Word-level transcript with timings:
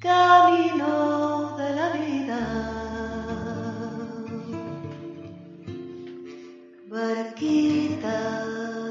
camino 0.00 1.56
de 1.58 1.74
la 1.74 1.90
vida. 1.90 2.40
Barquita 6.88 8.44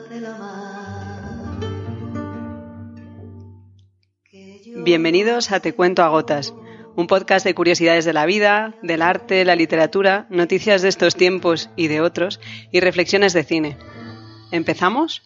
de 0.10 0.22
la 0.22 0.38
mar. 0.38 1.58
Bienvenidos 4.84 5.52
a 5.52 5.60
Te 5.60 5.74
Cuento 5.74 6.04
a 6.04 6.10
Gotas, 6.10 6.54
un 6.96 7.08
podcast 7.08 7.46
de 7.46 7.56
curiosidades 7.56 8.06
de 8.06 8.14
la 8.14 8.26
vida, 8.26 8.76
del 8.82 9.02
arte, 9.02 9.46
la 9.46 9.56
literatura, 9.56 10.28
noticias 10.30 10.82
de 10.82 10.90
estos 10.90 11.16
tiempos 11.16 11.70
y 11.76 11.88
de 11.88 12.02
otros, 12.02 12.40
y 12.72 12.80
reflexiones 12.80 13.34
de 13.34 13.44
cine. 13.44 13.78
¿Empezamos? 14.52 15.24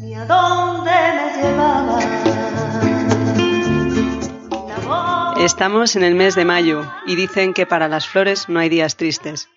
ni 0.00 0.14
a 0.14 0.26
dónde 0.26 0.90
me 0.90 1.42
llevaba. 1.42 2.15
Estamos 5.38 5.96
en 5.96 6.02
el 6.02 6.14
mes 6.14 6.34
de 6.34 6.46
mayo 6.46 6.90
y 7.06 7.14
dicen 7.14 7.52
que 7.52 7.66
para 7.66 7.88
las 7.88 8.08
flores 8.08 8.48
no 8.48 8.58
hay 8.58 8.70
días 8.70 8.96
tristes. 8.96 9.50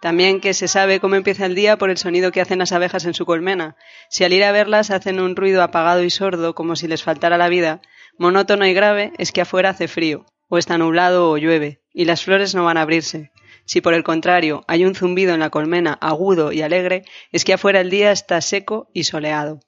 También 0.00 0.40
que 0.40 0.54
se 0.54 0.68
sabe 0.68 1.00
cómo 1.00 1.16
empieza 1.16 1.46
el 1.46 1.56
día 1.56 1.76
por 1.76 1.90
el 1.90 1.98
sonido 1.98 2.30
que 2.30 2.40
hacen 2.40 2.60
las 2.60 2.70
abejas 2.70 3.04
en 3.04 3.14
su 3.14 3.26
colmena. 3.26 3.76
Si 4.08 4.22
al 4.22 4.32
ir 4.32 4.44
a 4.44 4.52
verlas 4.52 4.92
hacen 4.92 5.18
un 5.18 5.34
ruido 5.34 5.64
apagado 5.64 6.04
y 6.04 6.10
sordo 6.10 6.54
como 6.54 6.76
si 6.76 6.86
les 6.86 7.02
faltara 7.02 7.36
la 7.38 7.48
vida, 7.48 7.82
monótono 8.18 8.64
y 8.66 8.72
grave 8.72 9.12
es 9.18 9.32
que 9.32 9.40
afuera 9.40 9.70
hace 9.70 9.88
frío, 9.88 10.26
o 10.48 10.58
está 10.58 10.78
nublado 10.78 11.28
o 11.28 11.36
llueve, 11.36 11.82
y 11.92 12.04
las 12.04 12.24
flores 12.24 12.54
no 12.54 12.64
van 12.64 12.76
a 12.76 12.82
abrirse. 12.82 13.32
Si 13.64 13.80
por 13.80 13.94
el 13.94 14.04
contrario 14.04 14.64
hay 14.68 14.84
un 14.84 14.94
zumbido 14.94 15.34
en 15.34 15.40
la 15.40 15.50
colmena 15.50 15.98
agudo 16.00 16.52
y 16.52 16.62
alegre, 16.62 17.04
es 17.32 17.44
que 17.44 17.54
afuera 17.54 17.80
el 17.80 17.90
día 17.90 18.12
está 18.12 18.40
seco 18.40 18.88
y 18.94 19.04
soleado. 19.04 19.60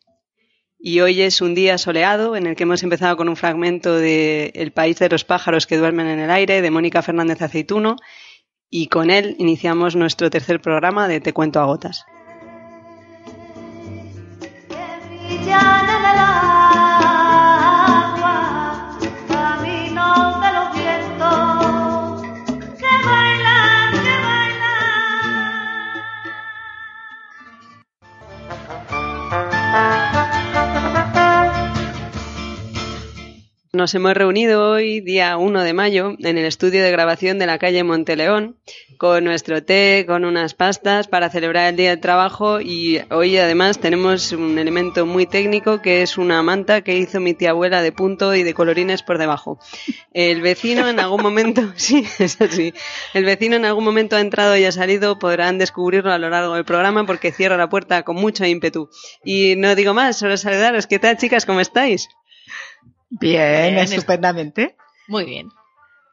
Y 0.85 0.99
hoy 0.99 1.23
es 1.23 1.41
un 1.41 1.55
día 1.55 1.79
soleado 1.79 2.35
en 2.35 2.45
el 2.45 2.57
que 2.57 2.65
hemos 2.65 2.83
empezado 2.83 3.17
con 3.17 3.29
un 3.29 3.37
fragmento 3.37 3.95
de 3.95 4.51
El 4.57 4.73
país 4.73 4.99
de 4.99 5.09
los 5.09 5.23
pájaros 5.23 5.69
que 5.69 5.77
duermen 5.77 6.09
en 6.09 6.19
el 6.19 6.29
aire 6.29 6.61
de 6.61 6.71
Mónica 6.73 7.03
Fernández 7.03 7.41
Aceituno 7.41 7.95
y 8.69 8.89
con 8.89 9.09
él 9.09 9.37
iniciamos 9.39 9.95
nuestro 9.95 10.29
tercer 10.29 10.61
programa 10.61 11.07
de 11.07 11.21
Te 11.21 11.33
cuento 11.33 11.61
a 11.61 11.67
gotas. 11.67 12.05
Nos 33.75 33.95
hemos 33.95 34.13
reunido 34.13 34.71
hoy, 34.71 35.01
día 35.01 35.39
1 35.39 35.63
de 35.63 35.73
mayo, 35.73 36.15
en 36.19 36.37
el 36.37 36.45
estudio 36.45 36.83
de 36.83 36.91
grabación 36.91 37.39
de 37.39 37.47
la 37.47 37.57
calle 37.57 37.83
Monteleón, 37.83 38.59
con 38.99 39.25
nuestro 39.25 39.65
té, 39.65 40.05
con 40.07 40.27
unas 40.27 40.53
pastas 40.53 41.09
para 41.09 41.31
celebrar 41.31 41.71
el 41.71 41.77
Día 41.77 41.89
del 41.89 42.01
Trabajo 42.01 42.61
y 42.61 43.01
hoy 43.09 43.39
además 43.39 43.79
tenemos 43.79 44.33
un 44.33 44.59
elemento 44.59 45.07
muy 45.07 45.25
técnico 45.25 45.81
que 45.81 46.03
es 46.03 46.19
una 46.19 46.43
manta 46.43 46.83
que 46.83 46.99
hizo 46.99 47.19
mi 47.19 47.33
tía 47.33 47.53
abuela 47.53 47.81
de 47.81 47.93
punto 47.93 48.35
y 48.35 48.43
de 48.43 48.53
colorines 48.53 49.03
por 49.03 49.17
debajo. 49.17 49.59
El 50.13 50.43
vecino 50.43 50.87
en 50.87 51.01
algún 51.01 51.23
momento, 51.23 51.73
sí, 51.77 52.07
es 52.19 52.43
así, 52.43 52.75
el 53.15 53.25
vecino 53.25 53.57
en 53.57 53.65
algún 53.65 53.85
momento 53.85 54.17
ha 54.17 54.21
entrado 54.21 54.55
y 54.55 54.67
ha 54.67 54.73
salido, 54.73 55.19
podrán 55.19 55.57
descubrirlo 55.57 56.13
a 56.13 56.19
lo 56.19 56.29
largo 56.29 56.57
del 56.57 56.67
programa 56.67 57.07
porque 57.07 57.33
cierra 57.33 57.57
la 57.57 57.71
puerta 57.71 58.03
con 58.03 58.17
mucho 58.17 58.45
ímpetu. 58.45 58.91
Y 59.25 59.55
no 59.57 59.75
digo 59.75 59.95
más, 59.95 60.19
solo 60.19 60.37
saludaros. 60.37 60.87
¿Qué 60.87 60.99
tal 60.99 61.17
chicas? 61.17 61.47
¿Cómo 61.47 61.61
estáis? 61.61 62.11
Bien, 63.21 63.75
Bien, 63.75 63.79
estupendamente. 63.79 64.77
Muy 65.07 65.25
bien. 65.25 65.51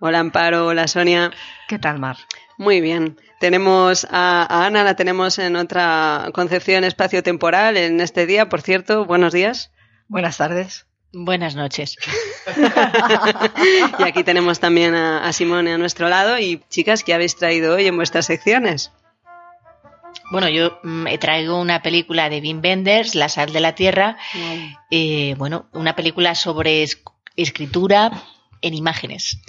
Hola 0.02 0.20
Amparo, 0.20 0.68
hola 0.68 0.88
Sonia. 0.88 1.32
¿Qué 1.68 1.80
tal, 1.80 2.00
Mar? 2.00 2.18
Muy 2.58 2.82
bien. 2.82 3.18
Tenemos 3.40 4.06
a, 4.10 4.44
a 4.44 4.66
Ana, 4.66 4.84
la 4.84 4.96
tenemos 4.96 5.40
en 5.40 5.56
otra 5.56 6.30
concepción 6.34 6.84
espacio-temporal 6.84 7.78
en 7.78 8.02
este 8.02 8.26
día, 8.26 8.50
por 8.50 8.62
cierto. 8.62 9.06
Buenos 9.06 9.32
días. 9.32 9.72
Buenas 10.10 10.38
tardes. 10.38 10.88
Buenas 11.14 11.56
noches. 11.56 11.96
y 14.00 14.04
aquí 14.04 14.24
tenemos 14.24 14.60
también 14.60 14.94
a, 14.94 15.26
a 15.26 15.32
Simone 15.34 15.74
a 15.74 15.78
nuestro 15.78 16.10
lado. 16.10 16.38
Y 16.38 16.62
chicas, 16.70 17.04
¿qué 17.04 17.14
habéis 17.14 17.38
traído 17.38 17.76
hoy 17.76 17.88
en 17.88 17.96
vuestras 17.96 18.26
secciones? 18.26 18.92
Bueno, 20.32 20.48
yo 20.50 20.80
mm, 20.84 21.08
traigo 21.20 21.60
una 21.60 21.82
película 21.82 22.30
de 22.30 22.40
Wim 22.40 22.62
Wenders, 22.64 23.16
La 23.16 23.30
sal 23.30 23.52
de 23.52 23.60
la 23.60 23.74
tierra. 23.76 24.18
Eh, 24.92 25.36
bueno, 25.38 25.66
una 25.74 25.96
película 25.96 26.36
sobre 26.36 26.84
es- 26.84 27.02
escritura 27.36 28.12
en 28.62 28.74
imágenes. 28.74 29.40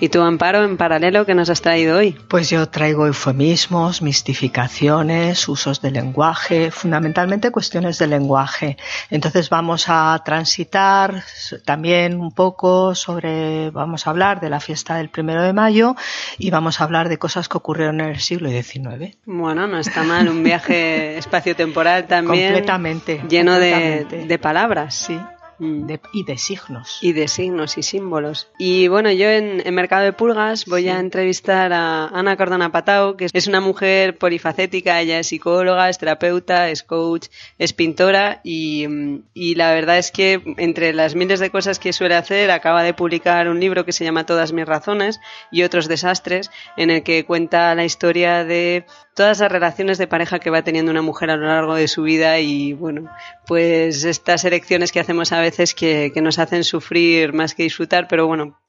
Y 0.00 0.08
tú, 0.08 0.20
Amparo, 0.22 0.64
en 0.64 0.76
paralelo, 0.76 1.24
¿qué 1.24 1.34
nos 1.34 1.50
has 1.50 1.62
traído 1.62 1.98
hoy? 1.98 2.12
Pues 2.28 2.50
yo 2.50 2.68
traigo 2.68 3.06
eufemismos, 3.06 4.02
mistificaciones, 4.02 5.48
usos 5.48 5.80
del 5.80 5.94
lenguaje, 5.94 6.70
fundamentalmente 6.70 7.50
cuestiones 7.50 7.98
del 7.98 8.10
lenguaje. 8.10 8.76
Entonces 9.10 9.48
vamos 9.50 9.86
a 9.88 10.20
transitar 10.24 11.22
también 11.64 12.20
un 12.20 12.32
poco 12.32 12.94
sobre, 12.94 13.70
vamos 13.70 14.06
a 14.06 14.10
hablar 14.10 14.40
de 14.40 14.50
la 14.50 14.60
fiesta 14.60 14.96
del 14.96 15.08
primero 15.08 15.42
de 15.42 15.52
mayo 15.52 15.96
y 16.38 16.50
vamos 16.50 16.80
a 16.80 16.84
hablar 16.84 17.08
de 17.08 17.18
cosas 17.18 17.48
que 17.48 17.56
ocurrieron 17.56 18.00
en 18.00 18.10
el 18.10 18.20
siglo 18.20 18.50
XIX. 18.50 19.16
Bueno, 19.24 19.66
no 19.66 19.78
está 19.78 20.02
mal. 20.02 20.28
Un 20.28 20.42
viaje 20.42 21.16
espacio-temporal 21.18 22.06
también. 22.06 22.52
Completamente. 22.52 23.22
Lleno 23.28 23.58
de, 23.58 23.70
completamente. 23.70 24.26
de 24.26 24.38
palabras. 24.38 24.94
Sí. 24.94 25.18
De- 25.58 26.00
y 26.12 26.24
de 26.24 26.38
signos. 26.38 26.98
y 27.02 27.12
de 27.12 27.28
signos 27.28 27.78
y 27.78 27.82
símbolos. 27.82 28.48
Y 28.58 28.88
bueno, 28.88 29.10
yo 29.10 29.28
en, 29.28 29.62
en 29.66 29.74
Mercado 29.74 30.04
de 30.04 30.12
Pulgas 30.12 30.64
voy 30.66 30.88
a 30.88 30.98
entrevistar 31.00 31.72
a 31.72 32.06
Ana 32.06 32.36
Cardona 32.36 32.70
Patao, 32.72 33.16
que 33.16 33.28
es 33.32 33.46
una 33.46 33.60
mujer 33.60 34.16
polifacética, 34.18 35.00
ella 35.00 35.18
es 35.18 35.26
psicóloga, 35.28 35.88
es 35.88 35.98
terapeuta, 35.98 36.70
es 36.70 36.82
coach, 36.82 37.26
es 37.58 37.72
pintora 37.72 38.40
y, 38.44 38.86
mm, 38.88 39.22
y 39.34 39.54
la 39.56 39.72
verdad 39.74 39.98
es 39.98 40.10
que 40.10 40.40
entre 40.58 40.92
las 40.92 41.14
miles 41.14 41.40
de 41.40 41.50
cosas 41.50 41.78
que 41.78 41.92
suele 41.92 42.14
hacer, 42.14 42.50
acaba 42.50 42.82
de 42.82 42.94
publicar 42.94 43.48
un 43.48 43.60
libro 43.60 43.84
que 43.84 43.92
se 43.92 44.04
llama 44.04 44.26
Todas 44.26 44.52
mis 44.52 44.66
razones 44.66 45.20
y 45.50 45.62
otros 45.62 45.88
desastres, 45.88 46.50
en 46.76 46.90
el 46.90 47.02
que 47.02 47.24
cuenta 47.24 47.74
la 47.74 47.84
historia 47.84 48.44
de 48.44 48.84
todas 49.18 49.40
las 49.40 49.50
relaciones 49.50 49.98
de 49.98 50.06
pareja 50.06 50.38
que 50.38 50.48
va 50.48 50.62
teniendo 50.62 50.92
una 50.92 51.02
mujer 51.02 51.30
a 51.30 51.36
lo 51.36 51.48
largo 51.48 51.74
de 51.74 51.88
su 51.88 52.04
vida 52.04 52.38
y 52.38 52.72
bueno, 52.72 53.10
pues 53.48 54.04
estas 54.04 54.44
elecciones 54.44 54.92
que 54.92 55.00
hacemos 55.00 55.32
a 55.32 55.40
veces 55.40 55.74
que, 55.74 56.12
que 56.14 56.22
nos 56.22 56.38
hacen 56.38 56.62
sufrir 56.62 57.32
más 57.32 57.56
que 57.56 57.64
disfrutar, 57.64 58.06
pero 58.06 58.28
bueno, 58.28 58.60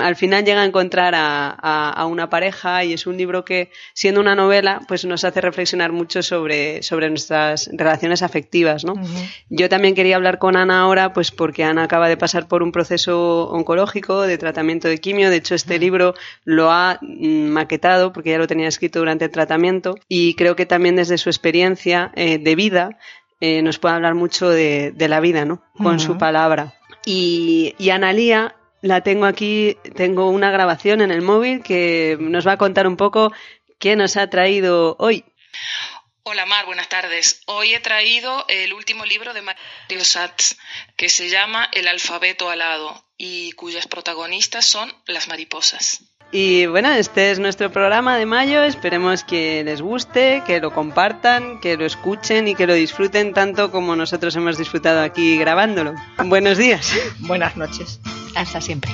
al 0.00 0.16
final 0.16 0.44
llega 0.44 0.62
a 0.62 0.64
encontrar 0.64 1.14
a, 1.14 1.50
a- 1.50 1.90
a 1.90 2.06
una 2.06 2.30
pareja 2.30 2.84
y 2.84 2.92
es 2.92 3.06
un 3.06 3.16
libro 3.16 3.44
que, 3.44 3.70
siendo 3.92 4.20
una 4.20 4.34
novela, 4.34 4.80
pues 4.88 5.04
nos 5.04 5.24
hace 5.24 5.40
reflexionar 5.40 5.92
mucho 5.92 6.22
sobre, 6.22 6.82
sobre 6.82 7.08
nuestras 7.10 7.70
relaciones 7.72 8.22
afectivas, 8.22 8.84
¿no? 8.84 8.94
Yo 9.50 9.68
también 9.68 9.94
quería 9.94 10.16
hablar 10.16 10.38
con 10.38 10.56
Ana 10.56 10.80
ahora, 10.80 11.12
pues 11.12 11.30
porque 11.30 11.64
Ana 11.64 11.84
acaba 11.84 12.08
de 12.08 12.16
pasar 12.16 12.48
por 12.48 12.62
un 12.62 12.72
proceso 12.72 13.48
oncológico 13.50 14.22
de 14.22 14.38
tratamiento 14.38 14.88
de 14.88 14.98
quimio. 14.98 15.30
De 15.30 15.36
hecho, 15.36 15.54
este 15.54 15.78
libro 15.78 16.14
lo 16.44 16.70
ha 16.70 16.98
mm, 17.00 17.48
maquetado 17.48 18.12
porque 18.12 18.30
ya 18.30 18.38
lo 18.38 18.46
tenía 18.46 18.68
escrito 18.68 18.98
durante 18.98 19.24
el 19.26 19.30
tratamiento 19.30 19.96
y 20.08 20.34
creo 20.34 20.56
que 20.56 20.66
también 20.66 20.96
desde 20.96 21.18
su 21.18 21.28
experiencia 21.28 22.12
eh, 22.14 22.38
de 22.38 22.54
vida 22.54 22.98
eh, 23.40 23.62
nos 23.62 23.78
puede 23.78 23.94
hablar 23.96 24.14
mucho 24.14 24.48
de, 24.48 24.92
de 24.92 25.08
la 25.08 25.20
vida, 25.20 25.44
¿no? 25.44 25.62
Con 25.76 26.00
su 26.00 26.16
palabra. 26.18 26.74
Y, 27.04 27.74
y 27.78 27.90
Analía 27.90 28.54
la 28.84 29.00
tengo 29.00 29.24
aquí, 29.24 29.78
tengo 29.96 30.28
una 30.28 30.50
grabación 30.50 31.00
en 31.00 31.10
el 31.10 31.22
móvil 31.22 31.62
que 31.62 32.18
nos 32.20 32.46
va 32.46 32.52
a 32.52 32.58
contar 32.58 32.86
un 32.86 32.98
poco 32.98 33.32
qué 33.78 33.96
nos 33.96 34.18
ha 34.18 34.28
traído 34.28 34.94
hoy. 34.98 35.24
Hola 36.22 36.44
Mar, 36.44 36.66
buenas 36.66 36.90
tardes. 36.90 37.40
Hoy 37.46 37.72
he 37.72 37.80
traído 37.80 38.44
el 38.48 38.74
último 38.74 39.06
libro 39.06 39.32
de 39.32 39.40
Mario 39.40 40.04
Satz, 40.04 40.58
que 40.96 41.08
se 41.08 41.30
llama 41.30 41.66
El 41.72 41.88
alfabeto 41.88 42.50
alado 42.50 43.08
y 43.16 43.52
cuyas 43.52 43.86
protagonistas 43.86 44.66
son 44.66 44.94
las 45.06 45.28
mariposas. 45.28 46.02
Y 46.30 46.66
bueno, 46.66 46.90
este 46.90 47.30
es 47.30 47.38
nuestro 47.38 47.70
programa 47.70 48.16
de 48.16 48.26
mayo. 48.26 48.62
Esperemos 48.64 49.22
que 49.22 49.62
les 49.64 49.80
guste, 49.80 50.42
que 50.44 50.60
lo 50.60 50.72
compartan, 50.72 51.60
que 51.60 51.76
lo 51.76 51.86
escuchen 51.86 52.48
y 52.48 52.56
que 52.56 52.66
lo 52.66 52.74
disfruten 52.74 53.32
tanto 53.32 53.70
como 53.70 53.94
nosotros 53.94 54.34
hemos 54.34 54.58
disfrutado 54.58 55.02
aquí 55.02 55.38
grabándolo. 55.38 55.94
Buenos 56.24 56.58
días. 56.58 56.92
Buenas 57.20 57.56
noches. 57.56 58.00
Hasta 58.34 58.60
siempre. 58.60 58.90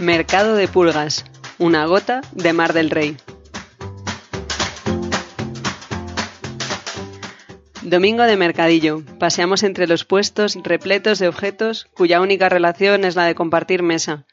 Mercado 0.00 0.54
de 0.56 0.66
pulgas. 0.66 1.24
Una 1.58 1.84
gota 1.84 2.22
de 2.32 2.54
Mar 2.54 2.72
del 2.72 2.88
Rey. 2.88 3.16
Domingo 7.90 8.22
de 8.22 8.36
mercadillo. 8.36 9.02
Paseamos 9.18 9.64
entre 9.64 9.88
los 9.88 10.04
puestos 10.04 10.56
repletos 10.62 11.18
de 11.18 11.26
objetos 11.26 11.88
cuya 11.92 12.20
única 12.20 12.48
relación 12.48 13.04
es 13.04 13.16
la 13.16 13.24
de 13.24 13.34
compartir 13.34 13.82
mesa. 13.82 14.26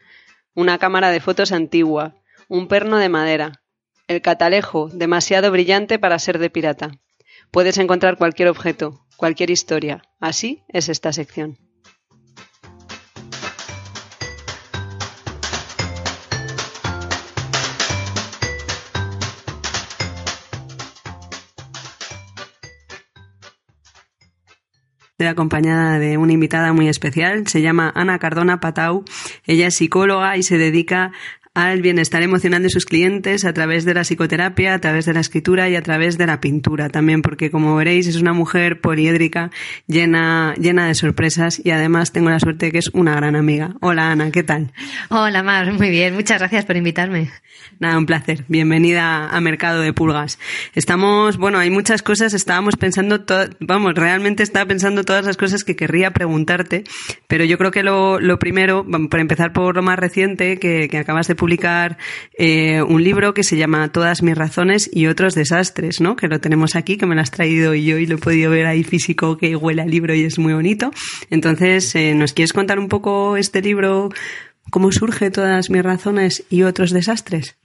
Una 0.54 0.78
cámara 0.78 1.10
de 1.10 1.20
fotos 1.20 1.52
antigua. 1.52 2.14
un 2.50 2.68
perno 2.68 3.00
de 3.00 3.10
madera. 3.10 3.64
El 4.08 4.22
catalejo, 4.22 4.90
demasiado 4.94 5.50
brillante 5.50 5.98
para 5.98 6.20
ser 6.20 6.38
de 6.38 6.52
pirata. 6.52 6.92
Puedes 7.50 7.80
encontrar 7.80 8.20
cualquier 8.20 8.50
objeto, 8.50 9.08
cualquier 9.16 9.50
historia. 9.50 10.04
Así 10.20 10.64
es 10.68 10.88
esta 10.88 11.12
sección. 11.12 11.58
Estoy 25.18 25.32
acompañada 25.32 25.98
de 25.98 26.20
una 26.20 26.34
invitada 26.34 26.74
muy 26.74 26.88
especial, 26.88 27.48
se 27.48 27.64
llama 27.64 27.92
Ana 27.96 28.20
Cardona 28.20 28.60
Patau. 28.60 29.04
Ella 29.48 29.66
es 29.66 29.76
psicóloga 29.76 30.38
y 30.38 30.44
se 30.44 30.60
dedica 30.60 31.12
al 31.58 31.82
bienestar 31.82 32.22
emocional 32.22 32.62
de 32.62 32.70
sus 32.70 32.86
clientes 32.86 33.44
a 33.44 33.52
través 33.52 33.84
de 33.84 33.96
la 33.96 34.02
psicoterapia, 34.04 34.76
a 34.76 34.80
través 34.80 35.06
de 35.08 35.14
la 35.14 35.22
escritura 35.22 35.68
y 35.68 35.76
a 35.76 35.82
través 35.82 36.20
de 36.20 36.28
la 36.28 36.40
pintura 36.40 36.88
también, 36.90 37.24
porque 37.24 37.50
como 37.50 37.76
veréis 37.76 38.06
es 38.06 38.18
una 38.18 38.32
mujer 38.32 38.80
poliédrica, 38.80 39.50
llena, 39.88 40.54
llena 40.60 40.86
de 40.86 40.94
sorpresas 40.94 41.60
y 41.64 41.72
además 41.72 42.12
tengo 42.12 42.30
la 42.30 42.40
suerte 42.40 42.68
de 42.68 42.74
que 42.74 42.78
es 42.78 42.90
una 42.94 43.16
gran 43.16 43.36
amiga. 43.36 43.74
Hola 43.82 44.12
Ana, 44.12 44.30
¿qué 44.30 44.44
tal? 44.44 44.72
Hola 45.10 45.42
Mar, 45.42 45.74
muy 45.74 45.90
bien, 45.90 46.14
muchas 46.14 46.38
gracias 46.38 46.64
por 46.66 46.78
invitarme. 46.78 47.32
Nada, 47.80 47.98
un 47.98 48.06
placer. 48.06 48.46
Bienvenida 48.48 49.28
a 49.28 49.42
Mercado 49.42 49.82
de 49.82 49.94
Pulgas. 49.94 50.38
Estamos, 50.76 51.38
bueno, 51.38 51.58
hay 51.58 51.72
muchas 51.72 52.04
cosas, 52.04 52.36
estábamos 52.36 52.76
pensando, 52.76 53.22
to- 53.22 53.50
vamos, 53.60 53.96
realmente 53.96 54.44
estaba 54.44 54.68
pensando 54.68 55.04
todas 55.04 55.26
las 55.26 55.38
cosas 55.38 55.64
que 55.64 55.76
querría 55.76 56.12
preguntarte, 56.12 56.84
pero 57.28 57.46
yo 57.46 57.58
creo 57.58 57.72
que 57.72 57.82
lo, 57.82 58.20
lo 58.20 58.38
primero, 58.38 58.86
por 59.10 59.20
empezar 59.20 59.54
por 59.54 59.76
lo 59.76 59.82
más 59.82 59.98
reciente, 59.98 60.60
que, 60.60 60.88
que 60.88 60.98
acabas 61.00 61.28
de 61.28 61.34
publicar 61.34 61.47
eh, 62.38 62.82
un 62.82 63.04
libro 63.04 63.34
que 63.34 63.44
se 63.44 63.58
llama 63.58 63.92
Todas 63.92 64.22
mis 64.22 64.38
razones 64.38 64.90
y 64.92 65.08
otros 65.08 65.34
desastres, 65.34 66.02
¿no? 66.02 66.16
Que 66.16 66.28
lo 66.28 66.40
tenemos 66.40 66.76
aquí, 66.76 66.98
que 66.98 67.06
me 67.06 67.16
lo 67.16 67.22
has 67.22 67.32
traído 67.32 67.74
yo 67.74 67.98
y 67.98 68.06
lo 68.06 68.16
he 68.16 68.20
podido 68.20 68.52
ver 68.52 68.66
ahí 68.66 68.84
físico, 68.84 69.38
que 69.38 69.56
huele 69.56 69.82
al 69.82 69.92
libro 69.92 70.14
y 70.14 70.24
es 70.24 70.38
muy 70.40 70.54
bonito. 70.54 70.92
Entonces, 71.30 71.96
eh, 71.96 72.14
¿nos 72.14 72.34
quieres 72.34 72.54
contar 72.54 72.80
un 72.80 72.90
poco 72.90 73.38
este 73.38 73.62
libro? 73.62 74.10
¿Cómo 74.70 74.92
surge 74.92 75.32
todas 75.32 75.70
mis 75.70 75.84
razones 75.84 76.44
y 76.50 76.64
otros 76.64 76.92
desastres? 76.92 77.58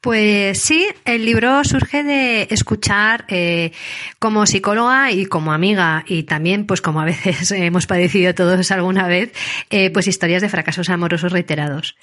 Pues 0.00 0.60
sí, 0.62 0.86
el 1.04 1.24
libro 1.24 1.64
surge 1.64 2.04
de 2.04 2.46
escuchar 2.50 3.24
eh, 3.28 3.72
como 4.20 4.46
psicóloga 4.46 5.10
y 5.10 5.26
como 5.26 5.52
amiga 5.52 6.04
y 6.06 6.22
también 6.22 6.66
pues 6.66 6.80
como 6.80 7.00
a 7.00 7.04
veces 7.04 7.50
hemos 7.52 7.86
padecido 7.86 8.32
todos 8.32 8.70
alguna 8.70 9.08
vez, 9.08 9.32
eh, 9.70 9.90
pues 9.90 10.06
historias 10.06 10.40
de 10.40 10.48
fracasos 10.48 10.88
amorosos 10.88 11.32
reiterados. 11.32 11.96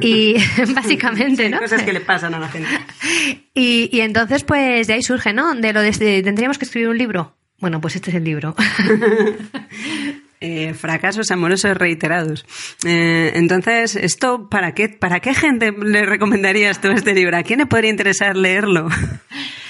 Y 0.00 0.36
básicamente, 0.74 1.48
¿no? 1.50 1.58
Cosas 1.58 1.82
que 1.82 1.92
le 1.92 2.00
pasan 2.00 2.32
a 2.34 2.38
la 2.38 2.48
gente. 2.48 2.70
Y, 3.54 3.90
y 3.92 4.00
entonces 4.02 4.44
pues 4.44 4.86
de 4.86 4.92
ahí 4.94 5.02
surge, 5.02 5.32
¿no? 5.32 5.52
De 5.54 5.72
lo 5.72 5.80
de, 5.82 5.90
de- 5.90 6.22
tendríamos 6.22 6.58
que 6.58 6.64
escribir 6.64 6.88
un 6.90 6.98
libro. 6.98 7.34
Bueno, 7.58 7.80
pues 7.80 7.96
este 7.96 8.10
es 8.10 8.16
el 8.16 8.24
libro. 8.24 8.54
Eh, 10.44 10.74
fracasos 10.74 11.30
amorosos 11.30 11.76
reiterados. 11.76 12.44
Eh, 12.84 13.30
entonces, 13.36 13.94
¿esto 13.94 14.48
para 14.48 14.74
qué, 14.74 14.88
para 14.88 15.20
qué 15.20 15.34
gente 15.34 15.70
le 15.70 16.04
recomendarías 16.04 16.80
tú 16.80 16.90
este 16.90 17.14
libro? 17.14 17.36
¿A 17.36 17.44
quién 17.44 17.60
le 17.60 17.66
podría 17.66 17.90
interesar 17.90 18.36
leerlo? 18.36 18.88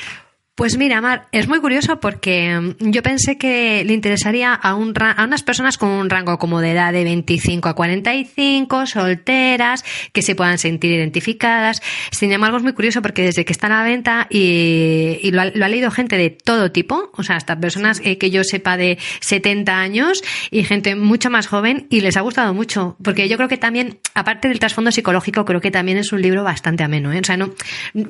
Pues 0.54 0.76
mira, 0.76 1.00
Mar, 1.00 1.28
es 1.32 1.48
muy 1.48 1.60
curioso 1.60 1.98
porque 1.98 2.60
mm, 2.78 2.90
yo 2.90 3.02
pensé 3.02 3.38
que 3.38 3.84
le 3.86 3.94
interesaría 3.94 4.52
a, 4.52 4.74
un 4.74 4.94
ra- 4.94 5.12
a 5.12 5.24
unas 5.24 5.42
personas 5.42 5.78
con 5.78 5.88
un 5.88 6.10
rango 6.10 6.38
como 6.38 6.60
de 6.60 6.72
edad 6.72 6.92
de 6.92 7.04
25 7.04 7.70
a 7.70 7.74
45, 7.74 8.84
solteras, 8.86 9.82
que 10.12 10.20
se 10.20 10.34
puedan 10.34 10.58
sentir 10.58 10.92
identificadas. 10.92 11.80
Sin 12.10 12.32
embargo, 12.32 12.58
es 12.58 12.62
muy 12.62 12.74
curioso 12.74 13.00
porque 13.00 13.22
desde 13.22 13.46
que 13.46 13.52
está 13.52 13.68
a 13.68 13.70
la 13.70 13.82
venta 13.82 14.26
y, 14.28 15.18
y 15.22 15.30
lo, 15.30 15.40
ha, 15.40 15.46
lo 15.46 15.64
ha 15.64 15.68
leído 15.68 15.90
gente 15.90 16.18
de 16.18 16.28
todo 16.28 16.70
tipo, 16.70 17.10
o 17.14 17.22
sea, 17.22 17.36
hasta 17.36 17.58
personas 17.58 18.02
eh, 18.04 18.18
que 18.18 18.30
yo 18.30 18.44
sepa 18.44 18.76
de 18.76 18.98
70 19.22 19.78
años 19.78 20.22
y 20.50 20.64
gente 20.64 20.96
mucho 20.96 21.30
más 21.30 21.46
joven 21.46 21.86
y 21.88 22.02
les 22.02 22.18
ha 22.18 22.20
gustado 22.20 22.52
mucho. 22.52 22.98
Porque 23.02 23.26
yo 23.30 23.38
creo 23.38 23.48
que 23.48 23.56
también, 23.56 24.00
aparte 24.14 24.48
del 24.48 24.58
trasfondo 24.58 24.92
psicológico, 24.92 25.46
creo 25.46 25.62
que 25.62 25.70
también 25.70 25.96
es 25.96 26.12
un 26.12 26.20
libro 26.20 26.44
bastante 26.44 26.84
ameno, 26.84 27.10
¿eh? 27.10 27.20
O 27.20 27.24
sea, 27.24 27.38
no, 27.38 27.54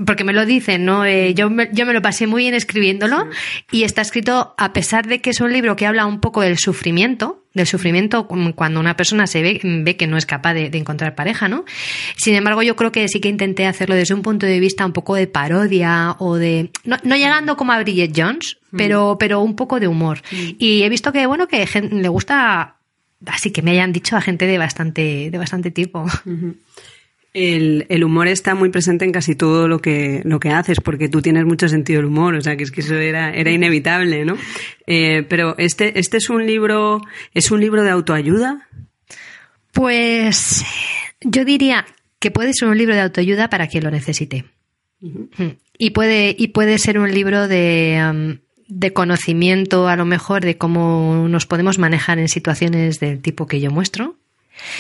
porque 0.05 0.25
me 0.25 0.33
lo 0.33 0.45
dicen, 0.45 0.85
¿no? 0.85 1.05
Eh, 1.05 1.35
yo, 1.35 1.49
me, 1.49 1.69
yo 1.73 1.87
me 1.87 1.93
lo 1.93 2.03
pasé 2.03 2.27
muy 2.33 2.43
bien 2.43 2.55
escribiéndolo 2.55 3.29
y 3.71 3.85
está 3.85 4.01
escrito, 4.01 4.55
a 4.59 4.73
pesar 4.73 5.07
de 5.07 5.21
que 5.21 5.31
es 5.31 5.41
un 5.41 5.53
libro 5.53 5.77
que 5.77 5.87
habla 5.87 6.07
un 6.07 6.19
poco 6.21 6.41
del 6.41 6.57
sufrimiento, 6.59 7.45
del 7.55 7.67
sufrimiento 7.67 8.27
cuando 8.27 8.81
una 8.81 8.97
persona 8.97 9.27
se 9.27 9.43
ve, 9.43 9.61
ve 9.63 9.97
que 9.97 10.07
no 10.07 10.17
es 10.17 10.25
capaz 10.25 10.55
de, 10.55 10.71
de 10.71 10.79
encontrar 10.79 11.15
pareja, 11.15 11.49
¿no? 11.49 11.65
Sin 12.17 12.35
embargo, 12.35 12.63
yo 12.63 12.75
creo 12.77 12.91
que 12.91 13.07
sí 13.09 13.21
que 13.21 13.29
intenté 13.29 13.67
hacerlo 13.67 13.95
desde 13.95 14.15
un 14.15 14.23
punto 14.23 14.47
de 14.47 14.59
vista 14.59 14.87
un 14.87 14.93
poco 14.95 15.15
de 15.15 15.27
parodia 15.27 16.17
o 16.19 16.37
de, 16.37 16.71
no, 16.85 16.97
no 17.05 17.15
llegando 17.17 17.57
como 17.59 17.73
a 17.73 17.81
Bridget 17.83 18.13
Jones, 18.17 18.57
pero, 18.75 19.17
pero 19.21 19.41
un 19.43 19.55
poco 19.55 19.79
de 19.81 19.87
humor. 19.89 20.23
Y 20.59 20.83
he 20.83 20.89
visto 20.89 21.13
que, 21.13 21.27
bueno, 21.27 21.47
que 21.47 21.67
gen- 21.67 22.01
le 22.01 22.09
gusta, 22.09 22.77
así 23.27 23.51
que 23.51 23.61
me 23.61 23.73
hayan 23.73 23.93
dicho 23.93 24.17
a 24.17 24.23
gente 24.23 24.47
de 24.47 24.57
bastante, 24.57 25.29
de 25.31 25.39
bastante 25.39 25.71
tipo. 25.71 26.07
El, 27.35 27.87
el 27.89 28.05
humor 28.05 28.29
está 28.29 28.55
muy 28.55 28.69
presente 28.69 29.07
en 29.07 29.13
casi 29.13 29.35
todo 29.35 29.67
lo 29.67 29.81
que, 29.81 30.21
lo 30.25 30.39
que 30.39 30.51
haces, 30.51 30.81
porque 30.81 31.09
tú 31.09 31.23
tienes 31.23 31.45
mucho 31.47 31.67
sentido 31.69 31.99
del 31.99 32.11
humor, 32.11 32.35
o 32.35 32.41
sea 32.43 32.57
que 32.57 32.65
es 32.65 32.71
que 32.71 32.83
eso 32.83 32.95
era, 32.97 33.33
era 33.33 33.51
inevitable, 33.51 34.25
¿no? 34.27 34.37
Eh, 34.87 35.23
pero 35.29 35.55
este, 35.57 35.99
este 35.99 36.19
es 36.19 36.29
un 36.29 36.47
libro, 36.47 37.01
es 37.33 37.51
un 37.51 37.61
libro 37.61 37.83
de 37.83 37.91
autoayuda. 37.91 38.69
Pues 39.73 40.65
yo 41.23 41.45
diría 41.47 41.87
que 42.19 42.31
puede 42.31 42.53
ser 42.53 42.69
un 42.69 42.79
libro 42.79 42.95
de 42.95 43.01
autoayuda 43.01 43.49
para 43.49 43.67
quien 43.67 43.85
lo 43.85 43.91
necesite. 43.91 44.45
Y 45.79 45.91
puede, 45.91 46.37
y 46.39 46.49
puede 46.49 46.79
ser 46.79 46.99
un 46.99 47.13
libro 47.13 47.49
de, 47.49 47.99
um, 48.09 48.39
de 48.69 48.93
conocimiento, 48.93 49.89
a 49.89 49.97
lo 49.97 50.05
mejor, 50.05 50.45
de 50.45 50.57
cómo 50.57 51.27
nos 51.29 51.47
podemos 51.47 51.79
manejar 51.79 52.19
en 52.19 52.29
situaciones 52.29 53.01
del 53.01 53.21
tipo 53.21 53.47
que 53.47 53.61
yo 53.61 53.71
muestro. 53.71 54.17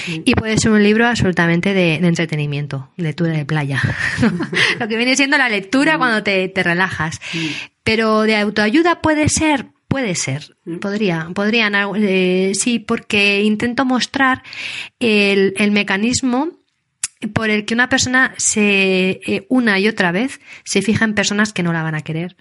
Y 0.07 0.35
puede 0.35 0.59
ser 0.59 0.73
un 0.73 0.83
libro 0.83 1.07
absolutamente 1.07 1.75
de, 1.75 1.99
de 2.01 2.09
entretenimiento, 2.09 2.91
de 2.97 3.05
lectura 3.05 3.33
de 3.33 3.45
playa. 3.45 3.83
lo 4.81 4.89
que 4.89 4.97
viene 4.97 5.17
siendo 5.17 5.39
la 5.39 5.49
lectura 5.49 5.99
cuando 5.99 6.23
te, 6.23 6.49
te 6.49 6.63
relajas. 6.63 7.21
Pero 7.85 8.23
de 8.23 8.37
autoayuda 8.37 9.01
puede 9.01 9.29
ser, 9.29 9.67
puede 9.89 10.15
ser, 10.15 10.57
podría, 10.81 11.29
podrían, 11.35 11.75
eh, 11.97 12.53
sí, 12.55 12.79
porque 12.79 13.43
intento 13.43 13.85
mostrar 13.85 14.43
el, 15.01 15.55
el 15.57 15.71
mecanismo 15.73 16.51
por 17.35 17.51
el 17.51 17.65
que 17.65 17.75
una 17.75 17.89
persona 17.89 18.35
se 18.37 19.21
eh, 19.27 19.47
una 19.49 19.79
y 19.79 19.89
otra 19.89 20.13
vez 20.13 20.41
se 20.65 20.83
fija 20.83 21.05
en 21.05 21.15
personas 21.15 21.53
que 21.53 21.63
no 21.63 21.73
la 21.73 21.83
van 21.83 21.95
a 21.95 22.03
querer. 22.03 22.37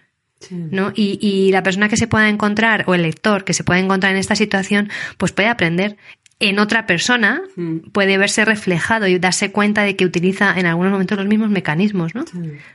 ¿no? 0.49 0.91
Y, 0.95 1.19
y 1.21 1.51
la 1.51 1.61
persona 1.61 1.87
que 1.87 1.97
se 1.97 2.07
pueda 2.07 2.27
encontrar, 2.27 2.85
o 2.87 2.95
el 2.95 3.03
lector 3.03 3.43
que 3.43 3.53
se 3.53 3.63
pueda 3.63 3.79
encontrar 3.79 4.13
en 4.13 4.17
esta 4.17 4.35
situación, 4.35 4.89
pues 5.17 5.31
puede 5.31 5.49
aprender 5.49 5.97
en 6.41 6.59
otra 6.59 6.85
persona, 6.85 7.41
Mm. 7.55 7.91
puede 7.91 8.17
verse 8.17 8.43
reflejado 8.45 9.07
y 9.07 9.17
darse 9.19 9.51
cuenta 9.51 9.83
de 9.83 9.95
que 9.95 10.05
utiliza 10.05 10.57
en 10.59 10.65
algunos 10.65 10.91
momentos 10.91 11.17
los 11.17 11.27
mismos 11.27 11.49
mecanismos, 11.49 12.13
¿no? 12.15 12.25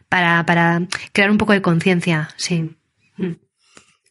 Para, 0.09 0.47
para 0.47 0.83
crear 1.13 1.31
un 1.31 1.39
poco 1.39 1.53
de 1.53 1.61
conciencia, 1.63 2.29
sí. 2.37 2.71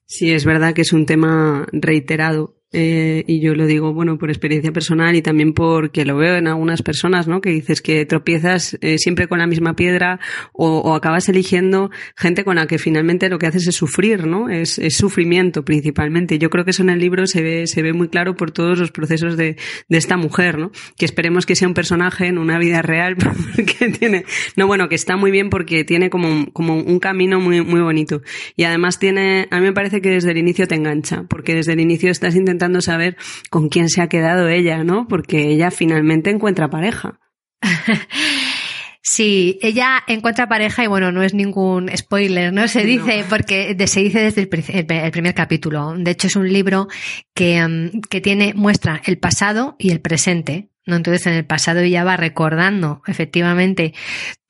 Sí, 0.07 0.31
es 0.31 0.45
verdad 0.45 0.73
que 0.73 0.81
es 0.81 0.93
un 0.93 1.05
tema 1.07 1.65
reiterado. 1.71 2.55
Eh, 2.77 3.23
y 3.25 3.39
yo 3.39 3.55
lo 3.55 3.67
digo, 3.67 3.93
bueno, 3.93 4.17
por 4.17 4.29
experiencia 4.29 4.73
personal 4.73 5.15
y 5.15 5.21
también 5.21 5.53
porque 5.53 6.03
lo 6.03 6.17
veo 6.17 6.35
en 6.35 6.49
algunas 6.49 6.81
personas, 6.81 7.25
¿no? 7.25 7.39
Que 7.39 7.51
dices 7.51 7.81
que 7.81 8.05
tropiezas 8.05 8.77
eh, 8.81 8.97
siempre 8.97 9.29
con 9.29 9.39
la 9.39 9.47
misma 9.47 9.77
piedra 9.77 10.19
o, 10.51 10.93
acabas 10.93 11.29
eligiendo 11.29 11.89
gente 12.17 12.43
con 12.43 12.57
la 12.57 12.67
que 12.67 12.77
finalmente 12.77 13.29
lo 13.29 13.39
que 13.39 13.47
haces 13.47 13.65
es 13.67 13.75
sufrir, 13.75 14.27
¿no? 14.27 14.49
Es, 14.49 14.81
sufrimiento 14.89 15.63
principalmente. 15.63 16.37
Yo 16.37 16.49
creo 16.49 16.65
que 16.65 16.71
eso 16.71 16.83
en 16.83 16.89
el 16.89 16.99
libro 16.99 17.27
se 17.27 17.41
ve, 17.41 17.65
se 17.67 17.81
ve 17.81 17.93
muy 17.93 18.09
claro 18.09 18.35
por 18.35 18.51
todos 18.51 18.77
los 18.77 18.91
procesos 18.91 19.37
de, 19.37 19.55
de 19.87 19.97
esta 19.97 20.17
mujer, 20.17 20.59
¿no? 20.59 20.71
Que 20.97 21.05
esperemos 21.05 21.45
que 21.45 21.55
sea 21.55 21.69
un 21.69 21.73
personaje 21.73 22.27
en 22.27 22.37
una 22.37 22.59
vida 22.59 22.81
real, 22.81 23.15
porque 23.55 23.87
tiene, 23.97 24.25
no, 24.57 24.67
bueno, 24.67 24.89
que 24.89 24.95
está 24.95 25.15
muy 25.15 25.31
bien 25.31 25.49
porque 25.49 25.85
tiene 25.85 26.09
como, 26.09 26.51
como 26.51 26.75
un 26.75 26.99
camino 26.99 27.39
muy, 27.39 27.61
muy 27.61 27.79
bonito. 27.79 28.21
Y 28.57 28.65
además 28.65 28.99
tiene, 28.99 29.47
a 29.49 29.59
mí 29.59 29.63
me 29.63 29.73
parece 29.73 30.01
que 30.01 30.09
desde 30.09 30.31
el 30.31 30.37
inicio 30.37 30.67
te 30.67 30.75
engancha, 30.75 31.23
porque 31.29 31.55
desde 31.55 31.71
el 31.71 31.79
inicio 31.79 32.11
estás 32.11 32.35
intentando 32.35 32.64
saber 32.81 33.17
con 33.49 33.69
quién 33.69 33.89
se 33.89 34.01
ha 34.01 34.07
quedado 34.07 34.47
ella, 34.47 34.83
¿no? 34.83 35.07
Porque 35.07 35.47
ella 35.49 35.71
finalmente 35.71 36.29
encuentra 36.29 36.69
pareja. 36.69 37.19
Sí, 39.07 39.59
ella 39.61 40.01
encuentra 40.07 40.47
pareja 40.49 40.83
y 40.83 40.87
bueno, 40.87 41.11
no 41.11 41.21
es 41.21 41.35
ningún 41.35 41.91
spoiler, 41.95 42.51
¿no? 42.51 42.67
Se 42.67 42.83
dice, 42.85 43.23
porque 43.29 43.75
se 43.85 43.99
dice 43.99 44.19
desde 44.19 44.41
el- 44.41 44.91
el 44.91 45.11
primer 45.11 45.35
capítulo. 45.35 45.93
De 45.95 46.09
hecho, 46.09 46.25
es 46.25 46.35
un 46.35 46.51
libro 46.51 46.87
que, 47.35 47.63
mm, 47.67 48.01
que 48.09 48.19
tiene, 48.19 48.53
muestra 48.55 49.03
el 49.05 49.19
pasado 49.19 49.75
y 49.77 49.91
el 49.91 50.01
presente. 50.01 50.69
¿no? 50.87 50.95
Entonces, 50.95 51.27
en 51.27 51.33
el 51.33 51.45
pasado 51.45 51.81
ella 51.81 52.03
va 52.03 52.17
recordando 52.17 53.03
efectivamente 53.05 53.93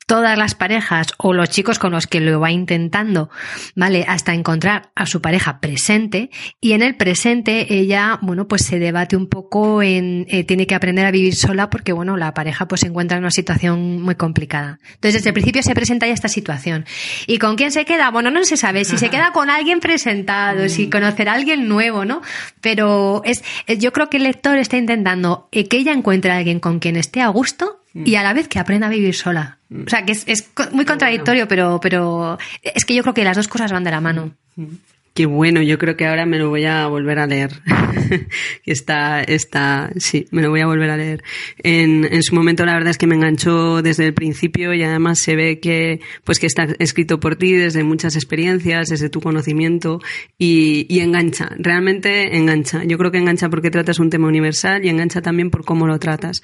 todas 0.05 0.38
las 0.38 0.53
parejas 0.53 1.07
o 1.17 1.33
los 1.33 1.50
chicos 1.50 1.79
con 1.79 1.91
los 1.91 2.05
que 2.07 2.19
lo 2.19 2.39
va 2.39 2.51
intentando, 2.51 3.29
¿vale? 3.75 4.05
Hasta 4.07 4.33
encontrar 4.33 4.91
a 4.95 5.05
su 5.05 5.21
pareja 5.21 5.59
presente 5.59 6.29
y 6.62 6.74
en 6.74 6.83
el 6.83 6.95
presente 6.95 7.74
ella, 7.74 8.19
bueno, 8.21 8.47
pues 8.47 8.63
se 8.63 8.77
debate 8.77 9.15
un 9.15 9.27
poco 9.27 9.81
en, 9.81 10.27
eh, 10.29 10.43
tiene 10.43 10.67
que 10.67 10.75
aprender 10.75 11.05
a 11.05 11.12
vivir 11.12 11.35
sola 11.35 11.69
porque, 11.69 11.91
bueno, 11.91 12.17
la 12.17 12.33
pareja 12.33 12.67
pues 12.67 12.81
se 12.81 12.88
encuentra 12.88 13.17
en 13.17 13.24
una 13.24 13.31
situación 13.31 14.01
muy 14.01 14.15
complicada. 14.15 14.79
Entonces, 14.93 15.13
desde 15.13 15.29
el 15.29 15.33
principio 15.33 15.63
se 15.63 15.74
presenta 15.74 16.05
ya 16.05 16.13
esta 16.13 16.27
situación. 16.27 16.85
¿Y 17.25 17.39
con 17.39 17.55
quién 17.55 17.71
se 17.71 17.85
queda? 17.85 18.12
Bueno, 18.12 18.29
no 18.29 18.43
se 18.43 18.57
sabe 18.57 18.85
si 18.85 18.97
se 18.97 19.09
queda 19.09 19.31
con 19.31 19.50
alguien 19.50 19.79
presentado, 19.79 20.69
si 20.69 20.89
conocerá 20.89 21.31
a 21.31 21.35
alguien 21.35 21.67
nuevo, 21.67 22.05
¿no? 22.05 22.21
Pero 22.62 23.21
es, 23.25 23.43
yo 23.79 23.91
creo 23.91 24.09
que 24.09 24.17
el 24.17 24.24
lector 24.24 24.57
está 24.57 24.77
intentando 24.77 25.50
eh, 25.51 25.67
que 25.67 25.77
ella 25.77 25.93
encuentre 25.93 26.31
a 26.31 26.38
alguien 26.38 26.59
con 26.59 26.79
quien 26.79 26.95
esté 26.95 27.21
a 27.21 27.29
gusto 27.29 27.85
y 28.03 28.15
a 28.15 28.23
la 28.23 28.33
vez 28.33 28.47
que 28.47 28.59
aprenda 28.59 28.87
a 28.87 28.89
vivir 28.89 29.15
sola. 29.15 29.59
O 29.71 29.89
sea, 29.89 30.05
que 30.05 30.11
es, 30.11 30.51
muy 30.71 30.85
contradictorio, 30.85 31.47
pero, 31.47 31.79
pero 31.81 32.37
es 32.61 32.83
que 32.85 32.93
yo 32.93 33.01
creo 33.03 33.13
que 33.13 33.23
las 33.23 33.37
dos 33.37 33.47
cosas 33.47 33.71
van 33.71 33.83
de 33.83 33.91
la 33.91 34.01
mano. 34.01 34.31
Qué 35.15 35.25
bueno, 35.25 35.61
yo 35.61 35.77
creo 35.77 35.95
que 35.95 36.05
ahora 36.05 36.25
me 36.25 36.37
lo 36.37 36.49
voy 36.49 36.65
a 36.65 36.87
volver 36.87 37.19
a 37.19 37.25
leer. 37.25 37.51
Está, 38.65 39.23
está, 39.23 39.89
sí, 39.97 40.27
me 40.31 40.41
lo 40.41 40.49
voy 40.49 40.61
a 40.61 40.67
volver 40.67 40.89
a 40.89 40.97
leer. 40.97 41.23
En, 41.63 42.05
en 42.05 42.21
su 42.21 42.35
momento 42.35 42.65
la 42.65 42.73
verdad 42.73 42.91
es 42.91 42.97
que 42.97 43.07
me 43.07 43.15
enganchó 43.15 43.81
desde 43.81 44.05
el 44.05 44.13
principio 44.13 44.73
y 44.73 44.83
además 44.83 45.19
se 45.19 45.35
ve 45.35 45.59
que, 45.59 46.01
pues 46.23 46.37
que 46.37 46.45
está 46.45 46.67
escrito 46.77 47.19
por 47.19 47.35
ti 47.35 47.53
desde 47.53 47.83
muchas 47.83 48.15
experiencias, 48.15 48.89
desde 48.89 49.09
tu 49.09 49.21
conocimiento 49.21 49.99
y, 50.37 50.85
y 50.87 50.99
engancha, 50.99 51.49
realmente 51.57 52.37
engancha. 52.37 52.83
Yo 52.83 52.97
creo 52.97 53.11
que 53.11 53.17
engancha 53.17 53.49
porque 53.49 53.71
tratas 53.71 53.99
un 53.99 54.09
tema 54.09 54.27
universal 54.27 54.85
y 54.85 54.89
engancha 54.89 55.21
también 55.21 55.49
por 55.49 55.65
cómo 55.65 55.87
lo 55.87 55.97
tratas. 55.97 56.41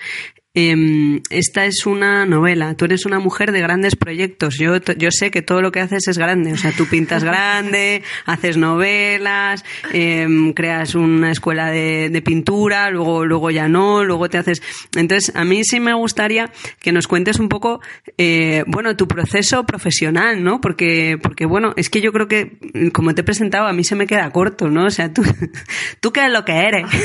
Em, 0.53 1.21
esta 1.29 1.65
es 1.65 1.85
una 1.85 2.25
novela. 2.25 2.75
Tú 2.75 2.83
eres 2.83 3.05
una 3.05 3.19
mujer 3.19 3.53
de 3.53 3.61
grandes 3.61 3.95
proyectos. 3.95 4.57
Yo, 4.57 4.79
yo 4.97 5.09
sé 5.09 5.31
que 5.31 5.41
todo 5.41 5.61
lo 5.61 5.71
que 5.71 5.79
haces 5.79 6.09
es 6.09 6.17
grande. 6.17 6.51
O 6.51 6.57
sea, 6.57 6.73
tú 6.73 6.87
pintas 6.87 7.23
grande, 7.23 8.03
haces 8.25 8.57
novelas, 8.57 9.63
em, 9.93 10.51
creas 10.51 10.93
una 10.95 11.31
escuela 11.31 11.71
de, 11.71 12.09
de 12.09 12.21
pintura, 12.21 12.89
luego, 12.89 13.25
luego 13.25 13.49
ya 13.49 13.69
no, 13.69 14.03
luego 14.03 14.29
te 14.29 14.39
haces. 14.39 14.61
Entonces, 14.93 15.33
a 15.37 15.45
mí 15.45 15.63
sí 15.63 15.79
me 15.79 15.93
gustaría 15.93 16.51
que 16.81 16.91
nos 16.91 17.07
cuentes 17.07 17.39
un 17.39 17.47
poco, 17.47 17.79
eh, 18.17 18.65
bueno, 18.67 18.97
tu 18.97 19.07
proceso 19.07 19.65
profesional, 19.65 20.43
¿no? 20.43 20.59
Porque, 20.59 21.17
porque 21.23 21.45
bueno, 21.45 21.71
es 21.77 21.89
que 21.89 22.01
yo 22.01 22.11
creo 22.11 22.27
que, 22.27 22.57
como 22.91 23.15
te 23.15 23.21
he 23.21 23.23
presentado, 23.23 23.67
a 23.67 23.73
mí 23.73 23.85
se 23.85 23.95
me 23.95 24.05
queda 24.05 24.29
corto, 24.31 24.69
¿no? 24.69 24.87
O 24.87 24.91
sea, 24.91 25.13
tú, 25.13 25.23
tú 26.01 26.11
qué 26.11 26.25
es 26.25 26.31
lo 26.31 26.43
que 26.43 26.57
eres. 26.57 26.85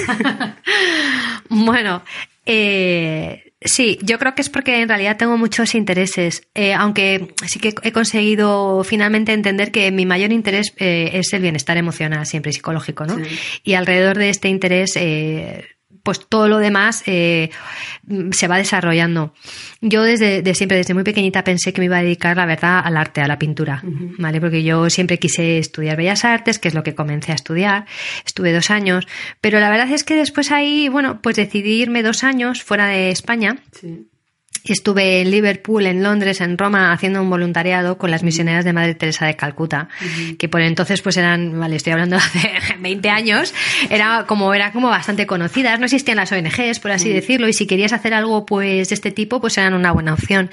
Bueno, 1.48 2.02
eh, 2.46 3.52
sí, 3.60 3.98
yo 4.02 4.18
creo 4.18 4.34
que 4.34 4.42
es 4.42 4.48
porque 4.48 4.80
en 4.80 4.88
realidad 4.88 5.16
tengo 5.16 5.36
muchos 5.36 5.74
intereses, 5.74 6.48
eh, 6.54 6.72
aunque 6.74 7.34
sí 7.46 7.58
que 7.58 7.74
he 7.82 7.92
conseguido 7.92 8.84
finalmente 8.84 9.32
entender 9.32 9.72
que 9.72 9.90
mi 9.90 10.06
mayor 10.06 10.32
interés 10.32 10.72
eh, 10.78 11.10
es 11.14 11.32
el 11.32 11.42
bienestar 11.42 11.76
emocional, 11.76 12.24
siempre 12.26 12.52
psicológico, 12.52 13.04
¿no? 13.04 13.16
Sí. 13.16 13.38
Y 13.64 13.74
alrededor 13.74 14.16
de 14.16 14.30
este 14.30 14.48
interés, 14.48 14.92
eh, 14.96 15.64
pues 16.06 16.20
todo 16.28 16.46
lo 16.46 16.58
demás 16.58 17.02
eh, 17.06 17.50
se 18.30 18.46
va 18.46 18.58
desarrollando. 18.58 19.34
Yo 19.80 20.04
desde 20.04 20.40
de 20.40 20.54
siempre, 20.54 20.78
desde 20.78 20.94
muy 20.94 21.02
pequeñita, 21.02 21.42
pensé 21.42 21.72
que 21.72 21.80
me 21.80 21.86
iba 21.86 21.98
a 21.98 22.02
dedicar, 22.02 22.36
la 22.36 22.46
verdad, 22.46 22.80
al 22.84 22.96
arte, 22.96 23.22
a 23.22 23.26
la 23.26 23.40
pintura, 23.40 23.82
¿vale? 24.16 24.40
Porque 24.40 24.62
yo 24.62 24.88
siempre 24.88 25.18
quise 25.18 25.58
estudiar 25.58 25.96
Bellas 25.96 26.24
Artes, 26.24 26.60
que 26.60 26.68
es 26.68 26.74
lo 26.74 26.84
que 26.84 26.94
comencé 26.94 27.32
a 27.32 27.34
estudiar. 27.34 27.86
Estuve 28.24 28.52
dos 28.52 28.70
años, 28.70 29.08
pero 29.40 29.58
la 29.58 29.68
verdad 29.68 29.90
es 29.90 30.04
que 30.04 30.14
después 30.14 30.52
ahí, 30.52 30.88
bueno, 30.88 31.20
pues 31.20 31.34
decidí 31.34 31.82
irme 31.82 32.04
dos 32.04 32.22
años 32.22 32.62
fuera 32.62 32.86
de 32.86 33.10
España. 33.10 33.56
Sí. 33.72 34.06
Estuve 34.66 35.20
en 35.20 35.30
Liverpool, 35.30 35.86
en 35.86 36.02
Londres, 36.02 36.40
en 36.40 36.58
Roma, 36.58 36.92
haciendo 36.92 37.22
un 37.22 37.30
voluntariado 37.30 37.98
con 37.98 38.10
las 38.10 38.22
misioneras 38.22 38.64
de 38.64 38.72
Madre 38.72 38.94
Teresa 38.94 39.26
de 39.26 39.36
Calcuta, 39.36 39.88
que 40.38 40.48
por 40.48 40.60
entonces 40.60 41.02
pues 41.02 41.16
eran, 41.16 41.58
vale, 41.58 41.76
estoy 41.76 41.92
hablando 41.92 42.16
de 42.16 42.22
hace 42.56 42.76
20 42.80 43.08
años, 43.08 43.54
era 43.90 44.24
como, 44.26 44.52
era 44.54 44.72
como 44.72 44.88
bastante 44.88 45.26
conocidas, 45.26 45.78
no 45.78 45.86
existían 45.86 46.16
las 46.16 46.32
ONGs, 46.32 46.80
por 46.80 46.90
así 46.90 47.12
decirlo, 47.12 47.48
y 47.48 47.52
si 47.52 47.66
querías 47.66 47.92
hacer 47.92 48.14
algo 48.14 48.46
pues 48.46 48.88
de 48.88 48.94
este 48.94 49.10
tipo, 49.10 49.40
pues 49.40 49.56
eran 49.58 49.74
una 49.74 49.92
buena 49.92 50.14
opción. 50.14 50.50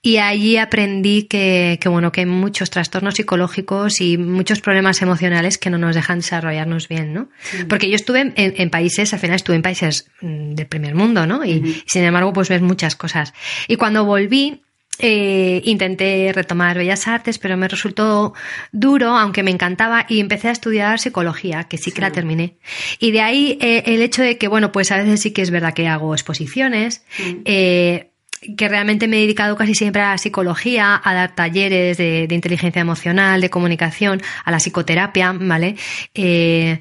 Y 0.00 0.16
allí 0.16 0.56
aprendí 0.56 1.24
que, 1.24 1.78
que 1.80 1.88
bueno, 1.88 2.10
que 2.12 2.20
hay 2.20 2.26
muchos 2.26 2.70
trastornos 2.70 3.14
psicológicos 3.14 4.00
y 4.00 4.18
muchos 4.18 4.60
problemas 4.60 5.00
emocionales 5.02 5.58
que 5.58 5.70
no 5.70 5.78
nos 5.78 5.94
dejan 5.94 6.18
desarrollarnos 6.18 6.88
bien, 6.88 7.12
¿no? 7.12 7.28
Porque 7.68 7.88
yo 7.88 7.96
estuve 7.96 8.20
en, 8.20 8.32
en 8.36 8.70
países, 8.70 9.12
al 9.12 9.20
final 9.20 9.36
estuve 9.36 9.56
en 9.56 9.62
países 9.62 10.10
mm, 10.20 10.54
del 10.54 10.66
primer 10.66 10.94
mundo, 10.94 11.26
¿no? 11.26 11.44
Y 11.44 11.82
sin 11.86 12.04
embargo, 12.04 12.32
pues 12.32 12.48
ves 12.48 12.62
muchas 12.62 12.96
cosas. 12.96 13.32
Y 13.68 13.76
cuando 13.76 14.04
volví, 14.04 14.62
eh, 14.98 15.62
intenté 15.64 16.32
retomar 16.34 16.76
Bellas 16.76 17.08
Artes, 17.08 17.38
pero 17.38 17.56
me 17.56 17.66
resultó 17.66 18.34
duro, 18.72 19.16
aunque 19.16 19.42
me 19.42 19.50
encantaba, 19.50 20.06
y 20.08 20.20
empecé 20.20 20.48
a 20.48 20.52
estudiar 20.52 21.00
psicología, 21.00 21.64
que 21.64 21.78
sí 21.78 21.92
que 21.92 22.02
la 22.02 22.12
terminé. 22.12 22.56
Y 22.98 23.10
de 23.10 23.20
ahí 23.20 23.58
eh, 23.60 23.82
el 23.86 24.02
hecho 24.02 24.22
de 24.22 24.38
que, 24.38 24.48
bueno, 24.48 24.70
pues 24.70 24.92
a 24.92 24.98
veces 24.98 25.20
sí 25.20 25.32
que 25.32 25.42
es 25.42 25.50
verdad 25.50 25.74
que 25.74 25.88
hago 25.88 26.14
exposiciones, 26.14 27.04
eh, 27.44 28.10
que 28.56 28.68
realmente 28.68 29.08
me 29.08 29.18
he 29.18 29.20
dedicado 29.22 29.56
casi 29.56 29.74
siempre 29.74 30.02
a 30.02 30.10
la 30.10 30.18
psicología, 30.18 31.00
a 31.02 31.14
dar 31.14 31.34
talleres 31.34 31.96
de, 31.96 32.26
de 32.26 32.34
inteligencia 32.34 32.80
emocional, 32.80 33.40
de 33.40 33.50
comunicación, 33.50 34.20
a 34.44 34.50
la 34.50 34.58
psicoterapia, 34.58 35.32
¿vale? 35.32 35.76
Eh, 36.14 36.80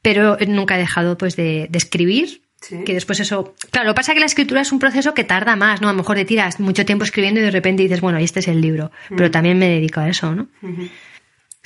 pero 0.00 0.36
nunca 0.46 0.76
he 0.76 0.78
dejado 0.78 1.18
pues 1.18 1.34
de, 1.36 1.66
de 1.68 1.78
escribir. 1.78 2.42
Sí. 2.60 2.82
Que 2.84 2.94
después 2.94 3.20
eso. 3.20 3.54
Claro, 3.70 3.86
lo 3.86 3.94
que 3.94 3.96
pasa 3.96 4.12
es 4.12 4.16
que 4.16 4.20
la 4.20 4.26
escritura 4.26 4.60
es 4.60 4.72
un 4.72 4.78
proceso 4.78 5.14
que 5.14 5.24
tarda 5.24 5.56
más, 5.56 5.80
¿no? 5.80 5.88
A 5.88 5.92
lo 5.92 5.98
mejor 5.98 6.16
te 6.16 6.24
tiras 6.24 6.58
mucho 6.58 6.84
tiempo 6.84 7.04
escribiendo 7.04 7.40
y 7.40 7.44
de 7.44 7.50
repente 7.50 7.82
dices, 7.82 8.00
bueno, 8.00 8.18
y 8.18 8.24
este 8.24 8.40
es 8.40 8.48
el 8.48 8.60
libro. 8.60 8.90
Pero 9.08 9.30
también 9.30 9.58
me 9.58 9.68
dedico 9.68 10.00
a 10.00 10.08
eso, 10.08 10.34
¿no? 10.34 10.48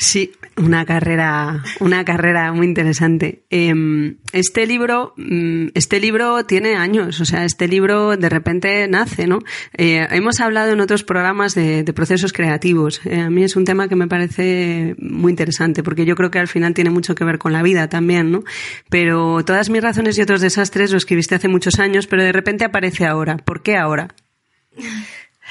Sí, 0.03 0.33
una 0.57 0.85
carrera, 0.85 1.63
una 1.79 2.05
carrera 2.05 2.53
muy 2.53 2.67
interesante. 2.67 3.45
Eh, 3.51 3.73
este 4.33 4.67
libro, 4.67 5.15
mm, 5.17 5.69
este 5.75 6.01
libro 6.01 6.45
tiene 6.45 6.75
años, 6.75 7.21
o 7.21 7.25
sea, 7.25 7.45
este 7.45 7.69
libro 7.69 8.17
de 8.17 8.29
repente 8.29 8.89
nace, 8.89 9.29
¿no? 9.29 9.39
Eh, 9.79 10.05
hemos 10.11 10.41
hablado 10.41 10.73
en 10.73 10.81
otros 10.81 11.05
programas 11.05 11.55
de, 11.55 11.85
de 11.85 11.93
procesos 11.93 12.33
creativos. 12.33 13.01
Eh, 13.07 13.21
a 13.21 13.31
mí 13.31 13.45
es 13.45 13.55
un 13.55 13.65
tema 13.65 13.87
que 13.87 13.95
me 13.95 14.09
parece 14.09 14.97
muy 14.99 15.31
interesante 15.31 15.85
porque 15.85 16.05
yo 16.05 16.17
creo 16.17 16.33
que 16.33 16.41
al 16.41 16.49
final 16.49 16.75
tiene 16.75 16.91
mucho 16.91 17.15
que 17.15 17.23
ver 17.23 17.39
con 17.39 17.53
la 17.53 17.63
vida 17.63 17.89
también, 17.89 18.33
¿no? 18.33 18.43
Pero 18.91 19.45
todas 19.45 19.71
mis 19.71 19.83
razones 19.83 20.19
y 20.19 20.23
otros 20.23 20.41
desastres 20.41 20.91
lo 20.91 20.99
escribiste 20.99 21.37
hace 21.37 21.47
muchos 21.47 21.79
años, 21.79 22.09
pero 22.09 22.25
de 22.25 22.33
repente 22.33 22.65
aparece 22.65 23.07
ahora. 23.07 23.37
¿Por 23.37 23.63
qué 23.63 23.77
ahora? 23.77 24.09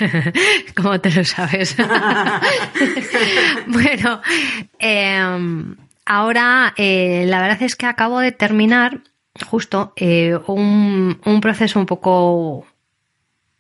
¿Cómo 0.76 1.00
te 1.00 1.12
lo 1.12 1.24
sabes? 1.24 1.76
bueno, 3.68 4.22
eh, 4.80 5.20
ahora 6.06 6.74
eh, 6.78 7.26
la 7.28 7.42
verdad 7.42 7.62
es 7.64 7.76
que 7.76 7.86
acabo 7.86 8.20
de 8.20 8.32
terminar 8.32 9.02
justo 9.50 9.94
eh, 9.96 10.38
un, 10.48 11.20
un 11.24 11.42
proceso 11.42 11.80
un 11.80 11.86
poco 11.86 12.66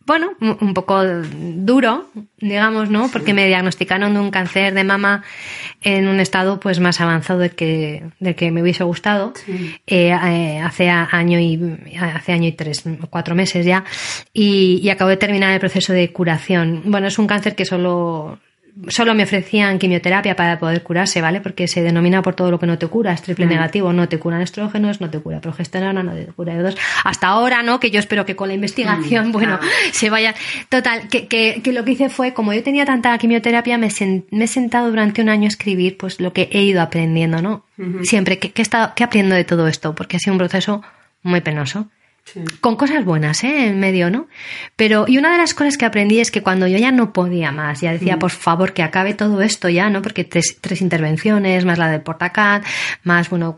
bueno, 0.05 0.31
un 0.39 0.73
poco 0.73 1.03
duro, 1.03 2.09
digamos, 2.37 2.89
¿no? 2.89 3.09
Porque 3.11 3.33
me 3.33 3.47
diagnosticaron 3.47 4.13
de 4.13 4.19
un 4.19 4.31
cáncer 4.31 4.73
de 4.73 4.83
mama 4.83 5.23
en 5.81 6.07
un 6.07 6.19
estado 6.19 6.59
pues 6.59 6.79
más 6.79 6.99
avanzado 7.01 7.39
del 7.39 7.51
que, 7.51 8.03
del 8.19 8.35
que 8.35 8.51
me 8.51 8.61
hubiese 8.61 8.83
gustado. 8.83 9.33
Eh, 9.87 10.09
eh, 10.09 10.61
hace 10.63 10.89
año 10.89 11.39
y 11.39 11.95
hace 11.99 12.31
año 12.31 12.47
y 12.47 12.53
tres, 12.53 12.83
cuatro 13.09 13.35
meses 13.35 13.65
ya. 13.65 13.83
Y, 14.33 14.79
y 14.83 14.89
acabo 14.89 15.09
de 15.09 15.17
terminar 15.17 15.53
el 15.53 15.59
proceso 15.59 15.93
de 15.93 16.11
curación. 16.11 16.81
Bueno, 16.85 17.07
es 17.07 17.19
un 17.19 17.27
cáncer 17.27 17.55
que 17.55 17.65
solo 17.65 18.39
Solo 18.87 19.13
me 19.13 19.23
ofrecían 19.23 19.79
quimioterapia 19.79 20.35
para 20.35 20.57
poder 20.59 20.81
curarse, 20.83 21.21
¿vale? 21.21 21.41
Porque 21.41 21.67
se 21.67 21.81
denomina 21.81 22.21
por 22.21 22.35
todo 22.35 22.51
lo 22.51 22.59
que 22.59 22.65
no 22.67 22.77
te 22.77 22.87
cura, 22.87 23.11
es 23.13 23.21
triple 23.21 23.45
negativo, 23.45 23.91
no 23.93 24.07
te 24.09 24.17
curan 24.19 24.41
estrógenos, 24.41 25.01
no 25.01 25.09
te 25.09 25.19
cura 25.19 25.41
progesterona, 25.41 26.03
no 26.03 26.13
te 26.13 26.25
cura 26.27 26.55
E2. 26.55 26.77
Hasta 27.03 27.27
ahora, 27.27 27.63
¿no? 27.63 27.79
Que 27.79 27.91
yo 27.91 27.99
espero 27.99 28.25
que 28.25 28.35
con 28.35 28.47
la 28.47 28.53
investigación, 28.53 29.31
bueno, 29.31 29.59
se 29.91 30.09
vaya. 30.09 30.33
Total, 30.69 31.07
que, 31.09 31.27
que, 31.27 31.61
que 31.63 31.73
lo 31.73 31.83
que 31.83 31.91
hice 31.91 32.09
fue, 32.09 32.33
como 32.33 32.53
yo 32.53 32.63
tenía 32.63 32.85
tanta 32.85 33.17
quimioterapia, 33.17 33.77
me, 33.77 33.87
sen- 33.89 34.25
me 34.31 34.45
he 34.45 34.47
sentado 34.47 34.89
durante 34.89 35.21
un 35.21 35.29
año 35.29 35.45
a 35.45 35.47
escribir 35.49 35.97
pues 35.97 36.19
lo 36.19 36.33
que 36.33 36.49
he 36.51 36.63
ido 36.63 36.81
aprendiendo, 36.81 37.41
¿no? 37.41 37.65
Siempre, 38.05 38.39
que, 38.39 38.51
que 38.51 38.61
he 38.61 38.63
estado, 38.63 38.93
que 38.95 39.03
aprendo 39.03 39.35
de 39.35 39.43
todo 39.43 39.67
esto, 39.67 39.95
porque 39.95 40.17
ha 40.17 40.19
sido 40.19 40.33
un 40.33 40.37
proceso 40.39 40.81
muy 41.23 41.41
penoso 41.41 41.89
con 42.59 42.75
cosas 42.75 43.05
buenas, 43.05 43.43
¿eh? 43.43 43.67
En 43.67 43.79
medio, 43.79 44.09
¿no? 44.09 44.27
Pero, 44.75 45.05
y 45.07 45.17
una 45.17 45.31
de 45.31 45.37
las 45.37 45.53
cosas 45.53 45.77
que 45.77 45.85
aprendí 45.85 46.19
es 46.19 46.31
que 46.31 46.41
cuando 46.41 46.67
yo 46.67 46.77
ya 46.77 46.91
no 46.91 47.13
podía 47.13 47.51
más, 47.51 47.81
ya 47.81 47.91
decía, 47.91 48.17
por 48.19 48.31
favor, 48.31 48.73
que 48.73 48.83
acabe 48.83 49.13
todo 49.13 49.41
esto 49.41 49.69
ya, 49.69 49.89
¿no? 49.89 50.01
Porque 50.01 50.23
tres, 50.23 50.57
tres 50.61 50.81
intervenciones, 50.81 51.65
más 51.65 51.77
la 51.77 51.89
del 51.89 52.01
portacat, 52.01 52.65
más, 53.03 53.29
bueno, 53.29 53.57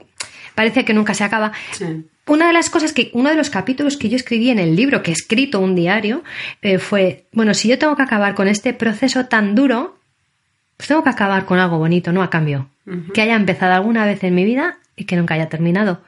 parece 0.56 0.86
que 0.86 0.94
nunca 0.94 1.13
se 1.13 1.24
acaba. 1.24 1.51
Sí. 1.72 2.06
Una 2.25 2.48
de 2.48 2.53
las 2.53 2.70
cosas 2.70 2.94
que, 2.94 3.12
uno 3.13 3.30
de 3.30 3.36
los 3.36 3.50
capítulos 3.50 3.98
que 3.98 4.08
yo 4.08 4.15
escribí 4.15 4.50
en 4.50 4.60
el 4.60 4.75
libro, 4.75 5.03
que 5.03 5.12
he 5.12 5.13
escrito 5.13 5.60
un 5.60 5.75
diario, 5.75 6.24
eh, 6.62 6.80
fue, 6.80 7.25
bueno, 7.34 7.53
si 7.53 7.68
yo 7.68 7.77
tengo 7.77 7.96
que 7.98 8.03
acabar 8.03 8.34
con 8.34 8.48
este 8.48 8.74
proceso 8.74 9.25
tan 9.25 9.56
duro, 9.56 9.98
pues 10.77 10.88
tengo 10.88 11.03
que 11.03 11.10
acabar 11.10 11.46
con 11.46 11.60
algo 11.60 11.77
bonito, 11.77 12.12
¿no? 12.13 12.24
A 12.24 12.30
cambio. 12.30 12.70
Que 13.13 13.22
haya 13.22 13.36
empezado 13.36 13.74
alguna 13.74 14.06
vez 14.06 14.24
en 14.25 14.36
mi 14.36 14.44
vida 14.44 14.77
y 14.98 15.06
que 15.06 15.15
nunca 15.15 15.36
haya 15.36 15.48
terminado. 15.48 16.01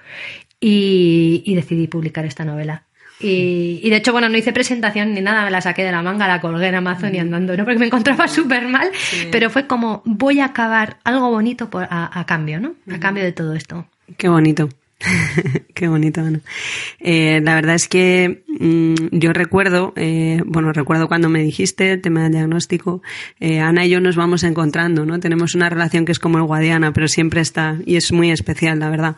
Y, 0.67 1.43
y 1.45 1.53
decidí 1.53 1.85
publicar 1.87 2.25
esta 2.25 2.43
novela. 2.43 2.83
Y, 3.19 3.79
y 3.83 3.89
de 3.91 3.97
hecho, 3.97 4.11
bueno, 4.11 4.29
no 4.29 4.37
hice 4.37 4.51
presentación 4.51 5.13
ni 5.13 5.21
nada, 5.21 5.45
me 5.45 5.51
la 5.51 5.61
saqué 5.61 5.83
de 5.83 5.91
la 5.91 6.01
manga, 6.01 6.27
la 6.27 6.41
colgué 6.41 6.67
en 6.67 6.75
Amazon 6.75 7.13
y 7.13 7.19
andando, 7.19 7.55
¿no? 7.55 7.63
Porque 7.63 7.77
me 7.79 7.85
encontraba 7.85 8.27
súper 8.27 8.67
mal, 8.67 8.89
pero 9.31 9.49
fue 9.51 9.67
como, 9.67 10.01
voy 10.05 10.39
a 10.39 10.45
acabar 10.45 10.97
algo 11.03 11.29
bonito 11.29 11.69
por- 11.69 11.87
a, 11.89 12.19
a 12.19 12.25
cambio, 12.25 12.59
¿no? 12.59 12.73
A 12.91 12.99
cambio 12.99 13.23
de 13.23 13.31
todo 13.31 13.53
esto. 13.53 13.85
Qué 14.17 14.27
bonito. 14.27 14.67
Qué 15.73 15.87
bonito, 15.89 16.21
Ana. 16.21 16.39
Eh, 16.99 17.41
la 17.43 17.53
verdad 17.55 17.75
es 17.75 17.87
que 17.87 18.43
mm, 18.59 18.95
yo 19.11 19.33
recuerdo, 19.33 19.93
eh, 19.97 20.41
bueno, 20.45 20.71
recuerdo 20.73 21.07
cuando 21.07 21.29
me 21.29 21.43
dijiste 21.43 21.91
el 21.91 22.01
tema 22.01 22.23
del 22.23 22.31
diagnóstico, 22.31 23.01
eh, 23.39 23.59
Ana 23.59 23.85
y 23.85 23.89
yo 23.89 23.99
nos 23.99 24.15
vamos 24.15 24.43
encontrando, 24.43 25.05
¿no? 25.05 25.19
Tenemos 25.19 25.53
una 25.53 25.69
relación 25.69 26.05
que 26.05 26.11
es 26.13 26.19
como 26.19 26.37
el 26.37 26.45
Guadiana, 26.45 26.91
pero 26.93 27.07
siempre 27.09 27.41
está, 27.41 27.77
y 27.85 27.97
es 27.97 28.11
muy 28.13 28.31
especial, 28.31 28.79
la 28.79 28.89
verdad. 28.89 29.15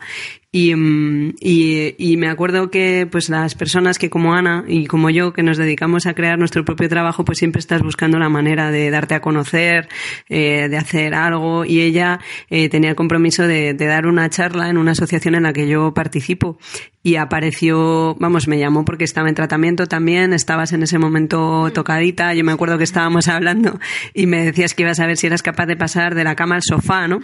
Y, 0.50 0.74
mm, 0.74 1.34
y, 1.40 1.94
y 1.98 2.16
me 2.16 2.28
acuerdo 2.28 2.70
que 2.70 3.06
pues 3.10 3.28
las 3.28 3.54
personas 3.54 3.98
que 3.98 4.08
como 4.08 4.32
Ana 4.32 4.64
y 4.66 4.86
como 4.86 5.10
yo 5.10 5.34
que 5.34 5.42
nos 5.42 5.58
dedicamos 5.58 6.06
a 6.06 6.14
crear 6.14 6.38
nuestro 6.38 6.64
propio 6.64 6.88
trabajo 6.88 7.22
pues 7.22 7.36
siempre 7.36 7.60
estás 7.60 7.82
buscando 7.82 8.18
la 8.18 8.30
manera 8.30 8.70
de 8.70 8.90
darte 8.90 9.14
a 9.14 9.20
conocer, 9.20 9.88
eh, 10.30 10.68
de 10.70 10.76
hacer 10.78 11.14
algo. 11.14 11.66
Y 11.66 11.82
ella 11.82 12.20
eh, 12.48 12.70
tenía 12.70 12.90
el 12.90 12.96
compromiso 12.96 13.46
de, 13.46 13.74
de 13.74 13.86
dar 13.86 14.06
una 14.06 14.30
charla 14.30 14.70
en 14.70 14.78
una 14.78 14.92
asociación 14.92 15.34
en 15.34 15.42
la 15.42 15.52
que 15.52 15.68
yo 15.68 15.92
participo. 15.92 16.58
Y 17.02 17.16
apareció, 17.16 18.16
vamos, 18.18 18.48
me 18.48 18.58
llamó 18.58 18.84
porque 18.84 19.04
estaba 19.04 19.28
en 19.28 19.34
tratamiento 19.34 19.86
también, 19.86 20.32
estabas 20.32 20.72
en 20.72 20.82
ese 20.82 20.98
momento 20.98 21.70
tocadita, 21.72 22.34
yo 22.34 22.44
me 22.44 22.52
acuerdo 22.52 22.78
que 22.78 22.84
estábamos 22.84 23.28
hablando 23.28 23.78
y 24.14 24.26
me 24.26 24.44
decías 24.44 24.74
que 24.74 24.82
ibas 24.82 24.98
a 25.00 25.06
ver 25.06 25.16
si 25.16 25.26
eras 25.26 25.42
capaz 25.42 25.66
de 25.66 25.76
pasar 25.76 26.14
de 26.14 26.24
la 26.24 26.34
cama 26.34 26.56
al 26.56 26.62
sofá, 26.62 27.06
¿no? 27.06 27.20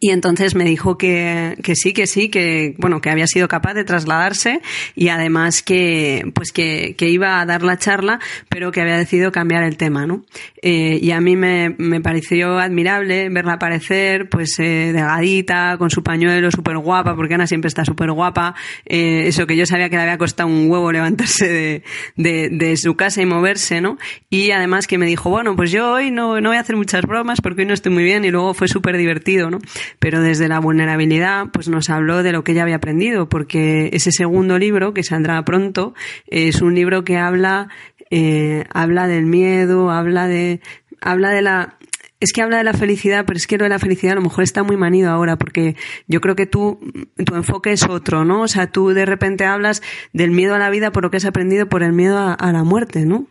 Y 0.00 0.10
entonces 0.10 0.54
me 0.54 0.64
dijo 0.64 0.96
que, 0.96 1.56
que 1.62 1.74
sí, 1.74 1.92
que 1.92 2.06
sí, 2.06 2.28
que 2.28 2.74
bueno, 2.78 3.00
que 3.00 3.10
había 3.10 3.26
sido 3.26 3.48
capaz 3.48 3.74
de 3.74 3.84
trasladarse 3.84 4.60
y 4.94 5.08
además 5.08 5.62
que 5.62 6.30
pues 6.34 6.52
que, 6.52 6.94
que 6.96 7.08
iba 7.08 7.40
a 7.40 7.46
dar 7.46 7.62
la 7.62 7.76
charla, 7.76 8.20
pero 8.48 8.72
que 8.72 8.80
había 8.80 8.96
decidido 8.96 9.32
cambiar 9.32 9.64
el 9.64 9.76
tema, 9.76 10.06
¿no? 10.06 10.24
Eh, 10.62 10.98
y 11.02 11.10
a 11.10 11.20
mí 11.20 11.36
me, 11.36 11.74
me 11.78 12.00
pareció 12.00 12.58
admirable 12.58 13.28
verla 13.28 13.54
aparecer, 13.54 14.28
pues 14.28 14.58
eh, 14.60 14.92
delgadita, 14.92 15.76
con 15.78 15.90
su 15.90 16.02
pañuelo, 16.02 16.50
súper 16.50 16.78
guapa, 16.78 17.14
porque 17.14 17.34
Ana 17.34 17.46
siempre 17.46 17.68
está 17.68 17.84
súper 17.84 18.12
guapa. 18.12 18.54
Eh, 18.86 19.24
eso 19.26 19.46
que 19.46 19.56
yo 19.56 19.66
sabía 19.66 19.90
que 19.90 19.96
le 19.96 20.02
había 20.02 20.18
costado 20.18 20.48
un 20.48 20.70
huevo 20.70 20.90
levantarse 20.92 21.48
de, 21.48 21.82
de, 22.16 22.48
de 22.50 22.76
su 22.76 22.94
casa 22.94 23.20
y 23.20 23.26
moverse, 23.26 23.80
¿no? 23.80 23.98
Y 24.30 24.52
además 24.52 24.86
que 24.86 24.98
me 24.98 25.06
dijo, 25.06 25.28
bueno, 25.28 25.56
pues 25.56 25.70
yo 25.70 25.92
hoy 25.92 26.10
no, 26.10 26.40
no 26.40 26.50
voy 26.50 26.56
a 26.56 26.60
hacer 26.60 26.76
muchas 26.76 27.02
bromas 27.02 27.40
porque 27.40 27.62
hoy 27.62 27.66
no 27.66 27.74
estoy 27.74 27.92
muy 27.92 28.04
bien 28.04 28.24
y 28.24 28.30
luego 28.30 28.54
fue 28.54 28.68
súper 28.68 28.96
divertido, 28.96 29.50
¿no? 29.50 29.58
Pero 29.98 30.20
desde 30.20 30.48
la 30.48 30.60
vulnerabilidad, 30.60 31.46
pues 31.52 31.68
nos 31.68 31.90
habló 31.90 32.22
de 32.22 32.32
lo 32.32 32.44
que 32.44 32.52
ella 32.52 32.62
había 32.62 32.76
aprendido, 32.76 33.28
porque 33.28 33.90
ese 33.92 34.12
segundo 34.12 34.58
libro, 34.58 34.94
que 34.94 35.02
saldrá 35.02 35.44
pronto, 35.44 35.94
es 36.26 36.62
un 36.62 36.74
libro 36.74 37.04
que 37.04 37.18
habla, 37.18 37.68
eh, 38.10 38.64
habla 38.72 39.06
del 39.06 39.26
miedo, 39.26 39.90
habla 39.90 40.28
de, 40.28 40.60
habla 41.00 41.30
de 41.30 41.42
la, 41.42 41.76
es 42.20 42.32
que 42.32 42.42
habla 42.42 42.58
de 42.58 42.64
la 42.64 42.74
felicidad, 42.74 43.24
pero 43.26 43.36
es 43.36 43.46
que 43.46 43.58
lo 43.58 43.64
de 43.64 43.70
la 43.70 43.78
felicidad 43.78 44.12
a 44.12 44.16
lo 44.16 44.22
mejor 44.22 44.44
está 44.44 44.62
muy 44.62 44.76
manido 44.76 45.10
ahora, 45.10 45.36
porque 45.36 45.76
yo 46.06 46.20
creo 46.20 46.36
que 46.36 46.46
tú, 46.46 46.78
tu 47.24 47.34
enfoque 47.34 47.72
es 47.72 47.82
otro, 47.84 48.24
¿no? 48.24 48.42
O 48.42 48.48
sea, 48.48 48.68
tú 48.68 48.90
de 48.90 49.06
repente 49.06 49.44
hablas 49.44 49.82
del 50.12 50.30
miedo 50.30 50.54
a 50.54 50.58
la 50.58 50.70
vida 50.70 50.92
por 50.92 51.02
lo 51.02 51.10
que 51.10 51.16
has 51.16 51.24
aprendido 51.24 51.68
por 51.68 51.82
el 51.82 51.92
miedo 51.92 52.18
a, 52.18 52.34
a 52.34 52.52
la 52.52 52.62
muerte, 52.62 53.06
¿no? 53.06 53.26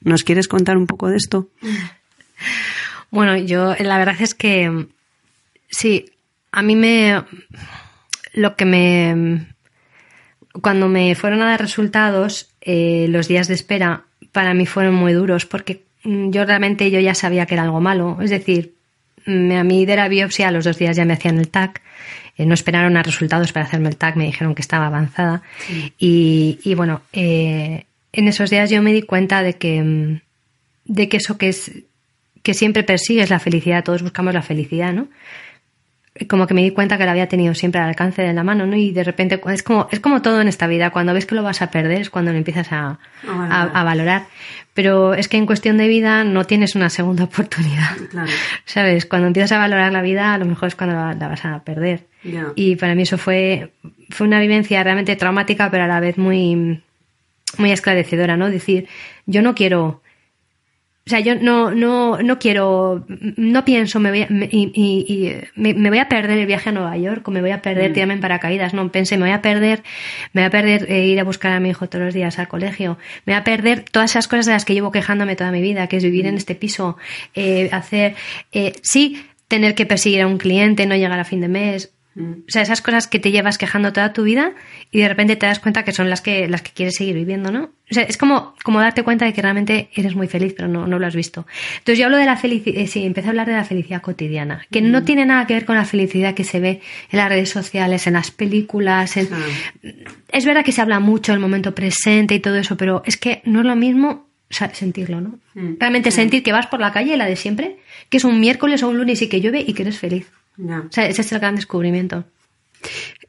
¿Nos 0.00 0.24
quieres 0.24 0.48
contar 0.48 0.76
un 0.76 0.86
poco 0.86 1.08
de 1.08 1.16
esto? 1.16 1.48
Bueno, 3.12 3.36
yo 3.36 3.74
la 3.78 3.98
verdad 3.98 4.16
es 4.20 4.34
que 4.34 4.86
sí, 5.72 6.04
a 6.52 6.62
mí 6.62 6.76
me 6.76 7.24
lo 8.34 8.54
que 8.54 8.64
me 8.64 9.46
cuando 10.60 10.88
me 10.88 11.14
fueron 11.14 11.42
a 11.42 11.46
dar 11.46 11.60
resultados 11.60 12.50
eh, 12.60 13.06
los 13.08 13.26
días 13.26 13.48
de 13.48 13.54
espera 13.54 14.04
para 14.30 14.54
mí 14.54 14.66
fueron 14.66 14.94
muy 14.94 15.12
duros 15.12 15.46
porque 15.46 15.82
mm, 16.04 16.30
yo 16.30 16.44
realmente 16.44 16.90
yo 16.90 17.00
ya 17.00 17.14
sabía 17.14 17.46
que 17.46 17.54
era 17.54 17.64
algo 17.64 17.80
malo, 17.80 18.18
es 18.20 18.30
decir, 18.30 18.74
mm, 19.26 19.52
a 19.52 19.64
mí 19.64 19.84
de 19.86 19.96
la 19.96 20.08
biopsia 20.08 20.48
a 20.48 20.52
los 20.52 20.64
dos 20.64 20.78
días 20.78 20.96
ya 20.96 21.04
me 21.04 21.14
hacían 21.14 21.38
el 21.38 21.48
TAC, 21.48 21.80
eh, 22.36 22.46
no 22.46 22.54
esperaron 22.54 22.96
a 22.96 23.02
resultados 23.02 23.52
para 23.52 23.66
hacerme 23.66 23.88
el 23.88 23.96
TAC, 23.96 24.16
me 24.16 24.26
dijeron 24.26 24.54
que 24.54 24.62
estaba 24.62 24.86
avanzada. 24.86 25.42
Y, 25.98 26.58
y 26.62 26.74
bueno, 26.74 27.02
eh, 27.12 27.84
en 28.12 28.28
esos 28.28 28.50
días 28.50 28.70
yo 28.70 28.82
me 28.82 28.92
di 28.92 29.02
cuenta 29.02 29.42
de 29.42 29.54
que 29.54 29.82
mm, 29.82 30.20
de 30.84 31.08
que 31.08 31.16
eso 31.18 31.38
que 31.38 31.48
es 31.48 31.72
que 32.42 32.54
siempre 32.54 32.82
persigues 32.82 33.30
la 33.30 33.38
felicidad, 33.38 33.84
todos 33.84 34.02
buscamos 34.02 34.34
la 34.34 34.42
felicidad, 34.42 34.92
¿no? 34.92 35.08
Como 36.28 36.46
que 36.46 36.52
me 36.54 36.62
di 36.62 36.70
cuenta 36.72 36.98
que 36.98 37.06
la 37.06 37.12
había 37.12 37.28
tenido 37.28 37.54
siempre 37.54 37.80
al 37.80 37.88
alcance 37.88 38.20
de 38.22 38.32
la 38.34 38.44
mano, 38.44 38.66
¿no? 38.66 38.76
Y 38.76 38.92
de 38.92 39.02
repente 39.02 39.40
es 39.48 39.62
como, 39.62 39.88
es 39.90 40.00
como 40.00 40.20
todo 40.20 40.40
en 40.40 40.48
esta 40.48 40.66
vida, 40.66 40.90
cuando 40.90 41.14
ves 41.14 41.24
que 41.24 41.34
lo 41.34 41.42
vas 41.42 41.62
a 41.62 41.70
perder 41.70 42.02
es 42.02 42.10
cuando 42.10 42.32
lo 42.32 42.38
empiezas 42.38 42.70
a, 42.70 42.98
a, 43.26 43.62
a 43.62 43.84
valorar. 43.84 44.26
Pero 44.74 45.14
es 45.14 45.28
que 45.28 45.38
en 45.38 45.46
cuestión 45.46 45.78
de 45.78 45.88
vida 45.88 46.24
no 46.24 46.44
tienes 46.44 46.74
una 46.74 46.90
segunda 46.90 47.24
oportunidad. 47.32 47.96
Claro. 48.10 48.30
¿Sabes? 48.64 49.06
Cuando 49.06 49.26
empiezas 49.26 49.52
a 49.52 49.58
valorar 49.58 49.92
la 49.92 50.02
vida, 50.02 50.34
a 50.34 50.38
lo 50.38 50.44
mejor 50.44 50.68
es 50.68 50.74
cuando 50.74 50.96
la, 50.96 51.14
la 51.14 51.28
vas 51.28 51.44
a 51.44 51.64
perder. 51.64 52.06
Y 52.54 52.76
para 52.76 52.94
mí 52.94 53.02
eso 53.02 53.18
fue, 53.18 53.72
fue 54.10 54.26
una 54.26 54.40
vivencia 54.40 54.82
realmente 54.82 55.16
traumática, 55.16 55.70
pero 55.70 55.84
a 55.84 55.88
la 55.88 56.00
vez 56.00 56.18
muy, 56.18 56.82
muy 57.58 57.72
esclarecedora, 57.72 58.36
¿no? 58.36 58.50
Decir, 58.50 58.88
yo 59.26 59.42
no 59.42 59.54
quiero, 59.54 60.01
o 61.04 61.10
sea, 61.10 61.18
yo 61.18 61.34
no, 61.34 61.72
no, 61.72 62.18
no 62.18 62.38
quiero, 62.38 63.04
no 63.08 63.64
pienso, 63.64 63.98
me 63.98 64.10
voy 64.10 64.22
a, 64.22 64.26
me, 64.30 64.48
y, 64.52 65.34
me, 65.56 65.74
me 65.74 65.88
voy 65.88 65.98
a 65.98 66.08
perder 66.08 66.38
el 66.38 66.46
viaje 66.46 66.68
a 66.68 66.72
Nueva 66.72 66.96
York, 66.96 67.26
o 67.26 67.30
me 67.32 67.40
voy 67.40 67.50
a 67.50 67.60
perder 67.60 67.92
tirarme 67.92 68.14
en 68.14 68.20
paracaídas, 68.20 68.72
no, 68.72 68.90
pensé, 68.92 69.16
me 69.16 69.24
voy 69.24 69.32
a 69.32 69.42
perder, 69.42 69.82
me 70.32 70.42
voy 70.42 70.46
a 70.46 70.50
perder 70.50 70.90
eh, 70.90 71.06
ir 71.06 71.18
a 71.18 71.24
buscar 71.24 71.52
a 71.52 71.58
mi 71.58 71.70
hijo 71.70 71.88
todos 71.88 72.04
los 72.04 72.14
días 72.14 72.38
al 72.38 72.46
colegio, 72.46 72.98
me 73.26 73.32
voy 73.32 73.40
a 73.40 73.44
perder 73.44 73.84
todas 73.90 74.12
esas 74.12 74.28
cosas 74.28 74.46
de 74.46 74.52
las 74.52 74.64
que 74.64 74.74
llevo 74.74 74.92
quejándome 74.92 75.34
toda 75.34 75.50
mi 75.50 75.60
vida, 75.60 75.88
que 75.88 75.96
es 75.96 76.04
vivir 76.04 76.26
en 76.26 76.36
este 76.36 76.54
piso, 76.54 76.96
eh, 77.34 77.68
hacer, 77.72 78.14
eh, 78.52 78.74
sí, 78.82 79.26
tener 79.48 79.74
que 79.74 79.86
perseguir 79.86 80.22
a 80.22 80.28
un 80.28 80.38
cliente, 80.38 80.86
no 80.86 80.94
llegar 80.94 81.18
a 81.18 81.24
fin 81.24 81.40
de 81.40 81.48
mes, 81.48 81.92
o 82.14 82.44
sea, 82.50 82.60
esas 82.60 82.82
cosas 82.82 83.06
que 83.06 83.18
te 83.18 83.30
llevas 83.30 83.56
quejando 83.56 83.92
toda 83.92 84.12
tu 84.12 84.24
vida 84.24 84.52
y 84.90 85.00
de 85.00 85.08
repente 85.08 85.36
te 85.36 85.46
das 85.46 85.60
cuenta 85.60 85.82
que 85.82 85.92
son 85.92 86.10
las 86.10 86.20
que, 86.20 86.46
las 86.46 86.60
que 86.60 86.70
quieres 86.72 86.96
seguir 86.96 87.14
viviendo, 87.14 87.50
¿no? 87.50 87.70
O 87.90 87.94
sea, 87.94 88.02
es 88.02 88.18
como, 88.18 88.54
como 88.62 88.80
darte 88.80 89.02
cuenta 89.02 89.24
de 89.24 89.32
que 89.32 89.40
realmente 89.40 89.88
eres 89.94 90.14
muy 90.14 90.28
feliz, 90.28 90.52
pero 90.54 90.68
no, 90.68 90.86
no 90.86 90.98
lo 90.98 91.06
has 91.06 91.14
visto. 91.14 91.46
Entonces 91.78 91.98
yo 91.98 92.06
hablo 92.06 92.18
de 92.18 92.26
la 92.26 92.36
felicidad, 92.36 92.86
sí, 92.86 93.04
empecé 93.04 93.28
a 93.28 93.30
hablar 93.30 93.46
de 93.46 93.54
la 93.54 93.64
felicidad 93.64 94.02
cotidiana, 94.02 94.66
que 94.70 94.82
no 94.82 95.04
tiene 95.04 95.24
nada 95.24 95.46
que 95.46 95.54
ver 95.54 95.64
con 95.64 95.76
la 95.76 95.86
felicidad 95.86 96.34
que 96.34 96.44
se 96.44 96.60
ve 96.60 96.80
en 97.10 97.18
las 97.18 97.28
redes 97.30 97.48
sociales, 97.48 98.06
en 98.06 98.14
las 98.14 98.30
películas, 98.30 99.16
en... 99.16 99.28
Es 100.30 100.44
verdad 100.44 100.64
que 100.64 100.72
se 100.72 100.82
habla 100.82 101.00
mucho 101.00 101.32
del 101.32 101.40
momento 101.40 101.74
presente 101.74 102.34
y 102.34 102.40
todo 102.40 102.56
eso, 102.56 102.76
pero 102.76 103.02
es 103.06 103.16
que 103.16 103.40
no 103.44 103.60
es 103.60 103.66
lo 103.66 103.76
mismo 103.76 104.28
sentirlo, 104.50 105.20
¿no? 105.20 105.38
Realmente 105.54 106.10
sentir 106.10 106.42
que 106.42 106.52
vas 106.52 106.66
por 106.66 106.80
la 106.80 106.92
calle, 106.92 107.16
la 107.16 107.26
de 107.26 107.36
siempre, 107.36 107.78
que 108.10 108.18
es 108.18 108.24
un 108.24 108.38
miércoles 108.38 108.82
o 108.82 108.88
un 108.88 108.98
lunes 108.98 109.22
y 109.22 109.28
que 109.28 109.40
llueve 109.40 109.64
y 109.66 109.72
que 109.72 109.82
eres 109.82 109.98
feliz. 109.98 110.30
Ya. 110.56 110.80
O 110.80 110.92
sea, 110.92 111.06
ese 111.08 111.22
es 111.22 111.32
el 111.32 111.40
gran 111.40 111.56
descubrimiento. 111.56 112.24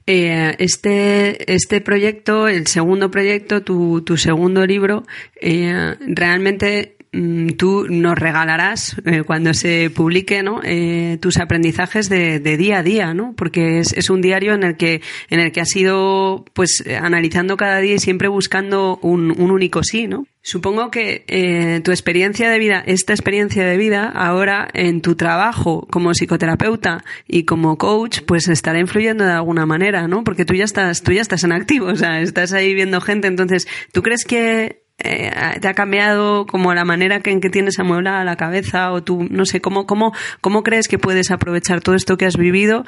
Eh, 0.06 0.56
este, 0.60 1.54
este 1.54 1.80
proyecto, 1.80 2.50
el 2.50 2.68
segundo 2.68 3.10
proyecto, 3.10 3.64
tu, 3.64 4.02
tu 4.02 4.18
segundo 4.18 4.66
libro, 4.66 5.06
eh, 5.40 5.96
realmente 6.02 6.98
mm, 7.14 7.52
tú 7.52 7.88
nos 7.90 8.18
regalarás 8.18 8.98
eh, 9.06 9.24
cuando 9.24 9.54
se 9.54 9.90
publique 9.90 10.44
¿no? 10.44 10.60
Tus 11.22 11.38
aprendizajes 11.38 12.10
de, 12.10 12.40
de 12.40 12.58
día 12.58 12.80
a 12.80 12.84
día, 12.84 13.14
¿no? 13.14 13.34
porque 13.38 13.80
es, 13.80 13.94
es 13.94 14.10
un 14.10 14.22
diario 14.22 14.54
en 14.54 14.64
el 14.64 14.76
que 14.76 15.02
en 15.30 15.40
el 15.40 15.54
que 15.54 15.62
has 15.62 15.74
ido 15.74 16.44
pues 16.52 16.84
analizando 17.00 17.56
cada 17.56 17.80
día 17.80 17.96
y 17.96 18.00
siempre 18.00 18.28
buscando 18.28 19.00
un, 19.02 19.32
un 19.32 19.52
único 19.52 19.84
sí, 19.84 20.08
¿no? 20.08 20.28
Supongo 20.45 20.91
que 20.91 21.23
eh, 21.29 21.79
tu 21.86 21.91
experiencia 21.91 22.49
de 22.49 22.60
vida, 22.60 22.84
esta 22.86 23.13
experiencia 23.13 23.65
de 23.65 23.77
vida, 23.77 24.10
ahora 24.10 24.67
en 24.73 25.01
tu 25.01 25.15
trabajo 25.15 25.88
como 25.89 26.12
psicoterapeuta 26.12 27.06
y 27.25 27.45
como 27.45 27.77
coach, 27.77 28.19
pues 28.27 28.49
estará 28.49 28.77
influyendo 28.77 29.23
de 29.23 29.32
alguna 29.32 29.65
manera, 29.65 30.10
¿no? 30.10 30.25
Porque 30.25 30.43
tú 30.43 30.53
ya 30.53 30.65
estás, 30.65 31.01
tú 31.01 31.13
ya 31.13 31.21
estás 31.21 31.45
en 31.45 31.53
activo, 31.53 31.88
o 31.88 31.95
sea, 31.95 32.19
estás 32.19 32.51
ahí 32.51 32.73
viendo 32.73 32.99
gente. 32.99 33.29
Entonces, 33.29 33.69
¿tú 33.93 34.01
crees 34.01 34.25
que 34.25 34.83
eh, 34.99 35.32
te 35.60 35.67
ha 35.67 35.73
cambiado 35.73 36.45
como 36.45 36.73
la 36.73 36.86
manera 36.86 37.19
que, 37.19 37.32
en 37.32 37.41
que 37.41 37.49
tienes 37.49 37.79
amueblada 37.79 38.23
la 38.23 38.36
cabeza 38.36 38.91
o 38.91 39.03
tú, 39.03 39.27
no 39.29 39.45
sé, 39.45 39.60
cómo, 39.60 39.86
cómo, 39.86 40.13
cómo 40.39 40.63
crees 40.63 40.88
que 40.88 40.99
puedes 40.99 41.32
aprovechar 41.32 41.82
todo 41.82 41.95
esto 41.95 42.15
que 42.15 42.25
has 42.25 42.38
vivido, 42.38 42.86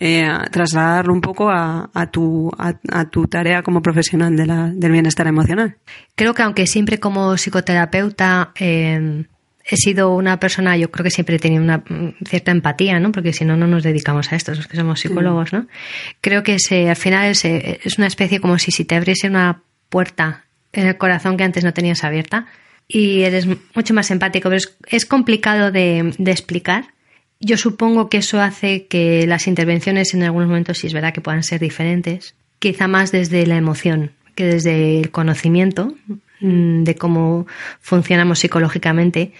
eh, 0.00 0.26
trasladarlo 0.50 1.12
un 1.12 1.20
poco 1.20 1.50
a, 1.50 1.90
a 1.92 2.10
tu, 2.10 2.50
a, 2.58 2.74
a 2.90 3.04
tu 3.10 3.26
tarea 3.26 3.62
como 3.62 3.82
profesional 3.82 4.36
de 4.36 4.46
la, 4.46 4.70
del 4.74 4.92
bienestar 4.92 5.26
emocional? 5.26 5.76
Creo 6.14 6.34
que 6.34 6.42
aunque 6.42 6.66
siempre 6.66 6.98
como 6.98 7.36
psicoterapeuta 7.36 8.52
eh, 8.58 9.26
he 9.64 9.76
sido 9.76 10.14
una 10.14 10.40
persona, 10.40 10.76
yo 10.76 10.90
creo 10.90 11.04
que 11.04 11.10
siempre 11.10 11.36
he 11.36 11.38
tenido 11.38 11.62
una 11.62 11.78
mm, 11.78 12.24
cierta 12.24 12.50
empatía, 12.50 12.98
¿no? 12.98 13.12
Porque 13.12 13.32
si 13.32 13.44
no, 13.44 13.56
no 13.56 13.66
nos 13.66 13.82
dedicamos 13.82 14.32
a 14.32 14.36
esto, 14.36 14.54
los 14.54 14.66
que 14.66 14.76
somos 14.76 15.00
psicólogos, 15.00 15.52
¿no? 15.52 15.66
Creo 16.20 16.42
que 16.42 16.58
se, 16.58 16.88
al 16.88 16.96
final 16.96 17.30
es, 17.30 17.44
es 17.44 17.98
una 17.98 18.06
especie 18.06 18.40
como 18.40 18.58
si, 18.58 18.72
si 18.72 18.84
te 18.84 18.96
abriese 18.96 19.28
una 19.28 19.62
puerta 19.88 20.46
en 20.72 20.86
el 20.86 20.96
corazón 20.96 21.36
que 21.36 21.44
antes 21.44 21.64
no 21.64 21.72
tenías 21.72 22.04
abierta 22.04 22.46
y 22.88 23.22
eres 23.22 23.46
mucho 23.74 23.94
más 23.94 24.10
empático, 24.10 24.48
pero 24.48 24.56
es, 24.56 24.76
es 24.86 25.06
complicado 25.06 25.70
de, 25.70 26.14
de 26.18 26.30
explicar. 26.30 26.86
Yo 27.40 27.56
supongo 27.56 28.08
que 28.08 28.18
eso 28.18 28.40
hace 28.40 28.86
que 28.86 29.26
las 29.26 29.46
intervenciones 29.46 30.14
en 30.14 30.22
algunos 30.22 30.48
momentos, 30.48 30.78
sí 30.78 30.86
es 30.86 30.92
verdad 30.92 31.12
que 31.12 31.20
puedan 31.20 31.42
ser 31.42 31.60
diferentes, 31.60 32.34
quizá 32.58 32.86
más 32.86 33.10
desde 33.10 33.46
la 33.46 33.56
emoción, 33.56 34.12
que 34.34 34.44
desde 34.44 35.00
el 35.00 35.10
conocimiento 35.10 35.94
mm, 36.40 36.84
de 36.84 36.94
cómo 36.94 37.46
funcionamos 37.80 38.38
psicológicamente, 38.38 39.32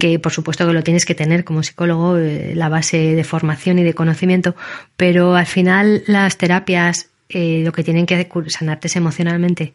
que 0.00 0.18
por 0.18 0.32
supuesto 0.32 0.66
que 0.66 0.72
lo 0.72 0.82
tienes 0.82 1.04
que 1.04 1.14
tener 1.14 1.44
como 1.44 1.62
psicólogo, 1.62 2.16
eh, 2.16 2.54
la 2.54 2.68
base 2.68 3.14
de 3.14 3.24
formación 3.24 3.78
y 3.78 3.84
de 3.84 3.92
conocimiento, 3.94 4.56
pero 4.96 5.34
al 5.34 5.46
final 5.46 6.02
las 6.06 6.38
terapias 6.38 7.10
eh, 7.28 7.62
lo 7.64 7.72
que 7.72 7.84
tienen 7.84 8.06
que 8.06 8.14
hacer 8.14 8.28
es 8.46 8.52
sanarte 8.54 8.86
es 8.86 8.96
emocionalmente. 8.96 9.74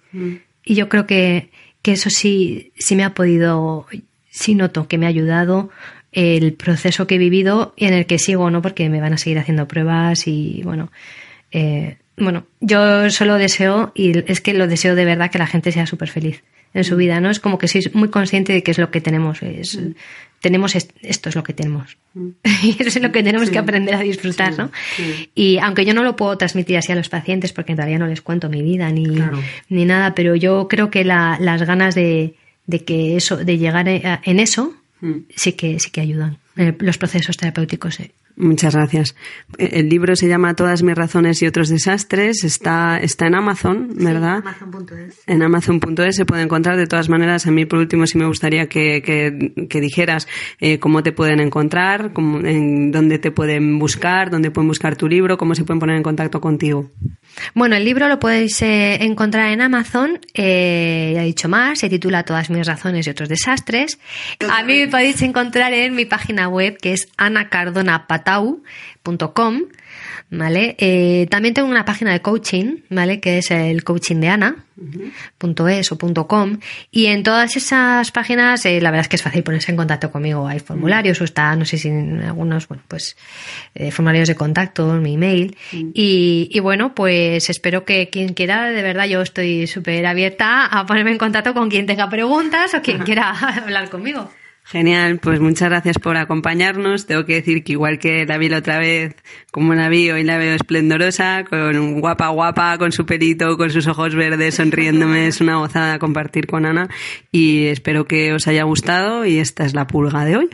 Y 0.70 0.76
yo 0.76 0.88
creo 0.88 1.08
que, 1.08 1.50
que 1.82 1.94
eso 1.94 2.12
sí, 2.12 2.74
sí 2.78 2.96
me 2.96 3.04
ha 3.04 3.16
podido, 3.16 3.88
sí 4.30 4.54
noto 4.54 4.88
que 4.88 5.00
me 5.00 5.08
ha 5.08 5.10
ayudado 5.10 5.72
el 6.12 6.54
proceso 6.54 7.08
que 7.08 7.16
he 7.16 7.18
vivido 7.18 7.74
y 7.76 7.86
en 7.86 7.96
el 7.96 8.06
que 8.06 8.20
sigo, 8.20 8.52
¿no? 8.52 8.62
Porque 8.62 8.88
me 8.88 9.02
van 9.02 9.14
a 9.14 9.18
seguir 9.18 9.40
haciendo 9.40 9.68
pruebas 9.68 10.28
y 10.28 10.62
bueno, 10.64 10.92
eh, 11.52 11.98
bueno, 12.18 12.46
yo 12.60 13.10
solo 13.10 13.40
deseo, 13.40 13.92
y 13.96 14.20
es 14.32 14.42
que 14.42 14.54
lo 14.54 14.68
deseo 14.68 14.94
de 14.94 15.06
verdad, 15.06 15.32
que 15.32 15.40
la 15.40 15.48
gente 15.48 15.72
sea 15.72 15.88
súper 15.88 16.10
feliz 16.10 16.44
en 16.76 16.84
su 16.84 16.96
vida, 16.96 17.20
¿no? 17.20 17.32
Es 17.32 17.40
como 17.40 17.58
que 17.58 17.68
soy 17.68 17.90
muy 17.96 18.10
consciente 18.10 18.54
de 18.54 18.62
que 18.62 18.70
es 18.70 18.78
lo 18.78 18.92
que 18.92 19.02
tenemos, 19.02 19.42
es, 19.42 19.80
tenemos 20.42 20.76
est- 20.76 20.92
esto 21.02 21.30
es 21.30 21.36
lo 21.36 21.44
que 21.44 21.54
tenemos. 21.54 21.98
y 22.64 22.72
eso 22.80 22.84
es 22.98 23.02
lo 23.02 23.12
que 23.12 23.24
tenemos 23.24 23.50
que 23.50 23.58
aprender 23.58 23.96
a 23.96 24.00
disfrutar, 24.02 24.58
¿no? 24.58 24.72
Y 25.36 25.58
aunque 25.60 25.86
yo 25.86 25.94
no 25.94 26.04
lo 26.04 26.16
puedo 26.16 26.38
transmitir 26.38 26.78
así 26.78 26.92
a 26.92 26.96
los 26.96 27.10
pacientes, 27.10 27.54
porque 27.54 27.76
todavía 27.76 28.00
no 28.00 28.08
les 28.08 28.22
cuento 28.22 28.50
mi 28.50 28.62
vida 28.62 28.90
ni, 28.92 29.06
Claro. 29.06 29.42
ni 29.70 29.86
nada, 29.86 30.16
pero 30.16 30.36
yo 30.36 30.68
creo 30.68 30.90
que 30.90 31.04
la- 31.04 31.38
las 31.40 31.62
ganas 31.64 31.96
de, 31.96 32.36
de 32.68 32.84
que 32.84 33.16
eso, 33.16 33.38
de 33.38 33.58
llegar 33.58 33.88
a- 33.90 34.22
en 34.24 34.40
eso, 34.40 34.74
Mm. 35.02 35.20
sí 35.36 35.54
que, 35.54 35.80
sí 35.80 35.92
que 35.92 36.02
ayudan. 36.02 36.38
Eh, 36.58 36.76
los 36.80 36.98
procesos 36.98 37.38
terapéuticos, 37.38 38.00
eh. 38.02 38.12
Muchas 38.40 38.74
gracias. 38.74 39.16
Eh, 39.58 39.70
El 39.74 39.90
libro 39.90 40.16
se 40.16 40.28
llama 40.30 40.54
Todas 40.56 40.82
mis 40.82 40.96
razones 40.96 41.42
y 41.42 41.46
otros 41.46 41.68
desastres. 41.68 42.46
Está, 42.46 42.98
está 42.98 43.28
en 43.28 43.36
Amazon, 43.36 43.90
¿verdad? 43.96 44.40
En 45.28 45.44
Amazon.es 45.44 46.16
se 46.16 46.26
puede 46.26 46.44
encontrar. 46.44 46.78
De 46.78 46.88
todas 46.88 47.10
maneras, 47.10 47.46
a 47.48 47.52
mí 47.52 47.66
por 47.66 47.80
último 47.80 48.08
sí 48.08 48.18
me 48.18 48.26
gustaría 48.26 48.68
que, 48.70 49.02
que- 49.04 49.68
que 49.68 49.82
dijeras 49.82 50.28
eh, 50.62 50.80
cómo 50.80 51.04
te 51.04 51.12
pueden 51.12 51.42
encontrar, 51.42 52.14
cómo- 52.14 52.40
en 52.40 52.92
dónde 52.92 53.20
te 53.20 53.32
pueden 53.32 53.78
buscar, 53.78 54.30
dónde 54.30 54.52
pueden 54.52 54.70
buscar 54.70 54.96
tu 54.96 55.10
libro, 55.10 55.38
cómo 55.38 55.54
se 55.54 55.66
pueden 55.66 55.80
poner 55.82 55.98
en 55.98 56.04
contacto 56.04 56.40
contigo. 56.40 56.90
Bueno, 57.54 57.76
el 57.76 57.86
libro 57.86 58.08
lo 58.08 58.20
podéis 58.20 58.60
eh, 58.62 59.04
encontrar 59.04 59.50
en 59.50 59.62
Amazon, 59.62 60.20
eh, 60.34 61.12
ya 61.16 61.24
he 61.24 61.26
dicho 61.26 61.50
más, 61.50 61.80
se 61.80 61.90
titula 61.90 62.24
Todas 62.24 62.50
mis 62.50 62.66
razones 62.68 63.08
y 63.08 63.10
otros 63.10 63.28
desastres. 63.30 64.00
A 64.50 64.64
mí 64.64 64.80
me 64.80 64.88
podéis 64.88 65.22
encontrar 65.22 65.74
en 65.74 65.96
mi 65.96 66.06
página 66.06 66.48
web 66.48 66.78
que 66.78 66.94
es 66.94 67.10
anacardonapatau.com, 67.18 69.64
¿vale? 70.30 70.76
Eh, 70.78 71.28
también 71.30 71.54
tengo 71.54 71.68
una 71.68 71.86
página 71.86 72.12
de 72.12 72.22
coaching, 72.22 72.78
¿vale? 72.90 73.20
Que 73.20 73.40
es 73.40 73.52
el 73.52 73.84
coaching 73.84 74.18
de 74.18 74.28
Ana. 74.30 74.66
punto 75.38 75.68
.es 75.68 75.92
o 75.92 75.98
punto 75.98 76.26
.com 76.28 76.58
y 76.90 77.08
en 77.08 77.24
todas 77.24 77.58
esas 77.58 78.12
páginas 78.12 78.66
eh, 78.66 78.80
la 78.80 78.92
verdad 78.92 79.02
es 79.02 79.08
que 79.10 79.16
es 79.18 79.22
fácil 79.22 79.44
ponerse 79.44 79.72
en 79.72 79.78
contacto 79.78 80.10
conmigo 80.10 80.48
hay 80.48 80.60
formularios 80.60 81.20
o 81.20 81.26
está 81.26 81.54
no 81.58 81.66
sé 81.66 81.78
si 81.78 81.90
en 81.90 82.22
algunos 82.22 82.68
bueno 82.70 82.84
pues 82.88 83.18
eh, 83.76 83.92
formularios 83.92 84.30
de 84.30 84.36
contacto 84.36 84.94
mi 84.94 85.16
email 85.16 85.58
y, 85.74 86.50
y 86.50 86.60
bueno 86.62 86.96
pues 86.96 87.50
espero 87.50 87.84
que 87.84 88.10
quien 88.10 88.34
quiera 88.34 88.70
de 88.70 88.82
verdad 88.82 89.06
yo 89.06 89.22
estoy 89.22 89.68
súper 89.68 90.06
abierta 90.06 90.66
a 90.66 90.86
ponerme 90.86 91.12
en 91.12 91.18
contacto 91.18 91.54
con 91.54 91.70
quien 91.70 91.86
tenga 91.86 92.10
preguntas 92.10 92.74
o 92.74 92.82
quien 92.82 93.00
quiera 93.00 93.32
hablar 93.64 93.90
conmigo 93.90 94.32
Genial, 94.70 95.18
pues 95.18 95.40
muchas 95.40 95.70
gracias 95.70 95.98
por 95.98 96.16
acompañarnos. 96.16 97.08
Tengo 97.08 97.26
que 97.26 97.34
decir 97.34 97.64
que 97.64 97.72
igual 97.72 97.98
que 97.98 98.28
la 98.28 98.38
vi 98.38 98.50
la 98.50 98.60
otra 98.60 98.78
vez, 98.78 99.16
como 99.52 99.74
la 99.74 99.90
vi, 99.90 100.12
hoy 100.12 100.24
la 100.24 100.38
veo 100.38 100.54
esplendorosa, 100.54 101.44
con 101.50 102.00
guapa 102.00 102.28
guapa, 102.28 102.78
con 102.78 102.92
su 102.92 103.04
pelito, 103.04 103.58
con 103.58 103.72
sus 103.72 103.88
ojos 103.88 104.14
verdes, 104.14 104.54
sonriéndome. 104.54 105.26
Es 105.26 105.42
una 105.42 105.56
gozada 105.56 105.98
compartir 105.98 106.46
con 106.46 106.68
Ana 106.68 106.88
y 107.32 107.66
espero 107.66 108.06
que 108.06 108.32
os 108.32 108.48
haya 108.48 108.62
gustado 108.62 109.26
y 109.26 109.40
esta 109.40 109.66
es 109.66 109.74
la 109.74 109.88
pulga 109.88 110.24
de 110.24 110.38
hoy. 110.38 110.50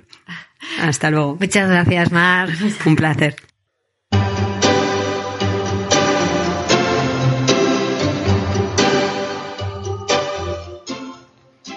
Hasta 0.80 1.12
luego. 1.12 1.36
muchas 1.38 1.70
gracias 1.70 2.14
Mar 2.14 2.48
Un 2.86 2.96
placer. 2.96 3.36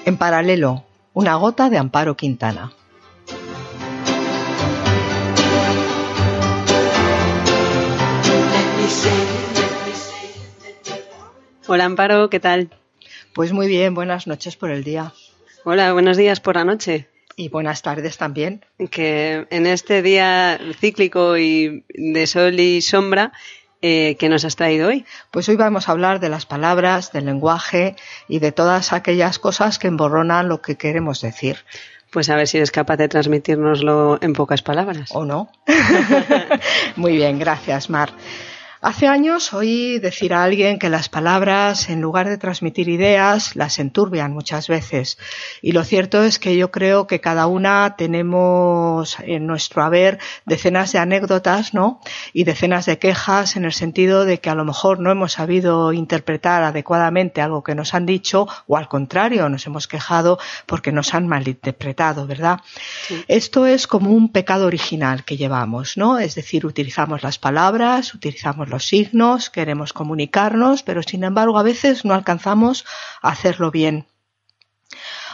En 0.05 0.16
paralelo, 0.16 0.88
una 1.18 1.35
gota 1.35 1.68
de 1.68 1.78
Amparo 1.78 2.16
Quintana. 2.16 2.72
Hola 11.66 11.87
Amparo, 11.87 12.31
¿qué 12.31 12.38
tal? 12.38 12.70
Pues 13.35 13.52
muy 13.52 13.66
bien, 13.66 13.94
buenas 13.94 14.28
noches 14.28 14.54
por 14.54 14.70
el 14.70 14.85
día. 14.85 15.12
Hola, 15.64 15.92
buenos 15.92 16.16
días 16.16 16.38
por 16.38 16.54
la 16.54 16.64
noche. 16.64 17.09
Y 17.35 17.48
buenas 17.48 17.83
tardes 17.83 18.16
también. 18.16 18.64
Que 18.88 19.48
en 19.50 19.66
este 19.66 20.02
día 20.02 20.61
cíclico 20.78 21.37
y 21.37 21.85
de 21.88 22.28
sol 22.28 22.61
y 22.61 22.81
sombra, 22.81 23.33
eh, 23.83 24.17
¿qué 24.19 24.29
nos 24.29 24.45
has 24.45 24.57
traído 24.57 24.88
hoy? 24.88 25.05
Pues 25.31 25.49
hoy 25.49 25.57
vamos 25.57 25.88
a 25.88 25.93
hablar 25.93 26.21
de 26.21 26.29
las 26.29 26.47
palabras, 26.47 27.12
del 27.12 27.27
lenguaje 27.27 27.97
y 28.29 28.38
de 28.38 28.53
todas 28.53 28.93
aquellas 28.93 29.38
cosas 29.38 29.79
que 29.79 29.88
emborronan 29.88 30.49
lo 30.49 30.61
que 30.62 30.77
queremos 30.77 31.21
decir. 31.21 31.64
Pues 32.11 32.31
a 32.31 32.37
ver 32.37 32.49
si 32.49 32.57
eres 32.57 32.71
capaz 32.71 32.97
de 32.97 33.09
transmitirnoslo 33.09 34.19
en 34.23 34.33
pocas 34.33 34.62
palabras. 34.62 35.11
¿O 35.12 35.25
no? 35.25 35.51
Muy 36.97 37.17
bien, 37.17 37.38
gracias, 37.38 37.91
Mar. 37.91 38.11
Hace 38.81 39.09
años 39.09 39.53
oí 39.55 39.99
decir 39.99 40.33
a 40.33 40.45
alguien 40.45 40.79
que 40.79 40.88
las 40.88 41.09
palabras, 41.09 41.91
en 41.91 42.01
lugar 42.01 42.29
de 42.29 42.38
transmitir 42.38 42.88
ideas, 42.88 43.57
las 43.57 43.81
enturbian 43.81 44.33
muchas 44.33 44.69
veces. 44.69 45.19
Y 45.62 45.73
lo 45.73 45.83
cierto 45.83 46.23
es 46.23 46.38
que 46.38 46.57
yo 46.57 46.71
creo 46.71 47.09
que 47.09 47.21
cada 47.21 47.49
una 47.49 47.97
tenemos 47.97 49.17
en 49.19 49.49
nuestro 49.49 49.83
haber 49.83 50.21
decenas 50.47 50.93
de 50.93 51.01
anécdotas, 51.01 51.75
¿no? 51.75 52.01
Y 52.33 52.45
decenas 52.45 52.87
de 52.87 53.01
quejas 53.01 53.57
en 53.57 53.64
el 53.64 53.73
sentido 53.73 54.25
de 54.25 54.38
que 54.38 54.49
a 54.49 54.55
lo 54.55 54.64
mejor 54.64 55.01
no 55.01 55.11
hemos 55.11 55.33
sabido 55.33 55.93
interpretar 55.93 56.62
adecuadamente 56.62 57.41
algo 57.41 57.64
que 57.64 57.75
nos 57.75 57.95
han 57.95 58.07
dicho 58.07 58.47
o 58.69 58.77
al 58.77 58.87
contrario, 58.87 59.49
nos 59.49 59.67
hemos 59.67 59.88
quejado 59.88 60.38
porque 60.67 60.93
nos 60.93 61.14
han 61.14 61.27
malinterpretado, 61.27 62.29
¿verdad? 62.29 62.61
Esto 63.27 63.67
es 63.67 63.88
como 63.88 64.11
un 64.11 64.31
pecado 64.31 64.67
original 64.67 65.25
que 65.25 65.37
llevamos, 65.37 65.97
¿no? 65.97 66.21
Es 66.21 66.37
decir, 66.37 66.64
utilizamos 66.64 67.25
las 67.25 67.38
palabras, 67.38 68.14
utilizamos 68.14 68.67
los 68.68 68.87
signos, 68.87 69.50
queremos 69.50 69.92
comunicarnos, 69.92 70.83
pero 70.83 71.02
sin 71.02 71.24
embargo 71.24 71.59
a 71.59 71.62
veces 71.62 72.04
no 72.04 72.14
alcanzamos 72.14 72.85
a 73.22 73.31
hacerlo 73.31 73.70
bien. 73.70 74.07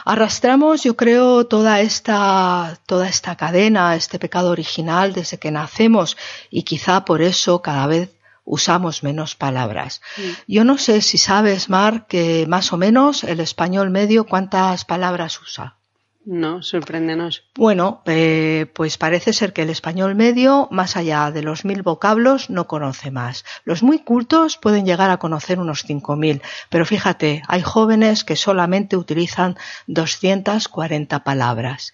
Arrastramos, 0.05 0.83
yo 0.83 0.97
creo, 0.97 1.47
toda 1.47 1.81
esta, 1.81 2.79
toda 2.87 3.09
esta 3.09 3.37
cadena, 3.37 3.97
este 3.97 4.19
pecado 4.19 4.51
original 4.51 5.15
desde 5.15 5.39
que 5.39 5.51
nacemos 5.51 6.17
y 6.51 6.63
quizá 6.65 7.05
por 7.07 7.23
eso 7.23 7.63
cada 7.63 7.87
vez 7.87 8.11
usamos 8.45 9.03
menos 9.03 9.35
palabras. 9.35 10.03
Yo 10.47 10.65
no 10.65 10.77
sé 10.77 11.01
si 11.01 11.17
sabes, 11.17 11.71
Mar, 11.71 12.07
que 12.07 12.47
más 12.47 12.73
o 12.73 12.77
menos 12.77 13.25
el 13.25 13.41
español 13.41 13.91
medio 13.91 14.27
cuántas 14.27 14.85
palabras 14.85 15.41
usa. 15.41 15.79
No, 16.27 16.63
sorpréndenos. 16.63 17.45
Bueno, 17.55 18.03
eh, 18.07 18.65
pues 18.73 18.97
parece 18.97 19.35
ser 19.35 19.53
que 19.53 19.61
el 19.61 19.69
español 19.69 20.15
medio, 20.15 20.69
más 20.71 20.97
allá 20.97 21.31
de 21.31 21.43
los 21.43 21.67
mil 21.67 21.83
vocablos, 21.83 22.49
no 22.49 22.67
conoce 22.67 23.11
más. 23.11 23.45
Los 23.65 23.83
muy 23.83 23.99
cultos 23.99 24.57
pueden 24.57 24.87
llegar 24.87 25.11
a 25.11 25.19
conocer 25.19 25.59
unos 25.59 25.85
cinco 25.87 26.17
mil, 26.17 26.41
pero 26.71 26.87
fíjate, 26.87 27.43
hay 27.47 27.61
jóvenes 27.61 28.25
que 28.25 28.37
solamente 28.37 28.97
utilizan 28.97 29.59
240 29.87 31.25
palabras. 31.25 31.93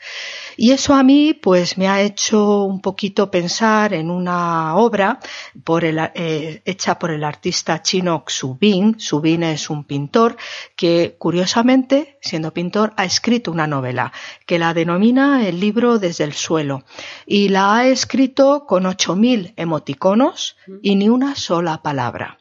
Y 0.56 0.70
eso 0.70 0.94
a 0.94 1.02
mí, 1.02 1.34
pues 1.34 1.76
me 1.76 1.88
ha 1.88 2.00
hecho 2.00 2.62
un 2.62 2.80
poquito 2.80 3.32
pensar 3.32 3.94
en 3.94 4.10
una 4.12 4.76
obra 4.76 5.18
eh, 6.14 6.62
hecha 6.64 7.00
por 7.00 7.10
el 7.10 7.24
artista 7.24 7.82
chino 7.82 8.24
Xu 8.28 8.56
Bin. 8.60 8.96
Xu 9.00 9.20
Bin 9.20 9.42
es 9.42 9.70
un 9.70 9.82
pintor 9.82 10.36
que, 10.76 11.16
curiosamente, 11.18 12.18
siendo 12.22 12.54
pintor, 12.54 12.92
ha 12.96 13.04
escrito 13.04 13.50
una 13.50 13.66
novela 13.66 14.12
que 14.46 14.58
la 14.58 14.74
denomina 14.74 15.46
el 15.46 15.60
libro 15.60 15.98
desde 15.98 16.24
el 16.24 16.32
suelo 16.32 16.84
y 17.26 17.48
la 17.48 17.76
ha 17.76 17.86
escrito 17.86 18.66
con 18.66 18.84
8.000 18.84 19.54
emoticonos 19.56 20.56
y 20.82 20.96
ni 20.96 21.08
una 21.08 21.34
sola 21.34 21.82
palabra. 21.82 22.39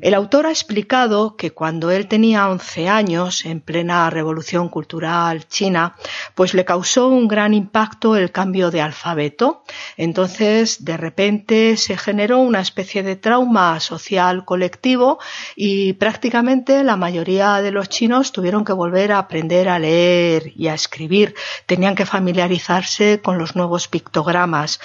El 0.00 0.14
autor 0.14 0.46
ha 0.46 0.50
explicado 0.50 1.36
que 1.36 1.50
cuando 1.50 1.90
él 1.90 2.06
tenía 2.06 2.48
11 2.48 2.88
años, 2.88 3.44
en 3.44 3.60
plena 3.60 4.08
revolución 4.10 4.68
cultural 4.68 5.48
china, 5.48 5.96
pues 6.36 6.54
le 6.54 6.64
causó 6.64 7.08
un 7.08 7.26
gran 7.26 7.52
impacto 7.52 8.16
el 8.16 8.30
cambio 8.30 8.70
de 8.70 8.80
alfabeto. 8.80 9.64
Entonces, 9.96 10.84
de 10.84 10.96
repente 10.96 11.76
se 11.76 11.96
generó 11.96 12.38
una 12.38 12.60
especie 12.60 13.02
de 13.02 13.16
trauma 13.16 13.80
social 13.80 14.44
colectivo 14.44 15.18
y 15.56 15.94
prácticamente 15.94 16.84
la 16.84 16.96
mayoría 16.96 17.60
de 17.60 17.72
los 17.72 17.88
chinos 17.88 18.30
tuvieron 18.30 18.64
que 18.64 18.72
volver 18.72 19.10
a 19.10 19.18
aprender 19.18 19.68
a 19.68 19.80
leer 19.80 20.52
y 20.54 20.68
a 20.68 20.74
escribir. 20.74 21.34
Tenían 21.66 21.96
que 21.96 22.06
familiarizarse 22.06 23.20
con 23.20 23.38
los 23.38 23.56
nuevos 23.56 23.88
pictogramas 23.88 24.78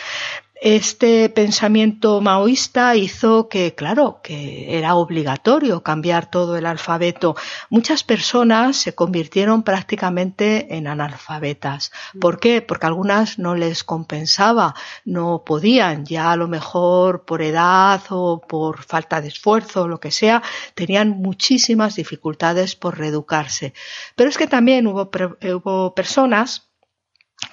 Este 0.65 1.28
pensamiento 1.28 2.21
maoísta 2.21 2.95
hizo 2.95 3.49
que, 3.49 3.76
claro, 3.76 4.21
que 4.23 4.78
era 4.78 4.95
obligatorio 4.95 5.84
cambiar 5.84 6.32
todo 6.32 6.56
el 6.56 6.65
alfabeto. 6.65 7.36
Muchas 7.69 8.06
personas 8.06 8.78
se 8.78 8.95
convirtieron 8.95 9.63
prácticamente 9.63 10.78
en 10.78 10.88
analfabetas. 10.88 11.91
¿Por 12.17 12.39
qué? 12.39 12.62
Porque 12.62 12.86
algunas 12.86 13.39
no 13.39 13.56
les 13.56 13.84
compensaba, 13.84 14.73
no 15.04 15.43
podían, 15.45 16.06
ya 16.06 16.32
a 16.32 16.38
lo 16.38 16.47
mejor 16.47 17.26
por 17.26 17.41
edad 17.41 18.02
o 18.08 18.39
por 18.39 18.84
falta 18.84 19.19
de 19.19 19.28
esfuerzo 19.28 19.82
o 19.82 19.88
lo 19.89 19.99
que 19.99 20.12
sea, 20.12 20.41
tenían 20.76 21.10
muchísimas 21.10 21.97
dificultades 21.97 22.78
por 22.78 22.97
reeducarse. 22.97 23.73
Pero 24.15 24.30
es 24.30 24.38
que 24.38 24.47
también 24.47 24.88
hubo, 24.88 25.12
hubo 25.12 25.93
personas 25.93 26.69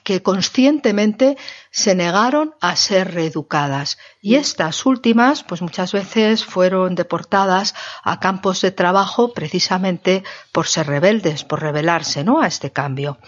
que 0.03 0.23
conscientemente 0.23 1.37
se 1.71 1.95
negaron 1.95 2.55
a 2.61 2.77
ser 2.77 3.15
reeducadas 3.15 3.99
y 4.21 4.37
estas 4.37 4.87
últimas 4.87 5.43
pues 5.45 5.63
muchas 5.63 5.93
veces 5.93 6.45
fueron 6.45 6.95
deportadas 6.95 7.75
a 8.03 8.21
campos 8.21 8.61
de 8.61 8.71
trabajo 8.71 9.33
precisamente 9.33 10.25
por 10.53 10.67
ser 10.67 10.87
rebeldes, 10.87 11.45
por 11.45 11.61
rebelarse, 11.61 12.25
¿no? 12.25 12.41
a 12.41 12.47
este 12.47 12.73
cambio. 12.73 13.19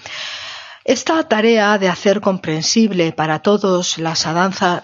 Esta 0.85 1.23
tarea 1.29 1.79
de 1.79 1.89
hacer 1.89 2.21
comprensible 2.21 3.13
para 3.13 3.39
todos 3.39 3.99
las, 3.99 4.27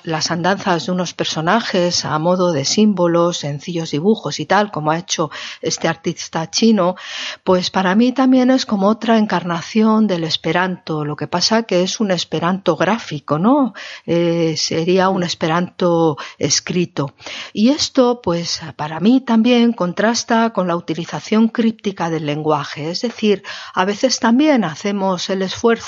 las, 0.04 0.30
andanzas 0.30 0.87
de 0.87 0.92
unos 0.92 1.12
personajes 1.12 2.04
a 2.04 2.16
modo 2.20 2.52
de 2.52 2.64
símbolos, 2.64 3.38
sencillos 3.38 3.90
dibujos 3.90 4.38
y 4.38 4.46
tal, 4.46 4.70
como 4.70 4.92
ha 4.92 4.98
hecho 4.98 5.28
este 5.61 5.88
artista 5.88 6.48
chino, 6.52 6.94
pues 7.42 7.70
para 7.70 7.96
mí 7.96 8.12
también 8.12 8.52
es 8.52 8.64
como 8.64 8.87
otra 8.87 9.18
encarnación 9.18 10.06
del 10.06 10.22
esperanto. 10.22 11.04
Lo 11.04 11.16
que 11.16 11.26
pasa 11.26 11.64
que 11.64 11.82
es 11.82 11.98
un 11.98 12.12
esperanto 12.12 12.76
gráfico, 12.76 13.40
¿no? 13.40 13.74
Eh, 14.06 14.54
sería 14.56 15.08
un 15.08 15.24
esperanto 15.24 16.16
escrito. 16.38 17.12
Y 17.52 17.70
esto, 17.70 18.20
pues 18.22 18.61
para 18.76 19.00
mí 19.00 19.20
también 19.20 19.72
contrasta 19.72 20.50
con 20.50 20.68
la 20.68 20.76
utilización 20.76 21.48
críptica 21.48 22.08
del 22.08 22.26
lenguaje. 22.26 22.88
Es 22.88 23.00
decir, 23.00 23.42
a 23.74 23.84
veces 23.84 24.20
también 24.20 24.62
hacemos 24.62 25.28
el 25.28 25.42
esfuerzo 25.42 25.88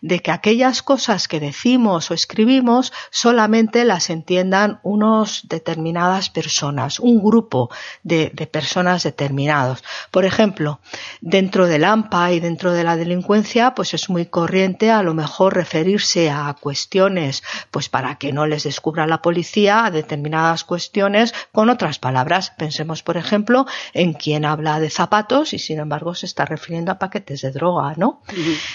de 0.00 0.20
que 0.20 0.30
aquellas 0.30 0.82
cosas 0.82 1.28
que 1.28 1.40
decimos 1.40 2.10
o 2.10 2.14
escribimos 2.14 2.92
solamente 3.10 3.84
las 3.84 4.10
entiendan 4.10 4.80
unos 4.82 5.48
determinadas 5.48 6.30
personas, 6.30 6.98
un 7.00 7.22
grupo 7.22 7.70
de, 8.02 8.30
personas 8.50 9.02
determinados. 9.02 9.82
Por 10.10 10.24
ejemplo, 10.24 10.80
dentro 11.20 11.66
del 11.66 11.84
AMPA 11.84 12.32
y 12.32 12.40
dentro 12.40 12.72
de 12.72 12.84
la 12.84 12.96
delincuencia, 12.96 13.74
pues 13.74 13.94
es 13.94 14.08
muy 14.08 14.26
corriente 14.26 14.90
a 14.90 15.02
lo 15.02 15.14
mejor 15.14 15.54
referirse 15.54 16.30
a 16.30 16.54
cuestiones, 16.58 17.42
pues 17.70 17.88
para 17.88 18.16
que 18.16 18.32
no 18.32 18.46
les 18.46 18.64
descubra 18.64 19.06
la 19.06 19.22
policía, 19.22 19.84
a 19.84 19.90
determinadas 19.90 20.64
cuestiones 20.64 21.34
con 21.52 21.70
otras 21.70 21.98
palabras. 21.98 22.52
Pensemos, 22.56 23.02
por 23.02 23.16
ejemplo, 23.16 23.66
en 23.92 24.12
quien 24.12 24.44
habla 24.44 24.80
de 24.80 24.90
zapatos 24.90 25.52
y 25.52 25.58
sin 25.58 25.78
embargo 25.80 26.14
se 26.14 26.26
está 26.26 26.44
refiriendo 26.44 26.92
a 26.92 26.98
paquetes 26.98 27.42
de 27.42 27.50
droga, 27.50 27.94
¿no? 27.96 28.22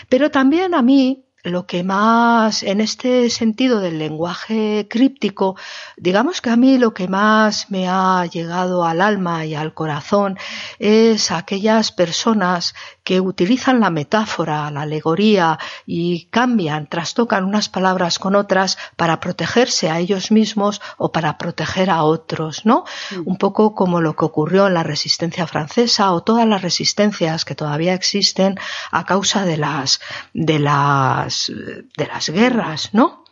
Pero 0.09 0.31
también 0.31 0.60
a 0.61 0.81
mí 0.81 1.25
lo 1.43 1.65
que 1.65 1.83
más, 1.83 2.61
en 2.61 2.81
este 2.81 3.29
sentido 3.31 3.79
del 3.79 3.97
lenguaje 3.97 4.87
críptico, 4.87 5.55
digamos 5.97 6.39
que 6.39 6.51
a 6.51 6.55
mí 6.55 6.77
lo 6.77 6.93
que 6.93 7.07
más 7.07 7.71
me 7.71 7.87
ha 7.87 8.25
llegado 8.27 8.85
al 8.85 9.01
alma 9.01 9.45
y 9.45 9.55
al 9.55 9.73
corazón 9.73 10.37
es 10.77 11.31
aquellas 11.31 11.91
personas 11.91 12.75
que 13.03 13.19
utilizan 13.19 13.79
la 13.79 13.89
metáfora, 13.89 14.69
la 14.71 14.81
alegoría 14.81 15.57
y 15.85 16.25
cambian, 16.25 16.87
trastocan 16.87 17.45
unas 17.45 17.67
palabras 17.69 18.19
con 18.19 18.35
otras 18.35 18.77
para 18.95 19.19
protegerse 19.19 19.89
a 19.89 19.99
ellos 19.99 20.31
mismos 20.31 20.81
o 20.97 21.11
para 21.11 21.37
proteger 21.37 21.89
a 21.89 22.03
otros, 22.03 22.65
¿no? 22.65 22.85
Mm. 23.11 23.21
Un 23.25 23.37
poco 23.37 23.73
como 23.73 24.01
lo 24.01 24.15
que 24.15 24.25
ocurrió 24.25 24.67
en 24.67 24.75
la 24.75 24.83
resistencia 24.83 25.47
francesa 25.47 26.11
o 26.11 26.21
todas 26.21 26.47
las 26.47 26.61
resistencias 26.61 27.45
que 27.45 27.55
todavía 27.55 27.93
existen 27.93 28.59
a 28.91 29.05
causa 29.05 29.45
de 29.45 29.57
las, 29.57 29.99
de 30.33 30.59
las, 30.59 31.51
de 31.51 32.07
las 32.07 32.29
guerras, 32.29 32.89
¿no? 32.93 33.23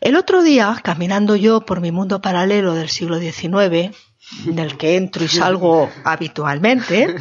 El 0.00 0.16
otro 0.16 0.42
día, 0.42 0.78
caminando 0.82 1.36
yo 1.36 1.62
por 1.62 1.80
mi 1.80 1.90
mundo 1.90 2.20
paralelo 2.20 2.74
del 2.74 2.90
siglo 2.90 3.18
XIX, 3.18 3.96
en 4.46 4.58
el 4.58 4.76
que 4.76 4.96
entro 4.96 5.24
y 5.24 5.28
salgo 5.28 5.88
habitualmente, 6.04 7.16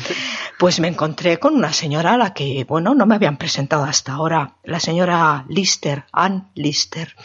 pues 0.58 0.80
me 0.80 0.88
encontré 0.88 1.40
con 1.40 1.56
una 1.56 1.72
señora 1.72 2.14
a 2.14 2.18
la 2.18 2.34
que, 2.34 2.66
bueno, 2.68 2.96
no 2.96 3.06
me 3.06 3.16
habían 3.16 3.38
presentado 3.38 3.84
hasta 3.84 4.14
ahora, 4.14 4.56
la 4.64 4.80
señora 4.80 5.46
Lister, 5.48 6.06
Ann 6.12 6.50
Lister. 6.56 7.16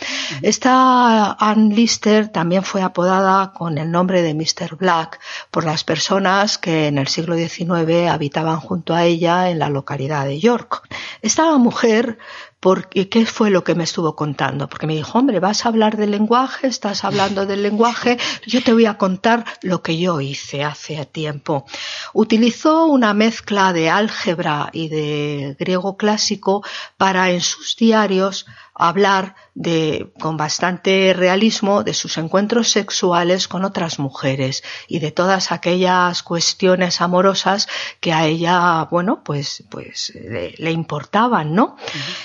Esta 0.43 1.33
Ann 1.33 1.71
Lister 1.71 2.29
también 2.29 2.63
fue 2.63 2.83
apodada 2.83 3.53
con 3.53 3.79
el 3.79 3.91
nombre 3.91 4.23
de 4.23 4.35
Mr. 4.35 4.77
Black 4.77 5.19
por 5.51 5.65
las 5.65 5.85
personas 5.85 6.59
que 6.59 6.87
en 6.89 6.99
el 6.99 7.09
siglo 7.09 7.37
XIX 7.37 8.11
habitaban 8.11 8.61
junto 8.61 8.95
a 8.95 9.05
ella 9.05 9.51
en 9.51 9.59
la 9.59 9.71
localidad 9.71 10.27
de 10.27 10.41
York. 10.41 10.87
Esta 11.23 11.57
mujer 11.57 12.19
porque, 12.61 13.09
¿qué 13.09 13.25
fue 13.25 13.51
lo 13.51 13.65
que 13.65 13.75
me 13.75 13.85
estuvo 13.85 14.15
contando? 14.15 14.69
Porque 14.69 14.87
me 14.87 14.95
dijo, 14.95 15.19
hombre, 15.19 15.41
vas 15.41 15.65
a 15.65 15.71
hablar 15.71 15.97
del 15.97 16.11
lenguaje, 16.11 16.67
estás 16.67 17.05
hablando 17.05 17.47
del 17.47 17.63
lenguaje, 17.63 18.19
yo 18.47 18.63
te 18.63 18.75
voy 18.75 18.85
a 18.85 18.99
contar 18.99 19.47
lo 19.63 19.83
que 19.83 19.99
yo 19.99 20.21
hice 20.21 20.63
hace 20.63 21.07
tiempo. 21.07 21.65
Utilizó 22.13 22.85
una 22.85 23.15
mezcla 23.15 23.73
de 23.73 23.89
álgebra 23.89 24.69
y 24.75 24.89
de 24.89 25.57
griego 25.59 25.97
clásico 25.97 26.63
para 26.99 27.31
en 27.31 27.41
sus 27.41 27.77
diarios 27.77 28.47
hablar 28.81 29.35
de, 29.55 30.13
con 30.19 30.37
bastante 30.37 31.13
realismo 31.15 31.83
de 31.83 31.95
sus 31.95 32.17
encuentros 32.19 32.71
sexuales 32.71 33.47
con 33.47 33.65
otras 33.65 33.99
mujeres 33.99 34.63
y 34.89 35.01
de 35.01 35.13
todas 35.13 35.53
aquellas 35.53 36.23
cuestiones 36.23 37.01
amorosas 37.01 37.69
que 38.01 38.13
a 38.13 38.27
ella, 38.27 38.85
bueno, 38.91 39.23
pues, 39.23 39.65
pues 39.69 40.13
le, 40.15 40.71
importaban, 40.71 41.55
¿no? 41.55 41.77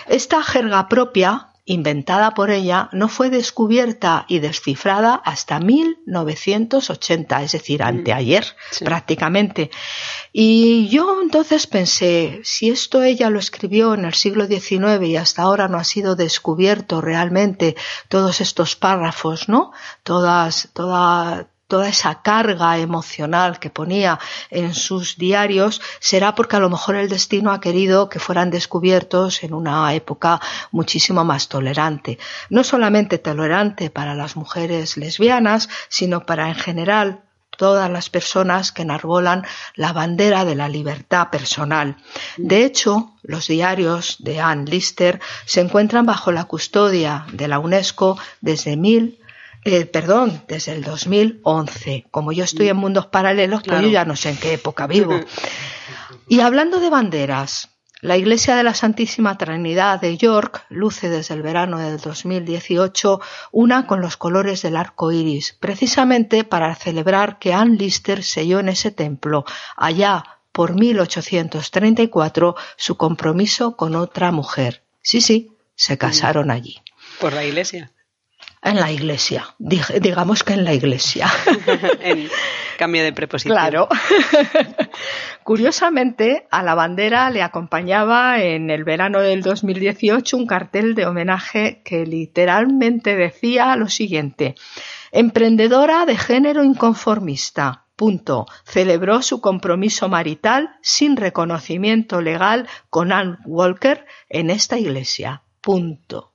Esta 0.08 0.42
jerga 0.44 0.88
propia 0.88 1.50
inventada 1.66 2.36
por 2.36 2.52
ella, 2.52 2.90
no 2.92 3.10
fue 3.10 3.32
descubierta 3.32 4.26
y 4.28 4.38
descifrada 4.40 5.16
hasta 5.16 5.60
1980, 5.60 7.42
es 7.42 7.52
decir, 7.54 7.82
mm. 7.82 7.88
anteayer 7.88 8.46
prácticamente. 8.80 9.72
Y 10.32 10.88
yo 10.90 11.20
entonces 11.22 11.66
pensé, 11.66 12.42
si 12.44 12.70
esto 12.70 13.02
ella 13.02 13.32
lo 13.32 13.40
escribió 13.40 13.96
en 13.96 14.06
el 14.06 14.14
siglo 14.14 14.46
XIX 14.46 15.04
y 15.04 15.18
hasta 15.18 15.42
ahora 15.42 15.68
no 15.68 15.78
ha 15.78 15.84
sido 15.84 16.16
descubierto 16.16 17.02
realmente 17.02 17.76
todos 18.10 18.42
estos 18.42 18.76
párrafos, 18.76 19.50
¿no? 19.50 19.72
Todas, 20.04 20.70
toda, 20.74 21.48
toda 21.68 21.90
esa 21.90 22.22
carga 22.22 22.78
emocional 22.78 23.60
que 23.60 23.70
ponía 23.70 24.20
en 24.50 24.74
sus 24.74 25.18
diarios 25.18 25.82
será 26.00 26.36
porque 26.36 26.56
a 26.56 26.60
lo 26.60 26.70
mejor 26.70 26.96
el 26.96 27.10
destino 27.10 27.52
ha 27.52 27.60
querido 27.60 28.10
que 28.10 28.20
fueran 28.20 28.52
descubiertos 28.52 29.44
en 29.44 29.54
una 29.54 29.94
época 29.94 30.40
muchísimo 30.72 31.24
más 31.24 31.50
tolerante. 31.50 32.20
No 32.50 32.64
solamente 32.64 33.18
tolerante 33.18 33.90
para 33.90 34.16
las 34.16 34.36
mujeres 34.36 34.98
lesbianas, 34.98 35.70
sino 35.90 36.26
para 36.26 36.50
en 36.50 36.56
general 36.56 37.22
todas 37.58 37.90
las 37.90 38.10
personas 38.10 38.72
que 38.72 38.82
enarbolan 38.82 39.46
la 39.76 39.94
bandera 39.94 40.46
de 40.46 40.56
la 40.56 40.70
libertad 40.70 41.30
personal. 41.30 41.98
De 42.38 42.66
hecho, 42.66 43.14
los 43.24 43.48
diarios 43.48 44.18
de 44.20 44.40
Anne 44.42 44.70
Lister 44.70 45.20
se 45.46 45.62
encuentran 45.62 46.06
bajo 46.06 46.32
la 46.32 46.46
custodia 46.46 47.26
de 47.32 47.48
la 47.48 47.60
UNESCO 47.60 48.18
desde 48.42 48.76
mil 48.78 49.20
eh, 49.66 49.86
perdón, 49.86 50.44
desde 50.48 50.74
el 50.74 50.84
2011. 50.84 52.06
Como 52.12 52.32
yo 52.32 52.44
estoy 52.44 52.70
en 52.70 52.78
mundos 52.78 53.08
paralelos, 53.08 53.64
pues 53.64 53.82
yo 53.82 53.88
ya 53.88 54.06
no 54.06 54.16
sé 54.16 54.30
en 54.30 54.38
qué 54.38 54.54
época 54.54 54.88
vivo. 54.88 55.20
Y 56.28 56.40
hablando 56.40 56.80
de 56.80 56.90
banderas, 56.90 57.70
la 58.02 58.18
Iglesia 58.18 58.56
de 58.56 58.64
la 58.64 58.74
Santísima 58.74 59.38
Trinidad 59.38 60.02
de 60.02 60.18
York 60.18 60.66
luce 60.70 61.08
desde 61.08 61.36
el 61.36 61.44
verano 61.44 61.78
del 61.78 62.00
2018 62.00 63.22
una 63.52 63.86
con 63.86 64.02
los 64.02 64.18
colores 64.18 64.64
del 64.64 64.76
arco 64.76 65.12
iris, 65.12 65.56
precisamente 65.60 66.44
para 66.44 66.74
celebrar 66.74 67.38
que 67.38 67.54
Ann 67.54 67.78
Lister 67.78 68.24
selló 68.24 68.60
en 68.60 68.70
ese 68.70 68.90
templo, 68.90 69.46
allá 69.78 70.24
por 70.52 70.74
1834, 70.74 72.56
su 72.76 72.98
compromiso 72.98 73.76
con 73.76 73.96
otra 73.96 74.32
mujer. 74.32 74.82
Sí, 75.04 75.22
sí, 75.22 75.52
se 75.76 75.98
casaron 76.00 76.50
allí. 76.50 76.82
¿Por 77.20 77.34
la 77.34 77.44
Iglesia? 77.44 77.92
En 78.66 78.80
la 78.80 78.92
iglesia, 78.92 79.46
digamos 79.60 80.44
que 80.44 80.54
en 80.54 80.64
la 80.64 80.74
iglesia. 80.74 81.28
en 82.02 82.28
cambio 82.78 83.04
de 83.04 83.14
preposición. 83.14 83.56
Claro. 83.56 83.88
Curiosamente, 85.44 86.48
a 86.50 86.64
la 86.64 86.74
bandera 86.74 87.30
le 87.30 87.44
acompañaba 87.44 88.42
en 88.42 88.72
el 88.72 88.84
verano 88.84 89.22
del 89.22 89.44
2018 89.44 90.36
un 90.36 90.48
cartel 90.48 90.96
de 90.96 91.06
homenaje 91.06 91.84
que 91.86 92.08
literalmente 92.08 93.16
decía 93.16 93.76
lo 93.76 93.88
siguiente: 93.88 94.56
Emprendedora 95.12 96.06
de 96.06 96.18
género 96.18 96.64
inconformista. 96.64 97.86
Punto. 97.96 98.48
Celebró 98.66 99.22
su 99.22 99.40
compromiso 99.40 100.10
marital 100.10 100.76
sin 100.82 101.16
reconocimiento 101.16 102.20
legal 102.20 102.68
con 102.90 103.14
Ann 103.14 103.38
Walker 103.46 104.06
en 104.28 104.50
esta 104.50 104.78
iglesia. 104.78 105.44
Punto. 105.62 106.35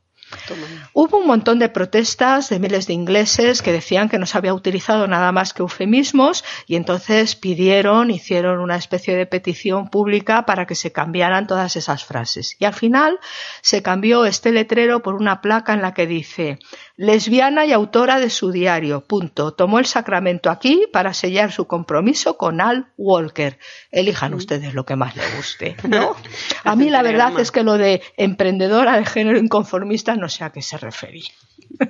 Hubo 0.92 1.18
un 1.18 1.26
montón 1.26 1.58
de 1.58 1.68
protestas 1.68 2.48
de 2.48 2.58
miles 2.58 2.86
de 2.86 2.92
ingleses 2.92 3.62
que 3.62 3.72
decían 3.72 4.08
que 4.08 4.18
no 4.18 4.26
se 4.26 4.38
había 4.38 4.54
utilizado 4.54 5.06
nada 5.06 5.32
más 5.32 5.52
que 5.52 5.62
eufemismos 5.62 6.44
y 6.66 6.76
entonces 6.76 7.36
pidieron, 7.36 8.10
hicieron 8.10 8.60
una 8.60 8.76
especie 8.76 9.16
de 9.16 9.26
petición 9.26 9.88
pública 9.88 10.46
para 10.46 10.66
que 10.66 10.74
se 10.74 10.92
cambiaran 10.92 11.46
todas 11.46 11.76
esas 11.76 12.04
frases. 12.04 12.56
Y 12.58 12.64
al 12.64 12.74
final 12.74 13.18
se 13.62 13.82
cambió 13.82 14.24
este 14.24 14.52
letrero 14.52 15.02
por 15.02 15.14
una 15.14 15.40
placa 15.40 15.72
en 15.72 15.82
la 15.82 15.94
que 15.94 16.06
dice 16.06 16.58
lesbiana 17.00 17.64
y 17.64 17.72
autora 17.72 18.20
de 18.20 18.28
su 18.28 18.52
diario, 18.52 19.00
punto. 19.00 19.54
Tomó 19.54 19.78
el 19.78 19.86
sacramento 19.86 20.50
aquí 20.50 20.86
para 20.92 21.14
sellar 21.14 21.50
su 21.50 21.66
compromiso 21.66 22.36
con 22.36 22.60
Al 22.60 22.92
Walker. 22.98 23.58
Elijan 23.90 24.34
ustedes 24.34 24.74
lo 24.74 24.84
que 24.84 24.96
más 24.96 25.16
les 25.16 25.34
guste, 25.34 25.76
¿no? 25.88 26.14
A 26.62 26.76
mí 26.76 26.90
la 26.90 27.00
verdad 27.00 27.40
es 27.40 27.50
que 27.50 27.62
lo 27.62 27.78
de 27.78 28.02
emprendedora 28.18 28.98
de 28.98 29.06
género 29.06 29.38
inconformista 29.38 30.14
no 30.14 30.28
sé 30.28 30.44
a 30.44 30.50
qué 30.50 30.60
se 30.60 30.76
refería. 30.76 31.30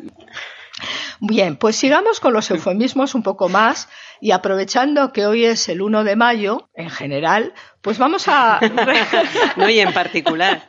Bien, 1.21 1.57
pues 1.57 1.75
sigamos 1.75 2.21
con 2.21 2.33
los 2.33 2.49
eufemismos 2.51 3.17
un 3.17 3.25
poco 3.25 3.49
más 3.49 3.89
y 4.21 4.31
aprovechando 4.31 5.13
que 5.13 5.27
hoy 5.27 5.45
es 5.45 5.69
el 5.69 5.83
1 5.83 6.05
de 6.05 6.15
mayo, 6.15 6.71
en 6.75 6.89
general, 6.89 7.53
pues 7.83 7.97
vamos 7.97 8.29
a... 8.29 8.61
no, 9.57 9.69
y 9.71 9.81
en 9.81 9.93
particular. 9.95 10.67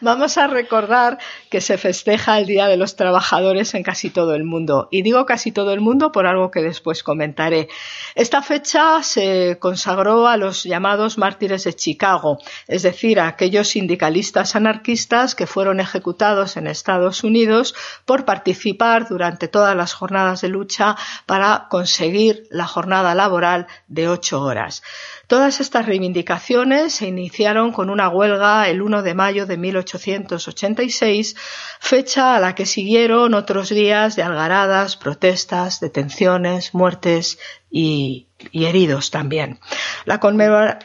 Vamos 0.00 0.38
a 0.38 0.46
recordar 0.46 1.18
que 1.50 1.60
se 1.60 1.76
festeja 1.76 2.38
el 2.38 2.46
Día 2.46 2.66
de 2.66 2.78
los 2.78 2.96
Trabajadores 2.96 3.74
en 3.74 3.82
casi 3.82 4.08
todo 4.08 4.34
el 4.34 4.44
mundo. 4.44 4.88
Y 4.90 5.02
digo 5.02 5.26
casi 5.26 5.52
todo 5.52 5.72
el 5.74 5.82
mundo 5.82 6.12
por 6.12 6.26
algo 6.26 6.50
que 6.50 6.62
después 6.62 7.02
comentaré. 7.02 7.68
Esta 8.14 8.40
fecha 8.40 9.02
se 9.02 9.58
consagró 9.60 10.28
a 10.28 10.38
los 10.38 10.64
llamados 10.64 11.18
mártires 11.18 11.64
de 11.64 11.74
Chicago, 11.74 12.38
es 12.68 12.82
decir, 12.82 13.20
a 13.20 13.28
aquellos 13.28 13.68
sindicalistas 13.68 14.56
anarquistas 14.56 15.34
que 15.34 15.46
fueron 15.46 15.78
ejecutados 15.78 16.56
en 16.56 16.68
Estados 16.68 17.22
Unidos 17.22 17.74
por 18.06 18.24
participar 18.24 19.08
durante 19.08 19.48
todas 19.48 19.76
las 19.76 19.92
jornadas 19.92 20.40
de 20.40 20.48
lucha 20.48 20.96
para 21.26 21.66
conseguir 21.68 22.46
la 22.50 22.66
jornada 22.66 23.14
laboral 23.14 23.66
de 23.88 24.08
ocho 24.08 24.40
horas. 24.40 24.82
Todas 25.26 25.60
estas 25.60 25.86
reivindicaciones 25.86 26.45
se 26.88 27.08
iniciaron 27.08 27.72
con 27.72 27.90
una 27.90 28.08
huelga 28.08 28.68
el 28.68 28.80
1 28.80 29.02
de 29.02 29.14
mayo 29.14 29.46
de 29.46 29.56
1886, 29.56 31.34
fecha 31.80 32.36
a 32.36 32.40
la 32.40 32.54
que 32.54 32.66
siguieron 32.66 33.34
otros 33.34 33.70
días 33.70 34.14
de 34.14 34.22
algaradas, 34.22 34.96
protestas, 34.96 35.80
detenciones, 35.80 36.72
muertes 36.72 37.38
y, 37.68 38.28
heridos 38.52 39.10
también. 39.10 39.58
La, 40.04 40.20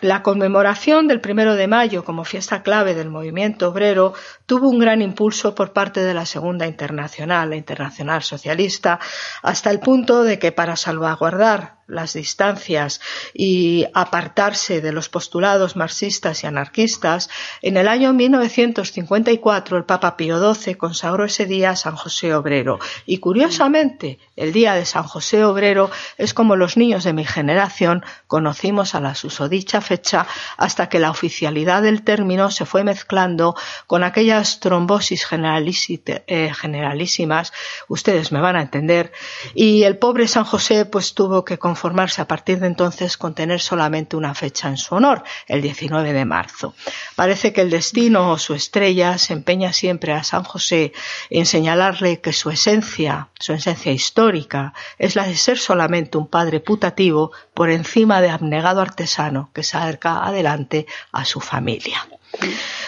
la, 0.01 0.23
conmemoración 0.23 1.07
del 1.07 1.21
primero 1.21 1.55
de 1.55 1.67
mayo 1.67 2.03
como 2.03 2.23
fiesta 2.23 2.63
clave 2.63 2.95
del 2.95 3.09
movimiento 3.09 3.69
obrero 3.69 4.13
tuvo 4.47 4.67
un 4.67 4.79
gran 4.79 5.01
impulso 5.03 5.53
por 5.53 5.73
parte 5.73 5.99
de 6.01 6.15
la 6.15 6.25
Segunda 6.25 6.65
Internacional, 6.65 7.51
la 7.51 7.57
Internacional 7.57 8.23
Socialista, 8.23 8.99
hasta 9.43 9.69
el 9.69 9.79
punto 9.79 10.23
de 10.23 10.39
que 10.39 10.51
para 10.51 10.75
salvaguardar 10.75 11.80
las 11.87 12.13
distancias 12.13 13.01
y 13.33 13.85
apartarse 13.93 14.81
de 14.81 14.91
los 14.91 15.09
postulados 15.09 15.75
marxistas 15.75 16.43
y 16.43 16.47
anarquistas, 16.47 17.29
en 17.61 17.77
el 17.77 17.87
año 17.87 18.13
1954 18.13 19.77
el 19.77 19.85
Papa 19.85 20.17
Pío 20.17 20.53
XII 20.53 20.75
consagró 20.75 21.25
ese 21.25 21.45
día 21.45 21.71
a 21.71 21.75
San 21.75 21.95
José 21.95 22.33
Obrero. 22.33 22.79
Y 23.05 23.17
curiosamente, 23.17 24.19
el 24.35 24.53
día 24.53 24.73
de 24.73 24.85
San 24.85 25.03
José 25.03 25.43
Obrero 25.43 25.91
es 26.17 26.33
como 26.33 26.55
los 26.55 26.77
niños 26.77 27.03
de 27.03 27.13
mi 27.13 27.25
generación 27.25 28.03
conocimos 28.27 28.95
a 28.95 28.99
la 28.99 29.15
susodicha 29.15 29.81
fecha 29.81 30.27
hasta 30.57 30.89
que 30.89 30.99
la 30.99 31.11
oficialidad 31.11 31.81
del 31.81 32.03
término 32.03 32.51
se 32.51 32.65
fue 32.65 32.83
mezclando 32.83 33.55
con 33.87 34.03
aquellas 34.03 34.59
trombosis 34.59 35.27
eh, 35.31 36.51
generalísimas, 36.53 37.53
ustedes 37.87 38.31
me 38.31 38.41
van 38.41 38.55
a 38.55 38.61
entender, 38.61 39.11
y 39.53 39.83
el 39.83 39.97
pobre 39.97 40.27
San 40.27 40.43
José 40.43 40.85
pues 40.85 41.13
tuvo 41.13 41.45
que 41.45 41.57
conformarse 41.71 42.21
a 42.21 42.27
partir 42.27 42.59
de 42.59 42.67
entonces 42.67 43.15
con 43.15 43.33
tener 43.33 43.61
solamente 43.61 44.17
una 44.17 44.35
fecha 44.35 44.67
en 44.67 44.75
su 44.75 44.93
honor, 44.93 45.23
el 45.47 45.61
19 45.61 46.11
de 46.11 46.25
marzo. 46.25 46.73
Parece 47.15 47.53
que 47.53 47.61
el 47.61 47.69
destino 47.69 48.31
o 48.31 48.37
su 48.37 48.53
estrella 48.53 49.17
se 49.17 49.31
empeña 49.31 49.71
siempre 49.71 50.11
a 50.11 50.23
San 50.23 50.43
José 50.43 50.91
en 51.29 51.45
señalarle 51.45 52.19
que 52.19 52.33
su 52.33 52.49
esencia, 52.49 53.29
su 53.39 53.53
esencia 53.53 53.93
histórica, 53.93 54.73
es 54.97 55.15
la 55.15 55.25
de 55.25 55.37
ser 55.37 55.57
solamente 55.57 56.17
un 56.17 56.27
padre 56.27 56.59
putativo 56.59 57.31
por 57.53 57.69
encima 57.69 58.19
de 58.19 58.31
abnegado 58.31 58.81
artesano 58.81 59.49
que 59.53 59.61
acerca 59.61 60.25
adelante 60.25 60.87
a 61.13 61.23
su 61.23 61.39
familia. 61.39 62.05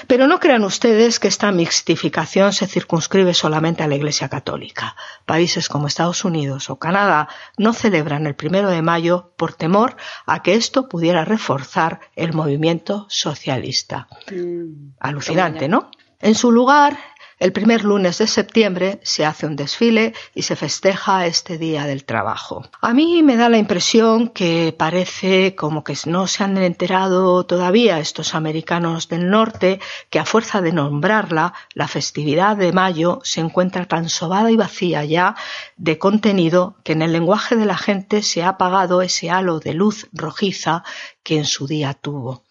Pero 0.07 0.27
no 0.27 0.39
crean 0.39 0.63
ustedes 0.63 1.19
que 1.19 1.27
esta 1.27 1.51
mixtificación 1.51 2.53
se 2.53 2.67
circunscribe 2.67 3.33
solamente 3.33 3.83
a 3.83 3.87
la 3.87 3.95
Iglesia 3.95 4.29
Católica. 4.29 4.95
Países 5.25 5.69
como 5.69 5.87
Estados 5.87 6.25
Unidos 6.25 6.69
o 6.69 6.77
Canadá 6.77 7.29
no 7.57 7.73
celebran 7.73 8.25
el 8.25 8.35
primero 8.35 8.69
de 8.69 8.81
mayo 8.81 9.33
por 9.37 9.53
temor 9.53 9.95
a 10.25 10.41
que 10.41 10.55
esto 10.55 10.89
pudiera 10.89 11.25
reforzar 11.25 11.99
el 12.15 12.33
movimiento 12.33 13.05
socialista. 13.09 14.07
Mm. 14.31 14.93
Alucinante, 14.99 15.67
¿no? 15.67 15.91
En 16.19 16.35
su 16.35 16.51
lugar, 16.51 16.97
el 17.43 17.51
primer 17.51 17.83
lunes 17.83 18.19
de 18.19 18.27
septiembre 18.27 19.01
se 19.03 19.25
hace 19.25 19.45
un 19.45 19.57
desfile 19.57 20.13
y 20.33 20.43
se 20.43 20.55
festeja 20.55 21.25
este 21.25 21.57
Día 21.57 21.83
del 21.83 22.05
Trabajo. 22.05 22.63
A 22.79 22.93
mí 22.93 23.21
me 23.21 23.35
da 23.35 23.49
la 23.49 23.57
impresión 23.57 24.29
que 24.29 24.73
parece 24.77 25.53
como 25.53 25.83
que 25.83 25.93
no 26.05 26.27
se 26.27 26.45
han 26.45 26.55
enterado 26.55 27.45
todavía 27.45 27.99
estos 27.99 28.33
americanos 28.33 29.09
del 29.09 29.29
norte 29.29 29.81
que 30.09 30.19
a 30.19 30.25
fuerza 30.25 30.61
de 30.61 30.71
nombrarla, 30.71 31.53
la 31.73 31.89
festividad 31.89 32.55
de 32.55 32.71
mayo 32.71 33.19
se 33.25 33.41
encuentra 33.41 33.87
tan 33.87 34.07
sobada 34.07 34.49
y 34.49 34.55
vacía 34.55 35.03
ya 35.03 35.35
de 35.75 35.97
contenido 35.97 36.77
que 36.85 36.93
en 36.93 37.01
el 37.01 37.11
lenguaje 37.11 37.57
de 37.57 37.65
la 37.65 37.77
gente 37.77 38.23
se 38.23 38.41
ha 38.43 38.49
apagado 38.49 39.01
ese 39.01 39.29
halo 39.29 39.59
de 39.59 39.73
luz 39.73 40.07
rojiza 40.13 40.85
que 41.23 41.39
en 41.39 41.45
su 41.45 41.67
día 41.67 41.93
tuvo 41.93 42.42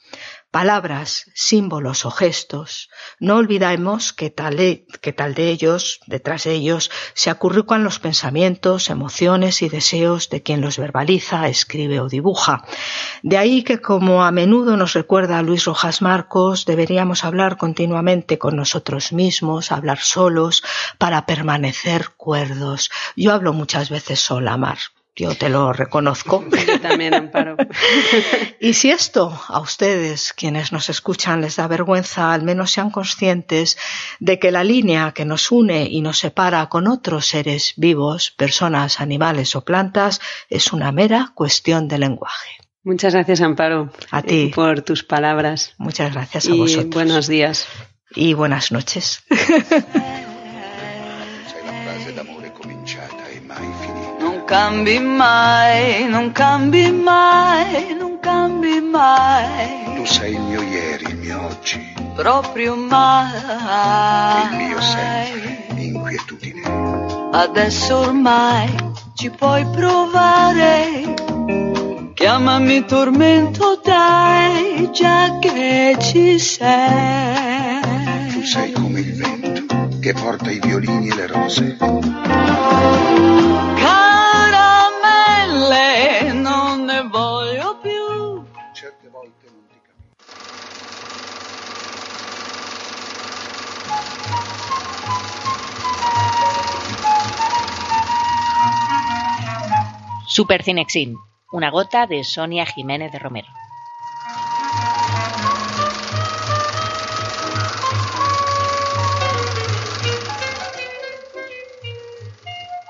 palabras, 0.52 1.24
símbolos 1.34 2.04
o 2.04 2.10
gestos, 2.10 2.90
no 3.18 3.36
olvidemos 3.36 4.12
que 4.12 4.28
tal, 4.28 4.58
de, 4.58 4.86
que 5.00 5.12
tal 5.12 5.34
de 5.34 5.48
ellos, 5.48 6.00
detrás 6.06 6.44
de 6.44 6.52
ellos, 6.52 6.90
se 7.14 7.30
acurrucan 7.30 7.82
los 7.82 7.98
pensamientos, 7.98 8.90
emociones 8.90 9.62
y 9.62 9.70
deseos 9.70 10.28
de 10.28 10.42
quien 10.42 10.60
los 10.60 10.76
verbaliza, 10.76 11.48
escribe 11.48 12.00
o 12.00 12.08
dibuja. 12.08 12.64
De 13.22 13.38
ahí 13.38 13.64
que, 13.64 13.80
como 13.80 14.24
a 14.24 14.30
menudo 14.30 14.76
nos 14.76 14.92
recuerda 14.92 15.42
Luis 15.42 15.64
Rojas 15.64 16.02
Marcos, 16.02 16.66
deberíamos 16.66 17.24
hablar 17.24 17.56
continuamente 17.56 18.38
con 18.38 18.54
nosotros 18.54 19.12
mismos, 19.12 19.72
hablar 19.72 20.00
solos, 20.00 20.62
para 20.98 21.24
permanecer 21.24 22.10
cuerdos. 22.18 22.90
Yo 23.16 23.32
hablo 23.32 23.54
muchas 23.54 23.88
veces 23.88 24.20
sola, 24.20 24.58
Mar. 24.58 24.78
Yo 25.14 25.34
te 25.34 25.50
lo 25.50 25.72
reconozco. 25.72 26.44
Yo 26.66 26.80
también, 26.80 27.12
Amparo. 27.12 27.56
y 28.60 28.72
si 28.72 28.90
esto 28.90 29.38
a 29.48 29.60
ustedes, 29.60 30.32
quienes 30.32 30.72
nos 30.72 30.88
escuchan, 30.88 31.42
les 31.42 31.56
da 31.56 31.68
vergüenza, 31.68 32.32
al 32.32 32.42
menos 32.42 32.70
sean 32.70 32.90
conscientes 32.90 33.76
de 34.20 34.38
que 34.38 34.50
la 34.50 34.64
línea 34.64 35.12
que 35.12 35.26
nos 35.26 35.50
une 35.50 35.84
y 35.84 36.00
nos 36.00 36.18
separa 36.18 36.68
con 36.68 36.88
otros 36.88 37.26
seres 37.26 37.74
vivos, 37.76 38.30
personas, 38.30 39.00
animales 39.00 39.54
o 39.54 39.64
plantas, 39.64 40.20
es 40.48 40.72
una 40.72 40.92
mera 40.92 41.32
cuestión 41.34 41.88
de 41.88 41.98
lenguaje. 41.98 42.56
Muchas 42.82 43.14
gracias, 43.14 43.40
Amparo. 43.42 43.92
A 44.10 44.22
ti. 44.22 44.50
Por 44.54 44.82
tus 44.82 45.04
palabras. 45.04 45.74
Muchas 45.78 46.12
gracias 46.12 46.48
a 46.48 46.54
vosotros. 46.54 46.94
Buenos 46.94 47.28
días. 47.28 47.68
Y 48.14 48.34
buenas 48.34 48.72
noches. 48.72 49.22
cambi 54.44 54.98
mai, 54.98 56.06
non 56.08 56.32
cambi 56.32 56.90
mai, 56.90 57.94
non 57.98 58.18
cambi 58.20 58.80
mai. 58.80 59.94
Tu 59.96 60.04
sei 60.04 60.34
il 60.34 60.40
mio 60.40 60.62
ieri, 60.62 61.04
il 61.08 61.16
mio 61.16 61.46
oggi. 61.46 61.94
Proprio 62.14 62.76
mai. 62.76 63.30
Il 64.50 64.56
mio 64.56 64.80
sempre, 64.80 65.66
inquietudine. 65.76 66.62
Adesso 67.32 67.98
ormai 67.98 68.74
ci 69.14 69.30
puoi 69.30 69.64
provare. 69.66 71.14
Chiamami 72.14 72.84
tormento, 72.84 73.80
dai, 73.82 74.90
già 74.92 75.38
che 75.40 75.96
ci 76.00 76.38
sei. 76.38 77.80
Tu 78.32 78.44
sei 78.44 78.72
come 78.72 79.00
il 79.00 79.14
vento 79.14 79.98
che 80.00 80.12
porta 80.12 80.50
i 80.50 80.60
violini 80.60 81.08
e 81.08 81.14
le 81.14 81.26
rose. 81.26 81.76
Super 100.32 100.62
Cinexin, 100.62 101.18
una 101.52 101.68
gota 101.70 102.06
de 102.06 102.24
Sonia 102.24 102.64
Jiménez 102.64 103.12
de 103.12 103.18
Romero. 103.18 103.48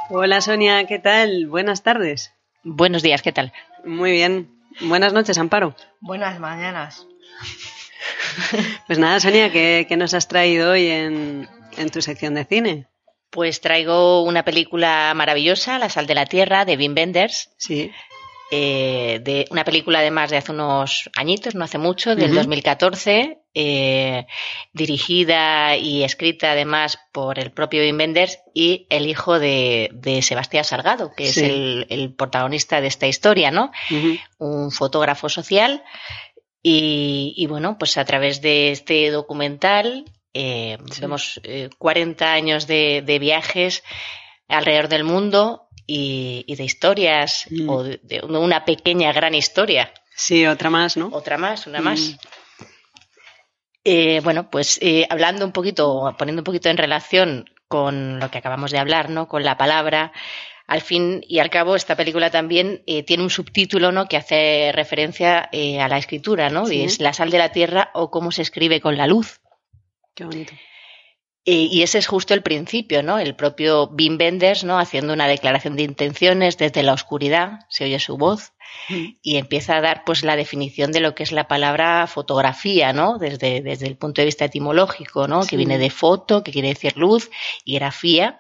Hola 0.09 0.41
Sonia, 0.41 0.87
¿qué 0.87 1.01
tal? 1.01 1.49
Buenas 1.49 1.83
tardes. 1.83 2.33
Buenos 2.63 3.03
días, 3.03 3.23
¿qué 3.23 3.33
tal? 3.33 3.53
Muy 3.85 4.13
bien. 4.13 4.49
Buenas 4.81 5.13
noches, 5.13 5.37
Amparo. 5.37 5.75
Buenas 6.01 6.39
mañanas. 6.39 7.09
Pues 8.87 9.01
nada, 9.01 9.19
Sonia, 9.19 9.51
¿qué, 9.51 9.87
qué 9.89 9.97
nos 9.97 10.15
has 10.15 10.29
traído 10.29 10.71
hoy 10.71 10.87
en, 10.87 11.49
en 11.77 11.91
tu 11.91 12.03
sección 12.03 12.35
de 12.35 12.45
cine? 12.45 12.87
Pues 13.33 13.61
traigo 13.63 14.23
una 14.23 14.45
película 14.45 15.13
maravillosa, 15.17 15.79
La 15.79 15.89
sal 15.89 16.07
de 16.07 16.15
la 16.15 16.27
tierra, 16.27 16.65
de 16.67 16.77
Wim 16.77 16.95
Wenders. 16.95 17.51
Sí. 17.57 17.91
eh, 18.55 19.21
de 19.25 19.47
una 19.51 19.65
película 19.65 20.01
además 20.01 20.31
de 20.31 20.37
hace 20.37 20.53
unos 20.53 21.09
añitos, 21.17 21.55
no 21.55 21.65
hace 21.65 21.79
mucho, 21.79 22.15
del 22.15 22.27
Ujú. 22.33 22.35
2014, 22.41 23.39
eh, 23.55 24.27
dirigida 24.75 25.77
y 25.79 26.03
escrita 26.05 26.53
además 26.53 26.99
por 27.13 27.39
el 27.39 27.51
propio 27.53 27.81
Wim 27.83 27.97
Wenders 27.99 28.39
y 28.53 28.87
el 28.91 29.07
hijo 29.07 29.39
de, 29.39 29.89
de 29.95 30.21
Sebastián 30.21 30.65
Salgado, 30.65 31.13
que 31.17 31.33
Sí. 31.33 31.41
es 31.41 31.49
el, 31.51 31.87
el 31.89 32.15
protagonista 32.15 32.83
de 32.83 32.89
esta 32.89 33.07
historia, 33.07 33.51
¿no? 33.51 33.71
Un 34.39 34.71
fotógrafo 34.71 35.31
social 35.31 35.83
y, 36.63 37.33
y, 37.37 37.47
bueno, 37.47 37.79
pues 37.79 37.97
a 37.97 38.05
través 38.05 38.43
de 38.43 38.71
este 38.73 39.11
documental 39.11 40.05
eh, 40.35 40.79
Sí. 40.91 41.01
vemos 41.01 41.41
eh, 41.45 41.69
40 41.79 42.33
años 42.33 42.67
de, 42.67 43.03
de 43.05 43.19
viajes 43.19 43.83
alrededor 44.49 44.89
del 44.89 45.05
mundo 45.05 45.69
y, 45.87 46.45
y 46.47 46.57
de 46.57 46.65
historias 46.65 47.47
Mm. 47.51 47.69
o 47.69 47.83
de, 47.83 48.01
de 48.03 48.21
una 48.21 48.65
pequeña 48.65 49.13
gran 49.13 49.35
historia, 49.35 49.93
Sí, 50.15 50.47
otra 50.47 50.71
más, 50.71 50.97
¿no? 50.97 51.09
otra 51.13 51.39
más, 51.39 51.67
una 51.67 51.81
Mm. 51.81 51.85
más. 51.85 52.17
Eh, 53.85 54.21
bueno, 54.23 54.49
pues 54.51 54.79
eh, 54.81 55.07
hablando 55.11 55.45
un 55.45 55.53
poquito, 55.53 56.15
poniendo 56.17 56.41
un 56.41 56.45
poquito 56.45 56.69
en 56.69 56.77
relación 56.77 57.47
con 57.67 58.21
lo 58.21 58.31
que 58.31 58.39
acabamos 58.39 58.71
de 58.71 58.79
hablar, 58.79 59.11
¿no? 59.11 59.27
Con 59.27 59.43
la 59.43 59.57
palabra, 59.57 60.13
al 60.69 60.83
fin 60.83 61.25
y 61.27 61.41
al 61.41 61.51
cabo, 61.51 61.75
esta 61.75 61.97
película 61.97 62.31
también 62.31 62.83
eh, 62.87 63.03
tiene 63.03 63.25
un 63.25 63.31
subtítulo, 63.31 63.91
¿no? 63.91 64.07
Que 64.07 64.17
hace 64.19 64.71
referencia 64.73 65.49
eh, 65.51 65.81
a 65.81 65.89
la 65.89 65.99
escritura, 65.99 66.49
¿no? 66.49 66.67
Sí. 66.67 66.77
Y 66.77 66.85
es 66.85 67.01
La 67.01 67.13
sal 67.13 67.31
de 67.31 67.39
la 67.39 67.51
tierra 67.51 67.91
o 67.95 68.11
cómo 68.11 68.31
se 68.31 68.43
escribe 68.43 68.81
con 68.81 68.97
la 68.97 69.07
luz. 69.09 69.41
Qué 70.15 70.25
bonito. 70.25 70.53
Y 71.45 71.83
ese 71.83 71.99
es 71.99 72.07
justo 72.07 72.35
el 72.35 72.43
principio, 72.45 73.03
¿no? 73.03 73.19
El 73.19 73.35
propio 73.35 73.89
Wim 73.89 74.17
Wenders, 74.17 74.63
¿no? 74.63 74.79
Haciendo 74.79 75.13
una 75.13 75.27
declaración 75.27 75.75
de 75.75 75.83
intenciones 75.83 76.57
desde 76.57 76.85
la 76.85 76.93
oscuridad, 76.93 77.61
se 77.69 77.85
oye 77.85 77.99
su 77.99 78.17
voz 78.17 78.53
Mm. 78.89 79.17
y 79.23 79.37
empieza 79.37 79.77
a 79.77 79.81
dar 79.81 80.05
pues 80.05 80.25
la 80.25 80.37
definición 80.37 80.93
de 80.93 81.01
lo 81.01 81.15
que 81.15 81.23
es 81.23 81.33
la 81.33 81.49
palabra 81.49 82.07
fotografía, 82.07 82.93
¿no? 82.93 83.19
Desde, 83.19 83.61
desde 83.61 83.87
el 83.87 83.97
punto 83.97 84.21
de 84.21 84.27
vista 84.27 84.47
etimológico, 84.47 85.29
¿no? 85.29 85.43
Sí. 85.43 85.51
Que 85.51 85.57
viene 85.57 85.79
de 85.79 85.91
foto, 85.91 86.43
que 86.43 86.53
quiere 86.53 86.69
decir 86.69 86.97
luz, 86.97 87.31
y 87.65 87.75
grafía, 87.75 88.39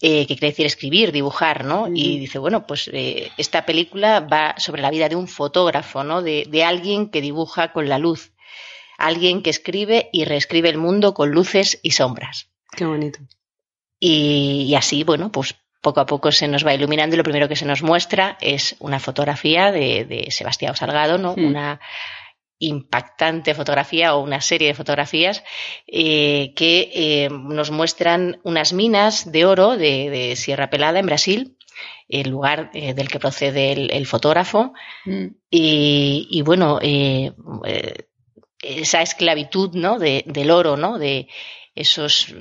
eh, 0.00 0.26
que 0.26 0.34
quiere 0.36 0.48
decir 0.48 0.66
escribir, 0.66 1.12
dibujar, 1.12 1.64
¿no? 1.64 1.88
Y 1.92 2.18
dice, 2.18 2.38
bueno, 2.38 2.66
pues 2.66 2.90
eh, 2.92 3.30
esta 3.36 3.64
película 3.66 4.20
va 4.20 4.54
sobre 4.58 4.82
la 4.82 4.90
vida 4.90 5.08
de 5.08 5.16
un 5.16 5.28
fotógrafo, 5.28 6.04
¿no? 6.04 6.22
De, 6.22 6.46
de 6.48 6.64
alguien 6.64 7.10
que 7.10 7.20
dibuja 7.20 7.72
con 7.72 7.88
la 7.88 7.98
luz, 7.98 8.29
alguien 9.06 9.42
que 9.42 9.50
escribe 9.50 10.08
y 10.12 10.24
reescribe 10.24 10.68
el 10.68 10.78
mundo 10.78 11.14
con 11.14 11.30
luces 11.30 11.78
y 11.82 11.92
sombras. 11.92 12.50
Qué 12.76 12.84
bonito. 12.84 13.18
Y, 13.98 14.66
y 14.68 14.74
así, 14.74 15.04
bueno, 15.04 15.30
pues 15.30 15.56
poco 15.80 16.00
a 16.00 16.06
poco 16.06 16.30
se 16.32 16.48
nos 16.48 16.64
va 16.64 16.74
iluminando 16.74 17.14
y 17.14 17.18
lo 17.18 17.24
primero 17.24 17.48
que 17.48 17.56
se 17.56 17.66
nos 17.66 17.82
muestra 17.82 18.36
es 18.40 18.76
una 18.80 19.00
fotografía 19.00 19.72
de, 19.72 20.04
de 20.04 20.30
Sebastián 20.30 20.76
Salgado, 20.76 21.18
¿no? 21.18 21.34
Mm. 21.36 21.46
Una 21.46 21.80
impactante 22.58 23.54
fotografía 23.54 24.14
o 24.14 24.22
una 24.22 24.42
serie 24.42 24.68
de 24.68 24.74
fotografías 24.74 25.42
eh, 25.86 26.52
que 26.54 26.90
eh, 26.94 27.28
nos 27.30 27.70
muestran 27.70 28.38
unas 28.44 28.74
minas 28.74 29.32
de 29.32 29.46
oro 29.46 29.78
de, 29.78 30.10
de 30.10 30.36
Sierra 30.36 30.68
Pelada 30.68 30.98
en 30.98 31.06
Brasil, 31.06 31.56
el 32.08 32.28
lugar 32.28 32.70
eh, 32.74 32.92
del 32.92 33.08
que 33.08 33.18
procede 33.18 33.72
el, 33.72 33.90
el 33.90 34.06
fotógrafo. 34.06 34.74
Mm. 35.06 35.26
Y, 35.50 36.28
y 36.30 36.42
bueno, 36.42 36.78
eh, 36.82 37.32
eh, 37.64 37.94
esa 38.62 39.02
esclavitud 39.02 39.70
¿no? 39.74 39.98
de, 39.98 40.22
del 40.26 40.50
oro, 40.50 40.76
¿no? 40.76 40.98
de 40.98 41.28
esos 41.74 42.34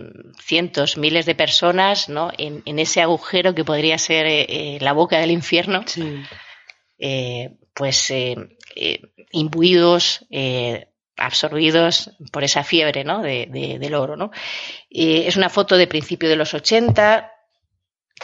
cientos, 0.43 0.97
miles 0.97 1.25
de 1.25 1.35
personas 1.35 2.09
¿no? 2.09 2.31
en, 2.37 2.61
en 2.65 2.79
ese 2.79 3.01
agujero 3.01 3.53
que 3.55 3.63
podría 3.63 3.97
ser 3.97 4.25
eh, 4.25 4.45
eh, 4.49 4.77
la 4.81 4.93
boca 4.93 5.19
del 5.19 5.31
infierno, 5.31 5.83
Sí. 5.85 6.21
eh, 6.97 7.51
pues 7.73 8.09
eh, 8.11 8.35
imbuidos, 9.31 10.25
absorbidos 11.15 12.11
por 12.31 12.43
esa 12.43 12.63
fiebre 12.63 13.03
¿no? 13.03 13.21
de, 13.21 13.47
de- 13.49 13.79
del 13.79 13.93
oro. 13.93 14.15
¿no? 14.17 14.31
Es 14.89 15.37
una 15.37 15.49
foto 15.49 15.77
de 15.77 15.87
principio 15.87 16.27
de 16.29 16.35
los 16.35 16.53
80 16.53 17.31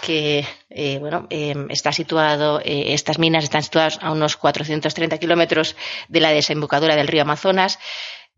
que 0.02 0.46
eh, 0.70 0.98
bueno 1.00 1.28
eh, 1.30 1.56
está 1.70 1.92
situado 1.92 2.60
eh, 2.64 2.94
estas 2.94 3.18
minas 3.20 3.44
están 3.44 3.64
situadas 3.64 4.00
a 4.02 4.12
unos 4.12 4.38
430 4.38 5.18
kilómetros 5.18 5.76
de 6.10 6.20
la 6.20 6.32
desembocadura 6.32 6.96
del 6.96 7.08
río 7.08 7.22
Amazonas 7.24 7.80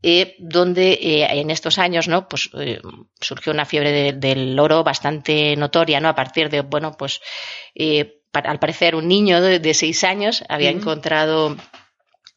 eh, 0.04 0.36
donde 0.40 0.94
eh, 0.94 1.28
en 1.40 1.50
estos 1.50 1.80
años 1.80 2.08
no 2.08 2.28
pues 2.28 2.50
eh, 2.60 2.80
surgió 3.20 3.52
una 3.52 3.66
fiebre 3.66 3.92
de- 3.92 4.14
del 4.14 4.60
oro 4.60 4.84
bastante 4.84 5.56
notoria 5.56 6.00
no 6.00 6.10
a 6.10 6.16
partir 6.16 6.50
de 6.50 6.62
bueno 6.62 6.92
pues 6.98 7.20
eh, 7.76 8.14
al 8.34 8.60
parecer 8.60 8.94
un 8.96 9.08
niño 9.08 9.42
de, 9.42 9.58
de 9.60 9.74
seis 9.74 10.04
años 10.04 10.44
había 10.50 10.70
encontrado 10.70 11.58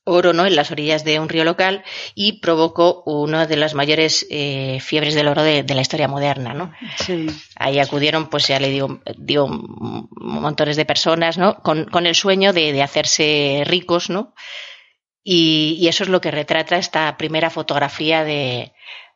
oro 0.05 0.33
¿no? 0.33 0.47
en 0.47 0.57
las 0.57 0.71
orillas 0.71 1.05
de 1.05 1.21
un 1.21 1.29
río 1.29 1.45
local 1.45 1.85
y 2.15 2.41
provocó 2.41 3.03
una 3.07 3.47
de 3.47 3.57
las 3.57 3.75
mayores 3.75 4.27
eh, 4.31 4.79
fiebres 4.81 5.15
del 5.15 5.29
oro 5.29 5.43
de, 5.43 5.63
de 5.63 5.75
la 5.75 5.83
historia 5.83 6.09
moderna 6.09 6.55
¿no? 6.55 6.73
Sí. 6.97 7.27
Ahí 7.57 7.79
acudieron, 7.79 8.29
pues 8.31 8.49
ya 8.49 8.59
le 8.59 8.71
digo, 8.71 9.01
digo 9.19 9.47
montones 9.49 10.77
de 10.77 10.85
personas, 10.87 11.37
¿no? 11.39 11.59
Con, 11.63 11.85
con 11.85 12.07
el 12.07 12.15
sueño 12.15 12.53
de, 12.53 12.73
de 12.73 12.83
hacerse 12.83 13.63
ricos, 13.67 14.09
¿no? 14.11 14.35
Y, 15.23 15.77
y 15.79 15.89
eso 15.89 16.03
es 16.05 16.09
lo 16.09 16.21
que 16.21 16.31
retrata 16.31 16.79
esta 16.79 17.17
primera 17.19 17.51
fotografía 17.51 18.25
de, 18.25 18.73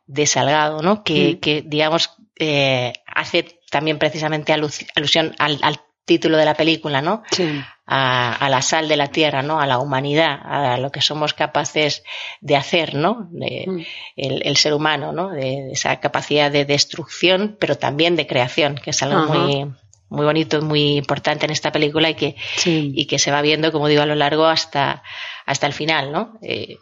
de 0.07 0.27
Salgado, 0.27 0.83
¿no? 0.83 1.03
Que, 1.03 1.35
Mm. 1.37 1.41
que 1.41 1.63
digamos, 1.65 2.11
eh, 2.39 2.93
hace 3.07 3.59
también 3.71 3.99
precisamente 3.99 4.53
alu- 4.53 4.87
alusión 4.95 5.35
al, 5.39 5.59
al 5.63 5.81
título 6.05 6.37
de 6.37 6.45
la 6.45 6.55
película, 6.55 7.01
¿no? 7.03 7.23
Sí. 7.31 7.61
a, 7.87 8.33
a 8.35 8.49
la 8.49 8.63
sal 8.63 8.89
de 8.89 8.97
la 8.97 9.09
tierra, 9.09 9.43
¿no? 9.43 9.61
A 9.61 9.67
la 9.67 9.79
humanidad, 9.79 10.39
a 10.43 10.79
lo 10.79 10.91
que 10.91 11.03
somos 11.03 11.35
capaces 11.35 12.03
de 12.41 12.57
hacer, 12.57 12.95
¿no? 12.95 13.29
De- 13.31 13.65
Mm. 13.67 13.81
el, 14.17 14.43
el 14.47 14.57
ser 14.57 14.73
humano, 14.75 15.13
¿no? 15.13 15.29
De, 15.31 15.41
de 15.65 15.73
esa 15.73 16.01
capacidad 16.01 16.51
de 16.51 16.65
destrucción, 16.65 17.57
pero 17.61 17.77
también 17.77 18.17
de 18.17 18.27
creación, 18.27 18.77
que 18.83 18.91
es 18.91 19.03
algo 19.03 19.19
Ajá. 19.19 19.35
muy, 19.35 19.71
muy 20.09 20.25
bonito, 20.25 20.63
muy 20.63 20.97
importante 20.97 21.45
en 21.45 21.53
esta 21.53 21.73
película 21.73 22.09
y 22.09 22.15
que, 22.15 22.37
Sí. 22.57 22.93
y 22.95 23.07
que 23.07 23.19
se 23.19 23.31
va 23.31 23.43
viendo, 23.43 23.71
como 23.73 23.89
digo, 23.89 24.01
a 24.03 24.07
lo 24.07 24.15
largo 24.15 24.47
hasta, 24.47 25.03
hasta 25.45 25.67
el 25.67 25.73
final, 25.75 26.11
¿no? 26.11 26.39
Eh, 26.41 26.79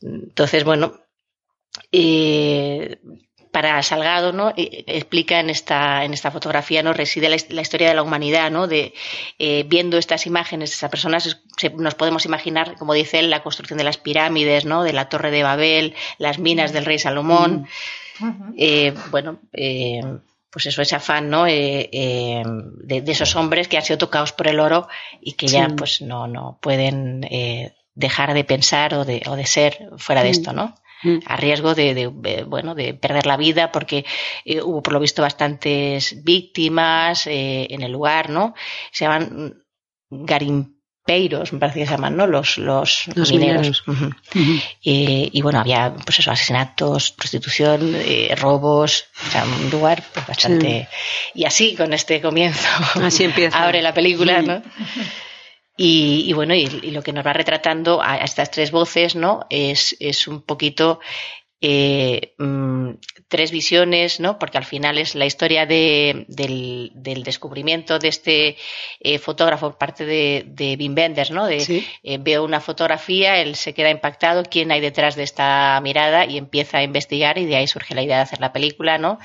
entonces, 0.00 0.64
bueno, 0.64 0.94
eh, 1.92 2.98
para 3.58 3.82
Salgado, 3.82 4.32
¿no? 4.32 4.50
Eh, 4.56 4.84
explica 4.86 5.40
en 5.40 5.50
esta, 5.50 6.04
en 6.04 6.14
esta 6.14 6.30
fotografía, 6.30 6.80
¿no? 6.84 6.92
Reside 6.92 7.28
la, 7.28 7.34
his- 7.34 7.50
la 7.50 7.60
historia 7.62 7.88
de 7.88 7.94
la 7.94 8.04
humanidad, 8.04 8.52
¿no? 8.52 8.68
De, 8.68 8.94
eh, 9.40 9.64
viendo 9.66 9.98
estas 9.98 10.26
imágenes 10.26 10.70
de 10.70 10.74
estas 10.74 10.90
personas, 10.90 11.40
se- 11.56 11.70
nos 11.70 11.96
podemos 11.96 12.24
imaginar, 12.24 12.76
como 12.78 12.94
dice 12.94 13.18
él, 13.18 13.30
la 13.30 13.42
construcción 13.42 13.76
de 13.78 13.82
las 13.84 13.96
pirámides, 13.98 14.64
¿no? 14.64 14.84
De 14.84 14.92
la 14.92 15.08
Torre 15.08 15.32
de 15.32 15.42
Babel, 15.42 15.94
las 16.18 16.38
minas 16.38 16.72
del 16.72 16.84
rey 16.84 17.00
Salomón. 17.00 17.66
Eh, 18.56 18.94
bueno, 19.10 19.40
eh, 19.52 20.02
pues 20.50 20.66
eso, 20.66 20.80
ese 20.82 20.94
afán, 20.94 21.28
¿no? 21.28 21.46
Eh, 21.48 22.42
de, 22.84 23.00
de 23.02 23.12
esos 23.12 23.34
hombres 23.34 23.66
que 23.66 23.76
han 23.76 23.84
sido 23.84 23.98
tocados 23.98 24.32
por 24.32 24.46
el 24.46 24.60
oro 24.60 24.86
y 25.20 25.32
que 25.32 25.48
ya, 25.48 25.66
Sí. 25.68 25.74
pues, 25.76 26.00
no, 26.00 26.28
no 26.28 26.58
pueden 26.62 27.26
dejar 27.94 28.34
de 28.34 28.44
pensar 28.44 28.94
o 28.94 29.04
de, 29.04 29.22
o 29.26 29.34
de 29.34 29.46
ser 29.46 29.90
fuera 29.96 30.22
de 30.22 30.28
Mm. 30.28 30.32
esto, 30.32 30.52
¿no? 30.52 30.74
Mm. 31.02 31.18
a 31.26 31.36
riesgo 31.36 31.74
de, 31.76 31.94
de, 31.94 32.42
bueno 32.42 32.74
de 32.74 32.92
perder 32.92 33.26
la 33.26 33.36
vida 33.36 33.70
porque 33.70 34.04
eh, 34.44 34.60
hubo 34.62 34.82
por 34.82 34.92
lo 34.92 35.00
visto 35.00 35.22
bastantes 35.22 36.24
víctimas 36.24 37.28
eh, 37.28 37.68
en 37.70 37.82
el 37.82 37.92
lugar 37.92 38.30
no 38.30 38.54
se 38.90 39.04
llaman 39.04 39.62
garimpeiros 40.10 41.52
me 41.52 41.60
parece 41.60 41.80
que 41.80 41.86
se 41.86 41.92
llaman 41.92 42.16
no 42.16 42.26
los 42.26 42.58
los, 42.58 43.04
Los 43.14 43.30
mineros. 43.32 43.84
Eh, 44.84 45.30
y 45.32 45.42
bueno 45.42 45.60
había 45.60 45.94
pues 46.04 46.18
eso 46.18 46.32
asesinatos 46.32 47.12
prostitución 47.12 47.94
eh, 47.94 48.34
robos 48.36 49.04
o 49.24 49.30
sea 49.30 49.44
un 49.44 49.70
lugar 49.70 50.02
pues, 50.12 50.26
bastante 50.26 50.88
y 51.32 51.44
así 51.44 51.76
con 51.76 51.92
este 51.92 52.20
comienzo. 52.20 52.68
Así 53.02 53.22
empieza. 53.22 53.56
abre 53.64 53.82
la 53.82 53.94
película 53.94 54.42
no 54.42 54.62
y, 55.80 56.24
y 56.26 56.32
bueno, 56.32 56.54
y, 56.54 56.66
lo 56.90 57.02
que 57.02 57.12
nos 57.12 57.24
va 57.24 57.32
retratando 57.32 58.02
a, 58.02 58.14
a 58.14 58.24
estas 58.24 58.50
tres 58.50 58.72
voces, 58.72 59.14
¿no? 59.14 59.46
Es, 59.48 59.96
es 60.00 60.26
un 60.26 60.42
poquito 60.42 60.98
eh, 61.60 62.34
mm, 62.38 62.90
tres 63.28 63.50
visiones, 63.50 64.20
¿no? 64.20 64.38
Porque 64.38 64.58
al 64.58 64.64
final 64.64 64.96
es 64.98 65.14
la 65.14 65.26
historia 65.26 65.66
de, 65.66 66.24
del, 66.28 66.92
del, 66.94 67.22
descubrimiento 67.24 67.98
de 67.98 68.08
este 68.08 68.56
eh, 69.00 69.18
fotógrafo 69.18 69.70
por 69.70 69.78
parte 69.78 70.06
de, 70.06 70.44
de 70.46 70.76
Wim 70.78 70.94
Wenders, 70.96 71.30
¿no? 71.30 71.46
De, 71.46 71.60
Sí. 71.60 71.84
eh, 72.02 72.18
veo 72.20 72.44
una 72.44 72.60
fotografía, 72.60 73.40
él 73.40 73.54
se 73.56 73.74
queda 73.74 73.90
impactado, 73.90 74.44
quién 74.44 74.70
hay 74.72 74.80
detrás 74.80 75.16
de 75.16 75.24
esta 75.24 75.80
mirada 75.82 76.24
y 76.26 76.38
empieza 76.38 76.78
a 76.78 76.82
investigar 76.82 77.38
y 77.38 77.44
de 77.46 77.56
ahí 77.56 77.66
surge 77.66 77.94
la 77.94 78.02
idea 78.02 78.16
de 78.16 78.22
hacer 78.22 78.40
la 78.40 78.52
película, 78.52 78.96
¿no? 78.98 79.18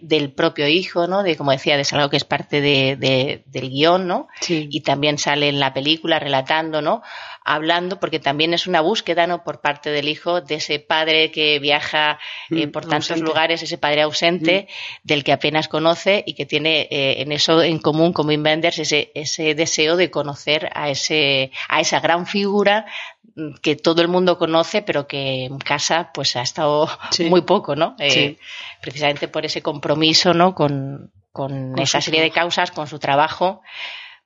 Del 0.00 0.32
propio 0.32 0.66
hijo, 0.68 1.06
¿no? 1.06 1.22
De, 1.22 1.36
como 1.36 1.50
decía, 1.50 1.76
de 1.76 1.86
algo 1.92 2.08
que 2.08 2.16
es 2.16 2.24
parte 2.24 2.60
de, 2.60 2.96
de- 2.96 3.42
del 3.46 3.68
guion, 3.70 4.06
¿no? 4.06 4.28
Sí. 4.40 4.68
y 4.70 4.80
también 4.80 5.18
sale 5.18 5.48
en 5.48 5.60
la 5.60 5.74
película 5.74 6.18
relatando, 6.18 6.80
¿no? 6.80 7.02
Hablando, 7.44 7.98
porque 7.98 8.20
también 8.20 8.54
es 8.54 8.66
una 8.66 8.80
búsqueda, 8.80 9.26
¿no? 9.26 9.42
Por 9.42 9.60
parte 9.60 9.90
del 9.90 10.08
hijo 10.08 10.40
de 10.40 10.56
ese 10.56 10.78
padre 10.78 11.30
que 11.32 11.58
viaja 11.58 12.18
eh, 12.50 12.66
Mm, 12.66 12.70
por 12.70 12.82
tantos 12.86 13.10
ausente. 13.10 13.26
lugares, 13.28 13.62
ese 13.62 13.78
padre 13.78 14.02
ausente 14.02 14.68
del 15.02 15.24
que 15.24 15.32
apenas 15.32 15.68
conoce 15.68 16.22
y 16.26 16.34
que 16.34 16.46
tiene 16.46 16.88
eh, 16.90 17.22
en 17.22 17.32
eso 17.32 17.62
en 17.62 17.78
común 17.78 18.12
con 18.12 18.28
Wim 18.28 18.44
Wenders 18.44 18.78
ese, 18.78 19.10
ese 19.14 19.54
deseo 19.54 19.96
de 19.96 20.10
conocer 20.10 20.70
a 20.74 20.88
ese, 20.90 21.50
a 21.68 21.80
esa 21.80 22.00
gran 22.00 22.26
figura 22.26 22.86
mm, 23.34 23.54
que 23.62 23.74
todo 23.76 24.02
el 24.02 24.08
mundo 24.08 24.38
conoce, 24.38 24.82
pero 24.82 25.06
que 25.06 25.44
en 25.46 25.58
casa 25.58 26.10
pues 26.14 26.36
ha 26.36 26.42
estado 26.42 26.88
Sí. 27.10 27.24
muy 27.24 27.42
poco, 27.42 27.74
¿no? 27.76 27.96
Eh, 27.98 28.10
Sí. 28.10 28.38
Precisamente 28.80 29.26
por 29.28 29.44
ese 29.44 29.62
compromiso, 29.62 30.32
¿no? 30.34 30.54
Con, 30.54 31.10
con 31.32 31.72
Con 31.72 31.78
esa 31.80 32.00
serie 32.00 32.20
de 32.20 32.30
causas, 32.30 32.70
con 32.70 32.86
su 32.86 32.98
trabajo, 32.98 33.62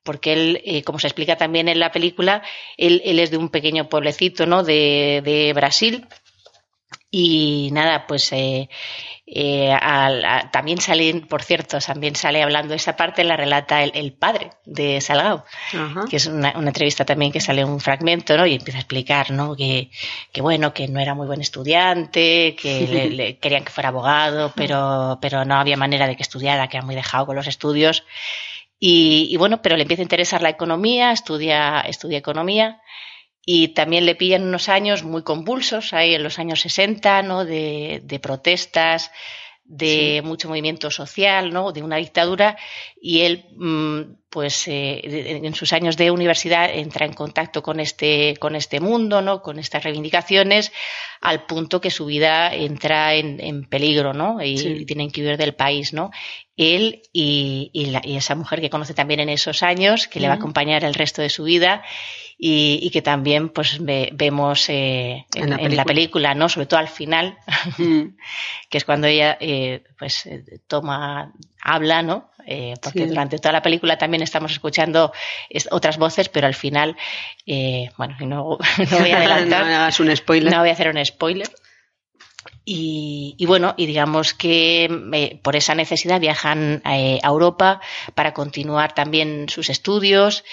porque 0.07 0.33
él, 0.33 0.63
eh, 0.65 0.83
como 0.83 0.99
se 0.99 1.09
explica 1.09 1.37
también 1.37 1.69
en 1.69 1.79
la 1.79 1.93
película, 1.93 2.43
él, 2.79 3.03
él 3.05 3.19
es 3.19 3.31
de 3.31 3.37
un 3.37 3.51
pequeño 3.51 3.91
pueblecito, 3.91 4.47
¿no? 4.47 4.63
De, 4.63 5.21
de 5.23 5.53
Brasil. 5.53 6.07
Y 7.11 7.71
nada, 7.73 8.07
pues 8.07 8.31
eh, 8.33 8.69
eh, 9.27 9.73
a- 9.73 10.51
también 10.53 10.81
sale, 10.81 11.23
por 11.29 11.43
cierto, 11.43 11.79
también 11.79 12.15
sale 12.15 12.43
hablando 12.43 12.71
de 12.71 12.77
esa 12.77 12.97
parte, 12.97 13.25
la 13.25 13.37
relata 13.37 13.83
el, 13.83 13.93
el 13.95 14.13
padre 14.13 14.51
de 14.65 15.01
Salgado, 15.01 15.45
Ajá. 15.73 16.05
que 16.11 16.17
es 16.17 16.27
una, 16.27 16.53
una 16.57 16.69
entrevista 16.69 17.05
también 17.05 17.33
que 17.33 17.41
sale 17.41 17.65
un 17.65 17.81
fragmento, 17.81 18.37
¿no? 18.37 18.47
Y 18.47 18.55
empieza 18.55 18.79
a 18.79 18.83
explicar, 18.83 19.31
¿no? 19.31 19.57
Que, 19.57 19.91
que 20.33 20.43
bueno, 20.43 20.75
que 20.75 20.89
no 20.89 21.01
era 21.01 21.15
muy 21.15 21.27
buen 21.27 21.41
estudiante, 21.41 22.55
que 22.61 22.87
le, 22.91 23.11
le 23.11 23.39
querían 23.39 23.65
que 23.65 23.73
fuera 23.73 23.89
abogado, 23.89 24.53
pero, 24.55 25.19
pero 25.21 25.45
no 25.45 25.55
había 25.57 25.77
manera 25.77 26.07
de 26.07 26.17
que 26.17 26.23
estudiara, 26.23 26.69
que 26.69 26.77
era 26.77 26.87
muy 26.87 26.95
dejado 26.95 27.27
con 27.27 27.37
los 27.37 27.47
estudios. 27.47 28.05
Y, 28.79 29.29
y 29.31 29.37
bueno, 29.37 29.63
pero 29.63 29.77
le 29.77 29.83
empieza 29.83 30.03
a 30.03 30.05
interesar 30.05 30.43
la 30.43 30.51
economía, 30.51 31.13
estudia, 31.13 31.81
estudia 31.81 32.19
economía 32.19 32.81
y 33.45 33.69
también 33.69 34.07
le 34.07 34.15
pillan 34.17 34.43
unos 34.43 34.69
años 34.69 35.05
muy 35.05 35.23
convulsos, 35.23 35.93
ahí 35.93 36.15
en 36.15 36.23
los 36.23 36.39
años 36.39 36.61
60, 36.61 37.23
¿no? 37.23 37.45
De, 37.45 38.01
de 38.05 38.19
protestas, 38.19 39.11
de 39.69 40.21
mucho 40.25 40.49
movimiento 40.49 40.91
social, 40.91 41.53
¿no? 41.53 41.73
De 41.73 41.83
una 41.83 41.97
dictadura 41.97 42.57
y 43.01 43.21
él, 43.23 43.47
mm, 43.57 44.01
pues, 44.31 44.69
eh, 44.69 45.01
en 45.45 45.55
sus 45.55 45.73
años 45.73 45.97
de 45.97 46.11
universidad 46.11 46.71
entra 46.73 47.07
en 47.07 47.15
contacto 47.15 47.63
con 47.63 47.81
este, 47.81 48.37
con 48.39 48.55
este 48.55 48.79
mundo, 48.81 49.23
¿no? 49.23 49.43
Con 49.43 49.59
estas 49.59 49.83
reivindicaciones, 49.85 50.73
al 51.21 51.47
punto 51.47 51.81
que 51.81 51.91
su 51.91 52.07
vida 52.07 52.53
entra 52.55 53.15
en, 53.15 53.41
en 53.41 53.65
peligro, 53.69 54.13
¿no? 54.13 54.43
Y, 54.43 54.59
Sí. 54.59 54.69
y 54.69 54.87
tienen 54.87 55.11
que 55.11 55.23
huir 55.23 55.37
del 55.37 55.55
país, 55.55 55.93
¿no? 55.93 56.11
Él 56.57 57.03
y, 57.13 57.71
y 57.73 57.87
la- 57.87 58.01
y 58.05 58.17
esa 58.17 58.35
mujer 58.35 58.61
que 58.61 58.71
conoce 58.71 58.95
también 58.95 59.21
en 59.21 59.29
esos 59.29 59.63
años, 59.63 60.09
que 60.09 60.21
le 60.21 60.29
va 60.29 60.35
a 60.35 60.37
Ujú. 60.37 60.45
acompañar 60.45 60.85
el 60.85 60.95
resto 60.95 61.21
de 61.23 61.29
su 61.31 61.45
vida 61.45 61.83
y, 62.39 62.79
y 62.83 62.91
que 62.91 63.03
también 63.03 63.49
pues 63.51 63.79
ve- 63.85 64.11
vemos 64.13 64.69
eh, 64.69 65.27
en, 65.35 65.45
En 65.45 65.51
la 65.51 65.57
en 65.57 65.77
la 65.77 65.85
película. 65.85 66.35
¿no? 66.35 66.49
Sobre 66.49 66.67
todo 66.67 66.81
al 66.81 66.89
final, 66.89 67.37
Mm. 67.79 68.03
que 68.71 68.79
es 68.79 68.85
cuando 68.85 69.07
ella 69.07 69.37
eh, 69.41 69.83
pues 69.99 70.25
eh, 70.27 70.45
toma, 70.67 71.33
habla, 71.63 72.03
¿no? 72.03 72.31
Eh, 72.49 72.75
porque 72.81 73.01
Sí. 73.01 73.07
durante 73.07 73.39
toda 73.39 73.53
la 73.53 73.63
película 73.63 73.99
también 73.99 74.23
estamos 74.23 74.53
escuchando 74.53 75.13
es- 75.51 75.69
otras 75.73 75.99
voces, 75.99 76.29
pero 76.29 76.47
al 76.47 76.55
final, 76.55 76.97
eh, 77.45 77.91
bueno, 77.99 78.17
no, 78.21 78.59
no 78.91 78.99
voy 78.99 79.11
a 79.11 79.17
adelantar. 79.19 79.67
no 79.67 79.75
hagas 79.75 80.01
un 80.01 80.15
spoiler. 80.17 80.53
No 80.53 80.61
voy 80.61 80.69
a 80.71 80.73
hacer 80.73 80.89
un 80.89 81.05
spoiler. 81.05 81.49
Y, 82.69 83.37
y 83.39 83.47
bueno, 83.47 83.75
y 83.77 83.87
digamos 83.87 84.35
que 84.35 84.85
eh, 85.13 85.41
por 85.43 85.55
esa 85.55 85.77
necesidad 85.77 86.21
viajan 86.21 86.83
eh, 86.85 87.21
a 87.23 87.29
Europa 87.29 87.81
para 88.17 88.35
continuar 88.35 88.93
también 88.93 89.49
sus 89.49 89.71
estudios 89.71 90.45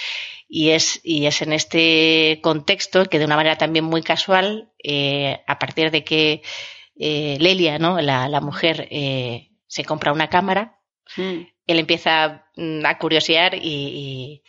y 0.48 0.70
es, 0.70 1.02
y 1.04 1.26
es 1.26 1.42
en 1.42 1.54
este 1.54 2.40
contexto 2.44 3.06
que 3.06 3.18
de 3.18 3.26
una 3.26 3.36
manera 3.36 3.58
también 3.58 3.86
muy 3.86 4.04
casual, 4.04 4.72
eh, 4.84 5.42
a 5.48 5.58
partir 5.58 5.90
de 5.90 6.04
que 6.04 6.44
Lelia, 6.96 7.80
¿no? 7.80 8.00
la, 8.00 8.30
la 8.30 8.40
mujer, 8.40 8.88
se 9.68 9.84
compra 9.86 10.14
una 10.14 10.30
cámara, 10.30 10.80
Mm. 11.18 11.42
él 11.68 11.80
empieza 11.80 12.46
mm, 12.56 12.86
a 12.86 12.98
curiosear 12.98 13.56
y, 13.56 13.60
y- 13.62 14.44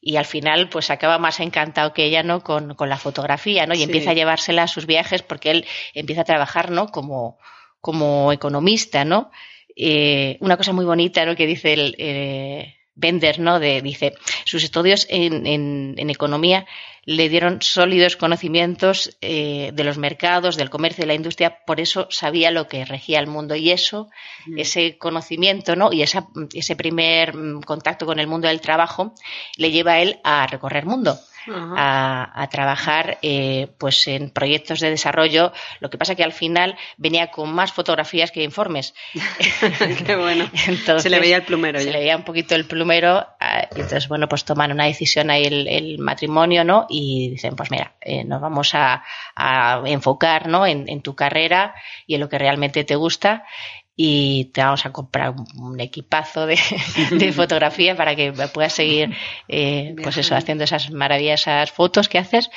y 0.00 0.16
al 0.16 0.24
final 0.24 0.68
pues 0.70 0.90
acaba 0.90 1.18
más 1.18 1.40
encantado 1.40 1.92
que 1.92 2.04
ella 2.04 2.22
no 2.22 2.42
con, 2.42 2.74
con 2.74 2.88
la 2.88 2.96
fotografía 2.96 3.66
no 3.66 3.74
y 3.74 3.78
Sí. 3.78 3.82
empieza 3.84 4.10
a 4.10 4.14
llevársela 4.14 4.62
a 4.64 4.68
sus 4.68 4.86
viajes 4.86 5.22
porque 5.22 5.50
él 5.50 5.66
empieza 5.94 6.22
a 6.22 6.24
trabajar 6.24 6.70
no 6.70 6.88
como 6.88 7.38
como 7.80 8.32
economista 8.32 9.04
no 9.04 9.30
Eh, 9.76 10.36
una 10.40 10.56
cosa 10.56 10.72
muy 10.72 10.84
bonita 10.84 11.24
no 11.24 11.34
que 11.36 11.46
dice 11.46 11.72
el 11.72 11.94
eh, 11.98 12.74
Bender 13.00 13.38
no 13.40 13.58
de 13.60 13.80
dice 13.82 14.14
sus 14.44 14.62
estudios 14.64 15.06
en, 15.10 15.46
en- 15.46 15.94
en 15.96 16.10
economía 16.10 16.66
le 17.06 17.28
dieron 17.30 17.62
sólidos 17.62 18.16
conocimientos 18.16 19.16
eh, 19.22 19.70
de 19.72 19.84
los 19.84 19.96
mercados 19.96 20.56
del 20.56 20.68
comercio 20.70 21.04
y 21.04 21.08
la 21.08 21.14
industria 21.14 21.58
por 21.66 21.80
eso 21.80 22.06
sabía 22.10 22.50
lo 22.50 22.68
que 22.68 22.84
regía 22.84 23.18
el 23.20 23.26
mundo 23.26 23.54
y 23.56 23.70
eso 23.70 24.08
ese 24.56 24.98
conocimiento 24.98 25.76
¿no? 25.76 25.92
y 25.92 26.02
esa, 26.02 26.28
ese 26.52 26.76
primer 26.76 27.34
mm, 27.34 27.62
contacto 27.62 28.04
con 28.06 28.18
el 28.20 28.26
mundo 28.26 28.48
del 28.48 28.60
trabajo 28.60 29.14
le 29.56 29.70
lleva 29.70 29.92
a 29.92 30.00
él 30.02 30.20
a 30.24 30.46
recorrer 30.46 30.84
mundo. 30.84 31.18
A, 31.48 32.42
a 32.42 32.48
trabajar 32.48 33.18
eh, 33.22 33.68
pues 33.78 34.06
en 34.08 34.30
proyectos 34.30 34.80
de 34.80 34.90
desarrollo. 34.90 35.52
Lo 35.80 35.90
que 35.90 35.98
pasa 35.98 36.14
que 36.14 36.24
al 36.24 36.32
final 36.32 36.76
venía 36.96 37.30
con 37.30 37.52
más 37.52 37.72
fotografías 37.72 38.30
que 38.30 38.42
informes. 38.42 38.94
Qué 40.06 40.16
bueno. 40.16 40.48
Entonces, 40.66 41.02
Se 41.02 41.10
le 41.10 41.20
veía 41.20 41.36
el 41.36 41.42
plumero 41.44 41.78
se 41.78 41.86
ya. 41.86 41.92
le 41.92 41.98
veía 41.98 42.16
un 42.16 42.24
poquito 42.24 42.54
el 42.54 42.64
plumero 42.66 43.26
ah, 43.40 43.62
y 43.74 43.80
entonces 43.80 44.08
bueno 44.08 44.28
pues 44.28 44.44
toman 44.44 44.72
una 44.72 44.84
decisión 44.86 45.30
ahí 45.30 45.44
el, 45.44 45.66
el 45.68 45.98
matrimonio 45.98 46.64
no 46.64 46.86
y 46.88 47.30
dicen 47.30 47.56
pues 47.56 47.70
mira 47.70 47.94
eh, 48.00 48.24
nos 48.24 48.40
vamos 48.40 48.74
a, 48.74 49.02
a 49.34 49.82
enfocar 49.86 50.48
no 50.48 50.66
en, 50.66 50.88
en 50.88 51.02
tu 51.02 51.14
carrera 51.14 51.74
y 52.06 52.14
en 52.14 52.20
lo 52.20 52.28
que 52.28 52.38
realmente 52.38 52.84
te 52.84 52.96
gusta 52.96 53.44
y 54.02 54.46
te 54.54 54.62
vamos 54.62 54.86
a 54.86 54.92
comprar 54.92 55.34
un, 55.58 55.78
equipazo 55.78 56.46
de, 56.46 56.58
de 57.10 57.32
fotografía 57.34 57.94
para 57.94 58.16
que 58.16 58.32
puedas 58.32 58.72
seguir 58.72 59.14
eh, 59.46 59.94
pues 60.02 60.16
eso 60.16 60.34
haciendo 60.34 60.64
esas 60.64 60.90
maravillosas 60.90 61.70
fotos 61.70 62.08
que 62.08 62.16
haces. 62.16 62.48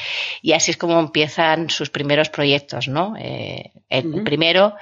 Y 0.42 0.54
así 0.54 0.72
es 0.72 0.78
como 0.78 0.98
empiezan 0.98 1.70
sus 1.70 1.90
primeros 1.90 2.30
proyectos 2.30 2.88
no 2.88 3.18
Eh, 3.18 3.72
el 3.90 4.24
primero 4.24 4.76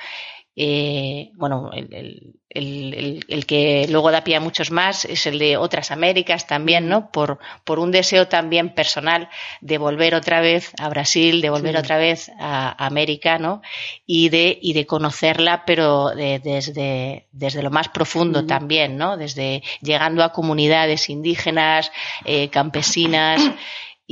eh, 0.56 1.32
bueno, 1.36 1.72
el, 1.74 2.36
el- 2.50 3.24
el- 3.30 3.46
que 3.46 3.88
luego 3.90 4.12
da 4.12 4.24
pie 4.26 4.36
a 4.36 4.40
muchos 4.42 4.72
más 4.72 5.06
es 5.06 5.26
el 5.26 5.40
de 5.40 5.56
otras 5.56 5.90
Américas 5.92 6.48
también, 6.48 6.90
¿no? 6.90 7.10
Por, 7.12 7.40
por 7.64 7.80
un 7.80 7.92
deseo 7.92 8.28
también 8.28 8.76
personal 8.76 9.30
de 9.62 9.78
volver 9.78 10.14
otra 10.16 10.42
vez 10.42 10.74
a 10.78 10.90
Brasil, 10.90 11.42
de 11.42 11.50
volver 11.50 11.74
Sí. 11.76 11.80
otra 11.80 11.98
vez 11.98 12.32
a, 12.40 12.86
América, 12.86 13.38
¿no? 13.40 13.62
Y 14.06 14.30
de, 14.30 14.58
y 14.62 14.74
de 14.74 14.86
conocerla, 14.86 15.64
pero 15.66 16.10
de- 16.10 16.40
desde, 16.40 17.28
desde 17.32 17.64
lo 17.64 17.72
más 17.72 17.88
profundo 17.90 18.46
también, 18.46 18.98
¿no? 18.98 19.16
Desde 19.18 19.64
llegando 19.82 20.24
a 20.24 20.34
comunidades 20.34 21.10
indígenas, 21.10 21.92
eh, 22.26 22.50
campesinas, 22.50 23.42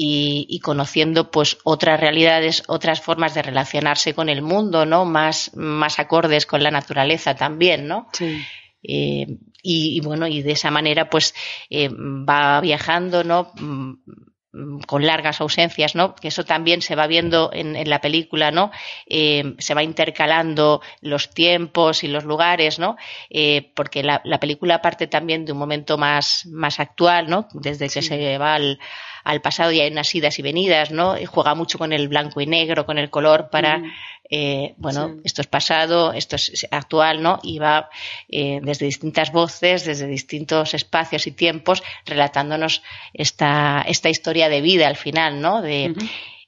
y, 0.01 0.45
y 0.47 0.59
conociendo 0.61 1.29
pues 1.29 1.57
otras 1.65 1.99
realidades, 1.99 2.63
otras 2.67 3.01
formas 3.01 3.33
de 3.33 3.41
relacionarse 3.41 4.13
con 4.13 4.29
el 4.29 4.41
mundo, 4.41 4.85
¿no? 4.85 5.03
Más, 5.03 5.51
más 5.55 5.99
acordes 5.99 6.45
con 6.45 6.63
la 6.63 6.71
naturaleza 6.71 7.35
también, 7.35 7.85
¿no? 7.85 8.07
Sí. 8.13 8.41
Eh, 8.81 9.27
y, 9.61 9.97
y 9.97 9.99
bueno, 9.99 10.25
y 10.25 10.41
de 10.41 10.53
esa 10.53 10.71
manera 10.71 11.09
pues 11.09 11.35
eh, 11.69 11.89
va 11.91 12.61
viajando, 12.61 13.25
¿no? 13.25 13.51
Mm, 13.59 14.79
con 14.87 15.05
largas 15.05 15.41
ausencias, 15.41 15.95
¿no? 15.95 16.15
Que 16.15 16.29
eso 16.29 16.43
también 16.45 16.81
se 16.81 16.95
va 16.95 17.05
viendo 17.05 17.51
en, 17.53 17.75
en 17.75 17.89
la 17.89 17.99
película, 17.99 18.51
¿no? 18.51 18.71
Eh, 19.05 19.53
se 19.59 19.73
va 19.73 19.83
intercalando 19.83 20.81
los 21.01 21.29
tiempos 21.29 22.03
y 22.03 22.07
los 22.07 22.23
lugares, 22.23 22.79
¿no? 22.79 22.95
Eh, 23.29 23.73
porque 23.75 24.01
la, 24.01 24.21
la 24.23 24.39
película 24.39 24.81
parte 24.81 25.07
también 25.07 25.43
de 25.45 25.51
un 25.51 25.59
momento 25.59 25.97
más, 25.97 26.45
más 26.47 26.79
actual, 26.79 27.29
¿no? 27.29 27.47
Desde 27.53 27.89
que 27.89 28.01
Sí. 28.01 28.07
se 28.07 28.37
va 28.37 28.55
al, 28.55 28.79
al 29.23 29.41
pasado 29.41 29.71
y 29.71 29.79
hay 29.81 29.91
unas 29.91 30.13
idas 30.15 30.39
y 30.39 30.41
venidas, 30.41 30.91
¿no? 30.91 31.17
Y 31.19 31.25
juega 31.25 31.55
mucho 31.55 31.77
con 31.77 31.93
el 31.93 32.07
blanco 32.07 32.41
y 32.41 32.45
negro, 32.45 32.85
con 32.85 32.97
el 32.97 33.09
color 33.09 33.49
para, 33.49 33.79
Mm. 33.79 33.91
eh, 34.31 34.73
bueno, 34.77 35.07
Sí. 35.15 35.21
esto 35.25 35.41
es 35.41 35.47
pasado, 35.47 36.13
esto 36.13 36.35
es 36.35 36.67
actual, 36.71 37.21
¿no? 37.21 37.39
Y 37.43 37.59
va 37.59 37.89
eh, 38.29 38.59
desde 38.61 38.85
distintas 38.85 39.31
voces, 39.31 39.85
desde 39.85 40.05
distintos 40.07 40.73
espacios 40.73 41.25
y 41.27 41.31
tiempos, 41.31 41.81
relatándonos 42.05 42.81
esta, 43.13 43.83
esta 43.87 44.09
historia 44.09 44.49
de 44.49 44.61
vida 44.61 44.87
al 44.87 44.95
final, 44.95 45.41
¿no? 45.41 45.61
De, 45.61 45.93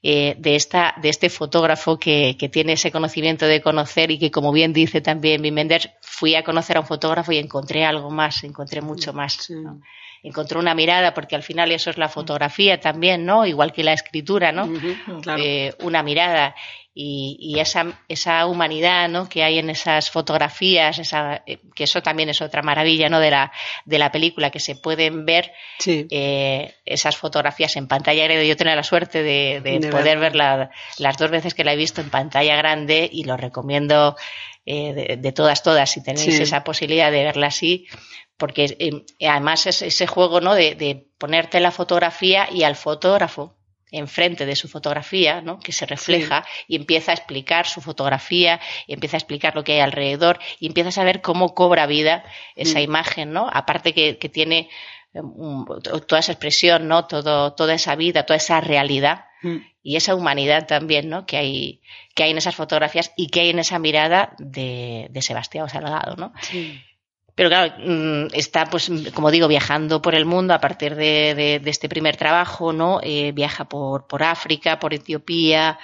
eh, 0.03 0.35
de, 0.39 0.55
esta, 0.55 0.95
de 1.01 1.09
este 1.09 1.29
fotógrafo 1.29 1.99
que, 1.99 2.35
que, 2.39 2.49
tiene 2.49 2.73
ese 2.73 2.91
conocimiento 2.91 3.45
de 3.45 3.61
conocer 3.61 4.09
y 4.09 4.17
que, 4.17 4.31
como 4.31 4.51
bien 4.51 4.73
dice 4.73 4.99
también 4.99 5.41
Wim 5.41 5.55
Wenders, 5.55 5.89
fui 6.01 6.33
a 6.33 6.43
conocer 6.43 6.77
a 6.77 6.79
un 6.79 6.87
fotógrafo 6.87 7.31
y 7.31 7.37
encontré 7.37 7.85
algo 7.85 8.09
más, 8.09 8.43
encontré 8.43 8.81
mucho 8.81 9.13
más. 9.13 9.33
Sí. 9.33 9.53
¿no? 9.53 9.79
Encontré 10.23 10.59
una 10.59 10.75
mirada, 10.75 11.13
porque 11.13 11.35
al 11.35 11.43
final 11.43 11.71
eso 11.71 11.89
es 11.89 11.97
la 11.97 12.07
fotografía 12.09 12.79
también, 12.79 13.25
¿no? 13.25 13.45
Igual 13.45 13.73
que 13.73 13.83
la 13.83 13.93
escritura, 13.93 14.51
¿no? 14.51 14.69
Claro. 15.21 15.41
Eh, 15.43 15.73
una 15.81 16.03
mirada 16.03 16.53
y, 16.93 17.37
y 17.39 17.59
esa, 17.59 17.85
esa 18.09 18.45
humanidad 18.45 19.07
¿no? 19.07 19.29
que 19.29 19.43
hay 19.43 19.57
en 19.59 19.69
esas 19.69 20.11
fotografías, 20.11 20.99
esa, 20.99 21.41
eh, 21.47 21.57
que 21.73 21.85
eso 21.85 22.03
también 22.03 22.27
es 22.29 22.41
otra 22.41 22.61
maravilla 22.61 23.07
¿no? 23.09 23.19
de, 23.21 23.31
la, 23.31 23.51
de 23.85 23.97
la 23.97 24.11
película, 24.11 24.49
que 24.51 24.59
se 24.59 24.75
pueden 24.75 25.25
ver 25.25 25.53
Sí. 25.79 26.05
eh, 26.11 26.75
esas 26.85 27.15
fotografías 27.15 27.75
en 27.77 27.87
pantalla 27.87 28.25
grande. 28.25 28.45
Yo 28.47 28.57
tengo 28.57 28.75
la 28.75 28.83
suerte 28.83 29.23
de, 29.23 29.61
de 29.63 29.79
De 29.79 29.87
poder 29.89 30.19
verla. 30.19 30.69
las 30.99 31.17
dos 31.17 31.31
veces 31.31 31.53
que 31.53 31.63
la 31.63 31.73
he 31.73 31.77
visto 31.77 32.01
en 32.01 32.09
pantalla 32.09 32.55
grande 32.57 33.09
y 33.11 33.23
lo 33.23 33.37
recomiendo 33.37 34.15
eh, 34.65 34.93
de, 34.93 35.17
de 35.17 35.31
todas, 35.31 35.63
todas, 35.63 35.89
si 35.89 36.03
tenéis 36.03 36.35
Sí. 36.35 36.43
esa 36.43 36.63
posibilidad 36.65 37.09
de 37.11 37.23
verla 37.23 37.47
así, 37.47 37.87
porque 38.41 38.75
eh, 38.79 39.27
además 39.29 39.67
es 39.67 39.83
ese 39.83 40.07
juego 40.07 40.41
¿no? 40.41 40.55
de, 40.55 40.73
de 40.73 41.07
ponerte 41.19 41.59
la 41.59 41.69
fotografía 41.71 42.47
y 42.51 42.63
al 42.63 42.75
fotógrafo 42.75 43.55
enfrente 43.91 44.45
de 44.45 44.55
su 44.55 44.67
fotografía, 44.67 45.41
¿no? 45.41 45.59
que 45.59 45.71
se 45.71 45.85
refleja 45.85 46.43
y 46.67 46.75
empieza 46.75 47.11
a 47.11 47.15
explicar 47.15 47.67
su 47.67 47.81
fotografía 47.81 48.59
y 48.87 48.93
empieza 48.93 49.17
a 49.17 49.19
explicar 49.19 49.53
lo 49.53 49.63
que 49.63 49.73
hay 49.73 49.79
alrededor 49.81 50.39
y 50.59 50.65
empiezas 50.67 50.97
a 50.97 51.03
ver 51.03 51.21
cómo 51.21 51.53
cobra 51.53 51.85
vida 51.85 52.23
esa 52.55 52.79
Mm. 52.79 52.83
imagen, 52.83 53.31
¿no? 53.33 53.47
Aparte 53.51 53.93
que, 53.93 54.17
que 54.17 54.29
tiene 54.29 54.69
eh, 55.13 55.21
toda 56.07 56.19
esa 56.19 56.31
expresión, 56.31 56.87
¿no? 56.87 57.05
Todo, 57.05 57.53
toda 57.53 57.73
esa 57.73 57.95
vida, 57.95 58.25
toda 58.25 58.37
esa 58.37 58.61
realidad 58.61 59.25
Mm. 59.43 59.57
y 59.83 59.95
esa 59.97 60.13
humanidad 60.15 60.67
también, 60.67 61.09
¿no? 61.09 61.25
Que 61.25 61.35
hay, 61.37 61.81
que 62.15 62.23
hay 62.23 62.31
en 62.31 62.37
esas 62.37 62.55
fotografías 62.55 63.11
y 63.17 63.27
que 63.27 63.41
hay 63.41 63.49
en 63.49 63.59
esa 63.59 63.77
mirada 63.79 64.35
de, 64.37 65.07
de 65.09 65.21
Sebastián 65.21 65.67
Salgado, 65.67 66.15
¿no? 66.15 66.31
Sí. 66.41 66.79
Pero 67.41 67.49
claro, 67.49 67.73
mm, 67.79 68.27
está, 68.33 68.65
pues, 68.65 68.91
como 69.15 69.31
digo, 69.31 69.47
viajando 69.47 69.99
por 69.99 70.13
el 70.13 70.25
mundo 70.25 70.53
a 70.53 70.59
partir 70.59 70.93
de, 70.93 71.33
de- 71.33 71.59
de 71.59 71.69
este 71.71 71.89
primer 71.89 72.15
trabajo, 72.15 72.71
¿no? 72.71 72.99
Eh, 73.01 73.31
viaja 73.33 73.65
por, 73.65 74.05
por 74.05 74.21
África, 74.21 74.77
por 74.77 74.93
Etiopía, 74.93 75.79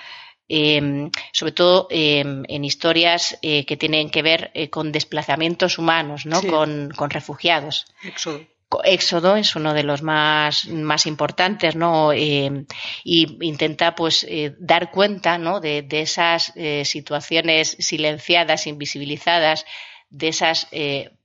eh, 0.47 1.09
sobre 1.33 1.53
todo 1.53 1.87
eh, 1.89 2.23
en 2.47 2.63
historias 2.63 3.39
eh, 3.41 3.65
que 3.65 3.75
tienen 3.75 4.11
que 4.11 4.21
ver 4.21 4.51
eh, 4.53 4.69
con 4.69 4.91
desplazamientos 4.91 5.79
humanos, 5.79 6.27
¿no? 6.27 6.41
Sí. 6.41 6.47
Con, 6.47 6.91
con 6.95 7.09
refugiados. 7.09 7.87
Éxodo. 8.03 8.41
Éxodo 8.83 9.35
es 9.35 9.55
uno 9.55 9.73
de 9.73 9.81
los 9.81 10.03
más, 10.03 10.67
más 10.67 11.07
importantes, 11.07 11.75
¿no? 11.75 12.13
Eh, 12.13 12.65
y 13.03 13.43
intenta, 13.43 13.95
pues, 13.95 14.27
dar 14.59 14.91
cuenta, 14.91 15.39
¿no? 15.39 15.59
De, 15.59 15.81
de 15.81 16.01
esas 16.01 16.53
situaciones 16.83 17.77
silenciadas, 17.79 18.67
invisibilizadas, 18.67 19.65
de 20.11 20.27
esas 20.27 20.67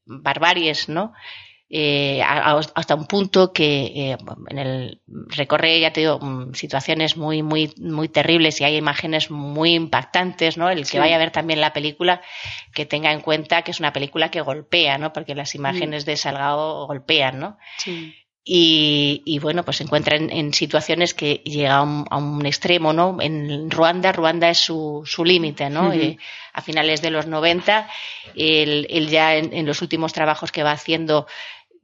barbaries, 0.06 0.88
¿no? 0.88 1.12
Eh, 1.74 2.20
a- 2.22 2.50
a- 2.52 2.60
hasta 2.74 2.94
un 2.94 3.06
punto 3.06 3.54
que 3.54 3.84
eh, 4.12 4.16
en 4.50 4.58
el 4.58 5.00
recorre, 5.28 5.80
ya 5.80 5.90
te 5.90 6.00
digo, 6.00 6.18
mm, 6.20 6.52
situaciones 6.52 7.16
muy, 7.16 7.42
muy, 7.42 7.72
muy 7.78 8.08
terribles 8.10 8.60
y 8.60 8.64
hay 8.64 8.76
imágenes 8.76 9.30
muy 9.30 9.72
impactantes, 9.74 10.58
¿no? 10.58 10.68
El 10.68 10.80
que 10.80 10.84
Sí. 10.84 10.98
vaya 10.98 11.16
a 11.16 11.18
ver 11.18 11.30
también 11.30 11.62
la 11.62 11.72
película, 11.72 12.20
que 12.74 12.84
tenga 12.84 13.10
en 13.10 13.20
cuenta 13.22 13.62
que 13.62 13.70
es 13.70 13.80
una 13.80 13.94
película 13.94 14.30
que 14.30 14.42
golpea, 14.42 14.98
¿no? 14.98 15.14
Porque 15.14 15.34
las 15.34 15.54
imágenes 15.54 16.04
de 16.04 16.18
Salgado 16.18 16.86
golpean, 16.86 17.40
¿no? 17.40 17.56
Sí. 17.78 18.14
Y, 18.44 19.22
y, 19.24 19.38
bueno, 19.38 19.64
pues 19.64 19.76
se 19.76 19.84
encuentra 19.84 20.16
en, 20.16 20.28
en 20.30 20.52
situaciones 20.52 21.14
que 21.14 21.42
llega 21.44 21.76
a 21.76 21.82
un, 21.82 22.04
a 22.10 22.16
un 22.16 22.44
extremo, 22.44 22.92
¿no? 22.92 23.16
En 23.20 23.70
Ruanda, 23.70 24.10
Ruanda 24.10 24.50
es 24.50 24.58
su, 24.58 25.02
su 25.06 25.24
límite, 25.24 25.70
¿no? 25.70 25.92
Eh, 25.92 26.18
a 26.52 26.60
finales 26.60 27.00
de 27.02 27.10
los 27.10 27.26
90, 27.28 27.88
él, 28.34 28.88
él 28.90 29.08
ya 29.08 29.36
en, 29.36 29.52
en 29.54 29.64
los 29.64 29.80
últimos 29.80 30.12
trabajos 30.12 30.50
que 30.50 30.64
va 30.64 30.72
haciendo 30.72 31.26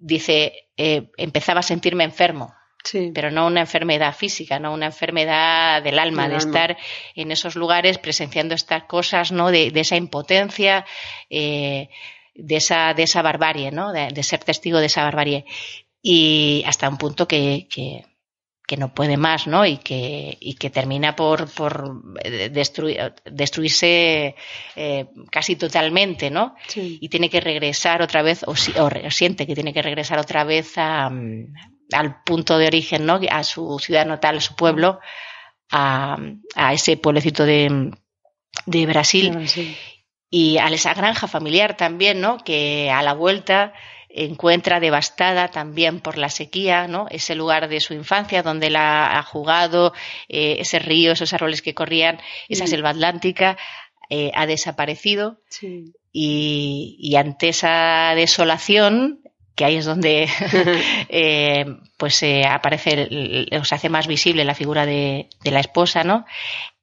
dice, 0.00 0.52
eh, 0.76 1.10
empezaba 1.16 1.60
a 1.60 1.62
sentirme 1.62 2.02
enfermo, 2.04 2.52
Sí. 2.84 3.10
pero 3.14 3.30
no 3.30 3.46
una 3.46 3.60
enfermedad 3.60 4.14
física, 4.14 4.58
no 4.58 4.72
una 4.72 4.86
enfermedad 4.86 5.80
del 5.82 5.98
alma, 5.98 6.28
de 6.28 6.36
alma. 6.36 6.38
estar 6.38 6.76
en 7.14 7.30
esos 7.32 7.54
lugares 7.56 7.98
presenciando 7.98 8.54
estas 8.56 8.84
cosas, 8.84 9.30
¿no? 9.30 9.50
De, 9.52 9.70
de 9.70 9.80
esa 9.80 9.96
impotencia, 9.96 10.84
eh, 11.30 11.88
de 12.34 12.56
esa, 12.56 12.94
de 12.94 13.02
esa 13.04 13.22
barbarie, 13.22 13.70
¿no? 13.72 13.92
De, 13.92 14.08
de 14.08 14.22
ser 14.24 14.40
testigo 14.44 14.78
de 14.78 14.86
esa 14.86 15.02
barbarie. 15.04 15.44
Y 16.10 16.62
hasta 16.66 16.88
un 16.88 16.96
punto 16.96 17.26
que, 17.28 17.66
que, 17.70 18.04
que 18.66 18.76
no 18.78 18.94
puede 18.94 19.16
más, 19.18 19.46
¿no? 19.46 19.66
Y 19.66 19.76
que, 19.78 20.38
y 20.40 20.54
que 20.54 20.70
termina 20.70 21.14
por, 21.16 21.50
por 21.52 22.02
eh, 22.24 22.48
destruir, 22.48 23.12
destruirse 23.30 24.34
eh, 24.76 25.06
casi 25.30 25.56
totalmente, 25.56 26.30
¿no? 26.30 26.54
Sí. 26.68 26.98
y 27.00 27.08
tiene 27.10 27.28
que 27.28 27.40
regresar 27.40 28.00
otra 28.00 28.22
vez, 28.22 28.42
o, 28.46 28.56
si- 28.56 28.72
o 28.78 28.88
siente 29.10 29.46
que 29.46 29.54
tiene 29.54 29.72
que 29.74 29.82
regresar 29.82 30.18
otra 30.18 30.44
vez 30.44 30.78
a, 30.78 31.10
mm, 31.10 31.52
al 31.92 32.22
punto 32.22 32.56
de 32.58 32.66
origen, 32.68 33.04
¿no? 33.04 33.20
A 33.30 33.42
su 33.44 33.78
ciudad 33.78 34.06
natal, 34.06 34.38
a 34.38 34.40
su 34.40 34.54
pueblo, 34.54 35.00
a, 35.70 36.16
a 36.54 36.72
ese 36.72 36.96
pueblecito 36.96 37.44
de, 37.44 37.90
de 38.66 38.86
Brasil 38.86 39.46
Sí. 39.48 39.76
y 40.30 40.56
a 40.58 40.68
esa 40.68 40.94
granja 40.94 41.26
familiar 41.28 41.76
también, 41.76 42.20
¿no? 42.22 42.38
Que 42.38 42.90
a 42.90 43.02
la 43.02 43.12
vuelta 43.14 43.72
encuentra 44.10 44.80
devastada 44.80 45.48
también 45.48 46.00
por 46.00 46.16
la 46.18 46.28
sequía, 46.30 46.86
¿no? 46.88 47.06
Ese 47.10 47.34
lugar 47.34 47.68
de 47.68 47.80
su 47.80 47.94
infancia 47.94 48.42
donde 48.42 48.70
la 48.70 49.18
ha 49.18 49.22
jugado, 49.22 49.92
eh, 50.28 50.56
ese 50.60 50.78
río, 50.78 51.12
esos 51.12 51.32
árboles 51.32 51.62
que 51.62 51.74
corrían, 51.74 52.18
esa 52.48 52.64
Mm. 52.64 52.68
selva 52.68 52.90
atlántica, 52.90 53.56
eh, 54.10 54.30
ha 54.34 54.46
desaparecido 54.46 55.40
Sí. 55.50 55.92
y, 56.12 56.96
y 56.98 57.16
ante 57.16 57.48
esa 57.50 58.12
desolación 58.16 59.20
que 59.54 59.64
ahí 59.66 59.76
es 59.76 59.84
donde 59.84 60.28
eh, 61.10 61.66
pues 61.98 62.22
eh, 62.22 62.44
aparece 62.48 63.08
se 63.64 63.74
hace 63.74 63.88
más 63.88 64.06
visible 64.06 64.44
la 64.44 64.54
figura 64.54 64.86
de, 64.86 65.28
de 65.42 65.50
la 65.50 65.60
esposa 65.60 66.04
no 66.04 66.24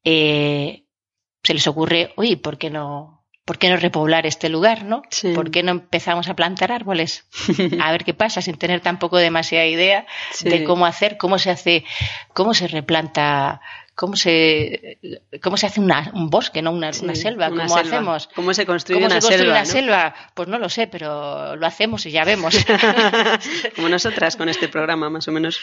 se 0.03 1.53
les 1.53 1.67
ocurre 1.67 2.11
oye 2.17 2.37
por 2.37 2.57
qué 2.57 2.69
no 2.69 3.14
por 3.45 3.57
qué 3.59 3.69
no 3.69 3.77
repoblar 3.77 4.25
este 4.25 4.49
lugar 4.49 4.83
no 4.83 5.03
Sí. 5.09 5.33
por 5.33 5.51
qué 5.51 5.61
no 5.63 5.71
empezamos 5.71 6.27
a 6.29 6.33
plantar 6.35 6.71
árboles 6.71 7.25
a 7.81 7.91
ver 7.91 8.03
qué 8.03 8.13
pasa 8.13 8.41
sin 8.41 8.57
tener 8.57 8.81
tampoco 8.81 9.17
demasiada 9.17 9.65
idea 9.65 10.05
Sí. 10.31 10.49
de 10.49 10.63
cómo 10.63 10.85
hacer 10.85 11.17
cómo 11.17 11.37
se 11.39 11.51
hace 11.51 11.85
cómo 12.33 12.53
se 12.55 12.67
replanta 12.67 13.61
cómo 13.93 14.15
se 14.17 14.97
cómo 15.41 15.55
se 15.57 15.67
hace 15.67 15.79
una- 15.79 16.11
un 16.13 16.29
bosque 16.29 16.61
no 16.61 16.71
una, 16.71 16.91
Sí, 16.91 17.05
una 17.05 17.15
selva 17.15 17.47
una 17.49 17.67
cómo 17.67 17.77
selva. 17.77 17.97
hacemos 17.97 18.29
¿Cómo 18.35 18.53
se 18.53 18.65
construye 18.65 18.99
¿Cómo 18.99 19.05
una 19.05 19.21
se 19.21 19.27
construye 19.27 19.37
selva? 19.37 19.53
una 19.53 19.63
no? 19.63 19.65
selva? 19.71 20.15
Pues 20.33 20.47
no 20.49 20.59
lo 20.59 20.67
sé, 20.69 20.87
pero 20.87 21.55
lo 21.55 21.65
hacemos 21.67 22.05
y 22.05 22.11
ya 22.11 22.25
vemos. 22.25 22.55
Como 23.75 23.87
nosotras 23.89 24.35
con 24.35 24.49
este 24.49 24.67
programa, 24.67 25.09
más 25.09 25.27
o 25.27 25.31
menos. 25.31 25.61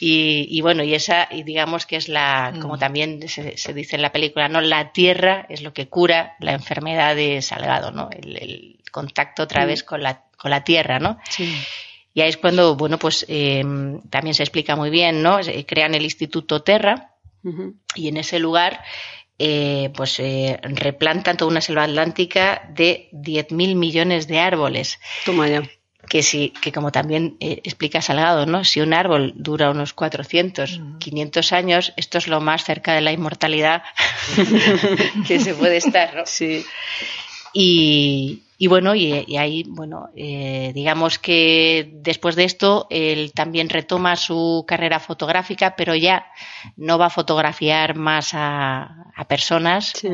Y, 0.00 0.46
y 0.50 0.60
bueno, 0.60 0.82
y 0.82 0.94
esa, 0.94 1.28
y 1.30 1.42
digamos 1.42 1.86
que 1.86 1.96
es 1.96 2.08
la, 2.08 2.52
como 2.60 2.78
también 2.78 3.28
se, 3.28 3.56
se 3.56 3.72
dice 3.74 3.96
en 3.96 4.02
la 4.02 4.12
película, 4.12 4.48
¿no? 4.48 4.60
La 4.60 4.92
tierra 4.92 5.46
es 5.48 5.62
lo 5.62 5.72
que 5.72 5.88
cura 5.88 6.36
la 6.40 6.52
enfermedad 6.52 7.16
de 7.16 7.40
Salgado, 7.42 7.90
¿no? 7.92 8.10
El, 8.10 8.36
el 8.36 8.78
contacto 8.92 9.42
otra 9.44 9.64
Mm. 9.64 9.68
vez 9.68 9.82
con 9.84 10.02
la, 10.02 10.24
con 10.36 10.50
la 10.50 10.64
tierra, 10.64 10.98
¿no? 10.98 11.18
Sí. 11.30 11.54
Y 12.14 12.20
ahí 12.22 12.28
es 12.30 12.36
cuando, 12.38 12.76
bueno, 12.76 12.98
pues 12.98 13.26
eh, 13.28 13.62
también 14.10 14.34
se 14.34 14.42
explica 14.42 14.74
muy 14.76 14.88
bien, 14.90 15.22
¿no? 15.22 15.38
Crean 15.66 15.94
el 15.94 16.02
Instituto 16.04 16.62
Terra, 16.62 17.12
y 17.94 18.08
en 18.08 18.16
ese 18.16 18.38
lugar 18.38 18.82
eh, 19.38 19.90
pues 19.94 20.18
eh, 20.18 20.58
replantan 20.62 21.36
toda 21.36 21.50
una 21.50 21.60
selva 21.60 21.84
atlántica 21.84 22.68
de 22.70 23.08
10.000 23.12 23.76
millones 23.76 24.26
de 24.28 24.38
árboles. 24.40 24.98
Toma 25.26 25.46
ya. 25.46 25.62
Que, 26.08 26.22
si, 26.22 26.50
que 26.50 26.72
como 26.72 26.92
también 26.92 27.36
eh, 27.40 27.60
explica 27.64 28.00
Salgado, 28.00 28.46
¿no? 28.46 28.64
si 28.64 28.80
un 28.80 28.94
árbol 28.94 29.32
dura 29.34 29.70
unos 29.70 29.92
400, 29.92 30.80
500 30.98 31.52
años, 31.52 31.92
esto 31.96 32.18
es 32.18 32.28
lo 32.28 32.40
más 32.40 32.64
cerca 32.64 32.94
de 32.94 33.00
la 33.00 33.12
inmortalidad 33.12 33.82
que 35.26 35.40
se 35.40 35.54
puede 35.54 35.78
estar. 35.78 36.14
¿no? 36.14 36.22
Sí. 36.24 36.64
Y, 37.52 38.42
y 38.58 38.66
bueno, 38.68 38.94
y, 38.94 39.24
y 39.26 39.36
ahí, 39.36 39.64
bueno, 39.68 40.08
eh, 40.16 40.72
digamos 40.74 41.18
que 41.18 41.90
después 41.94 42.36
de 42.36 42.44
esto, 42.44 42.86
él 42.90 43.32
también 43.34 43.68
retoma 43.68 44.16
su 44.16 44.64
carrera 44.66 44.98
fotográfica, 45.00 45.76
pero 45.76 45.94
ya 45.94 46.26
no 46.76 46.98
va 46.98 47.06
a 47.06 47.10
fotografiar 47.10 47.94
más 47.96 48.30
a, 48.34 49.04
a 49.14 49.24
personas, 49.28 49.92
Sí. 49.94 50.08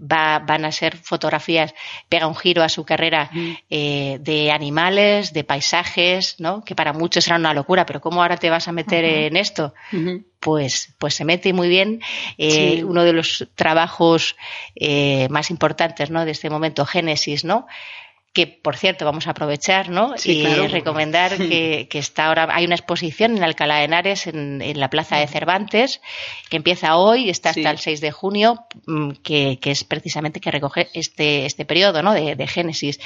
va, 0.00 0.38
van 0.40 0.64
a 0.64 0.72
ser 0.72 0.96
fotografías, 0.96 1.74
pega 2.08 2.26
un 2.26 2.34
giro 2.36 2.62
a 2.62 2.68
su 2.68 2.84
carrera 2.84 3.30
eh, 3.70 4.18
de 4.20 4.50
animales, 4.50 5.32
de 5.32 5.44
paisajes, 5.44 6.36
¿no? 6.40 6.64
Que 6.64 6.74
para 6.74 6.92
muchos 6.92 7.26
era 7.26 7.36
una 7.36 7.54
locura, 7.54 7.86
pero 7.86 8.00
¿cómo 8.00 8.22
ahora 8.22 8.36
te 8.36 8.50
vas 8.50 8.68
a 8.68 8.72
meter 8.72 9.04
en 9.04 9.36
esto? 9.36 9.74
Ujú. 9.92 10.24
Pues, 10.44 10.94
pues 10.98 11.14
se 11.14 11.24
mete 11.24 11.52
muy 11.52 11.68
bien. 11.68 12.00
Eh, 12.38 12.50
Sí. 12.76 12.82
Uno 12.84 13.02
de 13.02 13.12
los 13.14 13.48
trabajos 13.56 14.36
eh, 14.76 15.26
más 15.30 15.50
importantes 15.50 16.10
¿no? 16.10 16.24
de 16.24 16.30
este 16.32 16.50
momento, 16.50 16.84
Génesis, 16.86 17.44
¿no? 17.44 17.66
que 18.34 18.48
por 18.48 18.76
cierto 18.76 19.04
vamos 19.04 19.28
a 19.28 19.30
aprovechar, 19.30 19.90
¿no? 19.90 20.18
Sí, 20.18 20.40
y 20.40 20.44
claro. 20.44 20.66
recomendar 20.66 21.36
que, 21.36 21.86
que 21.88 22.00
está 22.00 22.26
ahora, 22.26 22.48
hay 22.50 22.64
una 22.64 22.74
exposición 22.74 23.36
en 23.36 23.44
Alcalá 23.44 23.76
de 23.76 23.84
Henares, 23.84 24.26
en, 24.26 24.60
en 24.60 24.80
la 24.80 24.90
Plaza 24.90 25.18
de 25.18 25.28
Cervantes, 25.28 26.00
que 26.50 26.56
empieza 26.56 26.96
hoy 26.96 27.26
y 27.26 27.30
está 27.30 27.50
hasta 27.50 27.60
Sí. 27.62 27.68
el 27.68 27.78
6 27.78 28.00
de 28.00 28.10
junio, 28.10 28.66
mm, 28.86 29.10
que, 29.22 29.60
que 29.62 29.70
es 29.70 29.84
precisamente 29.84 30.40
que 30.40 30.50
recoge 30.50 30.88
este, 30.94 31.46
este 31.46 31.64
periodo, 31.64 32.02
¿no? 32.02 32.12
De, 32.12 32.34
de 32.34 32.46
Génesis, 32.48 32.98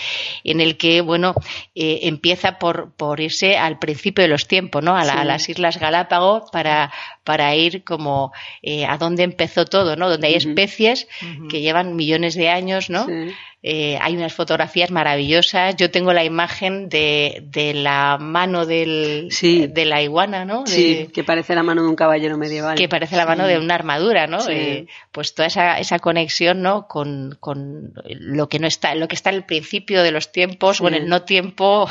en 0.44 0.62
el 0.62 0.78
que, 0.78 1.02
bueno, 1.02 1.34
eh, 1.74 1.98
empieza 2.04 2.58
por, 2.58 2.94
por 2.96 3.20
irse 3.20 3.58
al 3.58 3.78
principio 3.78 4.22
de 4.22 4.28
los 4.28 4.48
tiempos, 4.48 4.82
¿no? 4.82 4.96
A, 4.96 5.04
la- 5.04 5.12
Sí. 5.12 5.18
a 5.18 5.24
las 5.26 5.48
Islas 5.50 5.78
Galápagos 5.78 6.50
para, 6.50 6.90
para 7.28 7.54
ir 7.54 7.84
como 7.84 8.32
eh, 8.62 8.86
a 8.86 8.96
dónde 8.96 9.22
empezó 9.22 9.66
todo, 9.66 9.96
¿no? 9.96 10.08
Donde 10.08 10.28
hay 10.28 10.34
especies 10.36 11.06
que 11.50 11.60
llevan 11.60 11.94
millones 11.94 12.34
de 12.36 12.48
años, 12.48 12.88
¿no? 12.88 13.04
Sí. 13.04 13.34
Eh, 13.60 13.98
hay 14.00 14.16
unas 14.16 14.32
fotografías 14.32 14.90
maravillosas. 14.92 15.74
Yo 15.76 15.90
tengo 15.90 16.12
la 16.12 16.22
imagen 16.24 16.88
de, 16.88 17.42
de 17.50 17.74
la 17.74 18.16
mano 18.18 18.64
del, 18.66 19.26
Sí. 19.32 19.66
de 19.66 19.84
la 19.84 20.00
iguana, 20.00 20.44
¿no? 20.44 20.62
De- 20.62 20.70
Sí, 20.70 21.08
que 21.12 21.24
parece 21.24 21.54
la 21.56 21.64
mano 21.64 21.82
de 21.82 21.88
un 21.88 21.96
caballero 21.96 22.38
medieval. 22.38 22.78
que 22.78 22.88
parece 22.88 23.16
la 23.16 23.26
mano 23.26 23.46
de 23.48 23.58
una 23.58 23.74
armadura, 23.74 24.26
¿no? 24.28 24.40
Sí. 24.40 24.52
Eh, 24.52 24.86
pues 25.12 25.34
toda 25.34 25.48
esa, 25.48 25.78
esa 25.80 25.98
conexión, 25.98 26.62
¿no? 26.62 26.86
Con, 26.86 27.36
con 27.40 27.92
lo 28.06 28.48
que 28.48 28.58
no 28.60 28.68
está, 28.68 28.94
lo 28.94 29.06
que 29.08 29.16
está 29.16 29.30
al 29.30 29.44
principio 29.44 30.02
de 30.04 30.12
los 30.12 30.30
tiempos 30.32 30.76
Sí. 30.78 30.84
o 30.84 30.88
en 30.88 30.94
el 30.94 31.08
no 31.08 31.22
tiempo, 31.22 31.90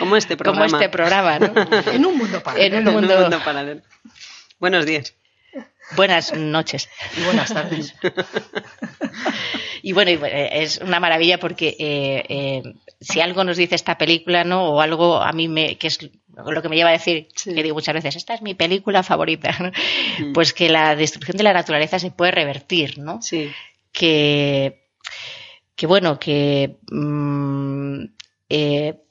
Como 0.00 0.16
este 0.16 0.36
como 0.38 0.44
programa. 0.56 0.78
este 0.78 0.88
programa, 0.88 1.38
¿no? 1.38 1.52
En 1.92 2.06
un 2.06 2.16
mundo 2.18 2.42
paralelo. 2.42 2.66
En 2.66 2.72
un 2.72 2.80
En 2.80 2.88
un 2.88 2.94
mundo- 2.94 3.20
mundo 3.20 3.38
paralelo. 3.44 3.82
Buenos 4.62 4.86
días. 4.86 5.16
Buenas 5.96 6.32
noches. 6.34 6.88
Y 7.18 7.24
buenas 7.24 7.52
tardes. 7.52 7.94
Y 9.84 9.92
bueno, 9.94 10.12
y 10.12 10.16
bueno, 10.16 10.36
es 10.36 10.78
una 10.78 11.00
maravilla 11.00 11.40
porque 11.40 11.74
eh, 11.76 12.24
eh, 12.28 12.62
si 13.00 13.20
algo 13.20 13.42
nos 13.42 13.56
dice 13.56 13.74
esta 13.74 13.98
película, 13.98 14.44
¿no? 14.44 14.68
O 14.68 14.80
algo 14.80 15.20
a 15.20 15.32
mí 15.32 15.48
me, 15.48 15.76
que 15.76 15.88
es 15.88 15.98
lo 16.36 16.62
que 16.62 16.68
me 16.68 16.76
lleva 16.76 16.90
a 16.90 16.92
decir, 16.92 17.26
Sí. 17.34 17.52
que 17.52 17.64
digo 17.64 17.74
muchas 17.74 17.94
veces, 17.94 18.14
esta 18.14 18.34
es 18.34 18.42
mi 18.42 18.54
película 18.54 19.02
favorita, 19.02 19.50
¿no? 19.58 19.72
Pues 20.34 20.52
que 20.52 20.68
la 20.68 20.94
destrucción 20.94 21.36
de 21.36 21.42
la 21.42 21.52
naturaleza 21.52 21.98
se 21.98 22.12
puede 22.12 22.30
revertir, 22.30 22.98
¿no? 22.98 23.20
Sí. 23.22 23.50
Que, 23.90 24.86
que 25.74 25.86
bueno, 25.88 26.20
que 26.20 26.76
mm, 26.88 28.04
eh, 28.50 29.01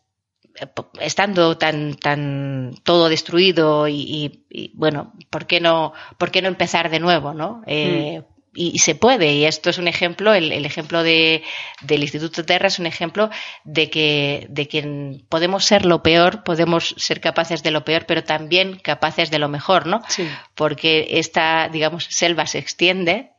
estando 0.99 1.57
tan 1.57 1.95
tan 1.95 2.73
todo 2.83 3.09
destruido 3.09 3.87
y, 3.87 3.95
y- 4.01 4.45
y, 4.49 4.71
bueno 4.75 5.13
por 5.29 5.45
qué 5.47 5.59
no 5.59 5.93
por 6.17 6.31
qué 6.31 6.41
no 6.41 6.47
empezar 6.47 6.89
de 6.89 6.99
nuevo 6.99 7.33
no 7.33 7.61
Eh, 7.65 8.21
y, 8.53 8.71
y 8.75 8.79
se 8.79 8.95
puede 8.95 9.33
y 9.33 9.45
esto 9.45 9.69
es 9.69 9.77
un 9.77 9.87
ejemplo 9.87 10.33
el, 10.33 10.51
el 10.51 10.65
ejemplo 10.65 11.03
de, 11.03 11.41
del 11.83 12.01
Instituto 12.01 12.43
Terra 12.43 12.67
es 12.67 12.79
un 12.79 12.85
ejemplo 12.85 13.29
de 13.63 13.89
que 13.89 14.45
de 14.49 14.67
que 14.67 15.21
podemos 15.29 15.63
ser 15.63 15.85
lo 15.85 16.03
peor 16.03 16.43
podemos 16.43 16.93
ser 16.97 17.21
capaces 17.21 17.63
de 17.63 17.71
lo 17.71 17.85
peor 17.85 18.05
pero 18.05 18.23
también 18.25 18.77
capaces 18.83 19.31
de 19.31 19.39
lo 19.39 19.47
mejor 19.47 19.87
no 19.87 20.01
Sí. 20.09 20.27
porque 20.53 21.07
esta 21.11 21.69
digamos 21.69 22.05
selva 22.09 22.45
se 22.45 22.59
extiende 22.59 23.31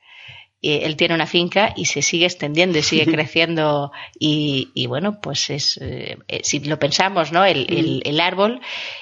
eh, 0.63 0.81
él 0.85 0.97
tiene 0.97 1.15
una 1.15 1.27
finca 1.27 1.73
y 1.77 1.87
se 1.87 2.03
sigue 2.03 2.25
extendiendo 2.27 2.79
y 2.79 2.83
sigue 2.83 3.07
creciendo 3.13 3.93
y, 4.19 4.71
y 4.75 4.87
bueno 4.87 5.21
pues 5.21 5.51
es 5.51 5.79
eh, 5.83 6.19
eh, 6.29 6.41
si 6.45 6.61
lo 6.61 6.79
pensamos 6.79 7.33
no 7.33 7.45
el, 7.45 7.67
el- 7.69 8.03
el 8.05 8.21
árbol 8.21 8.61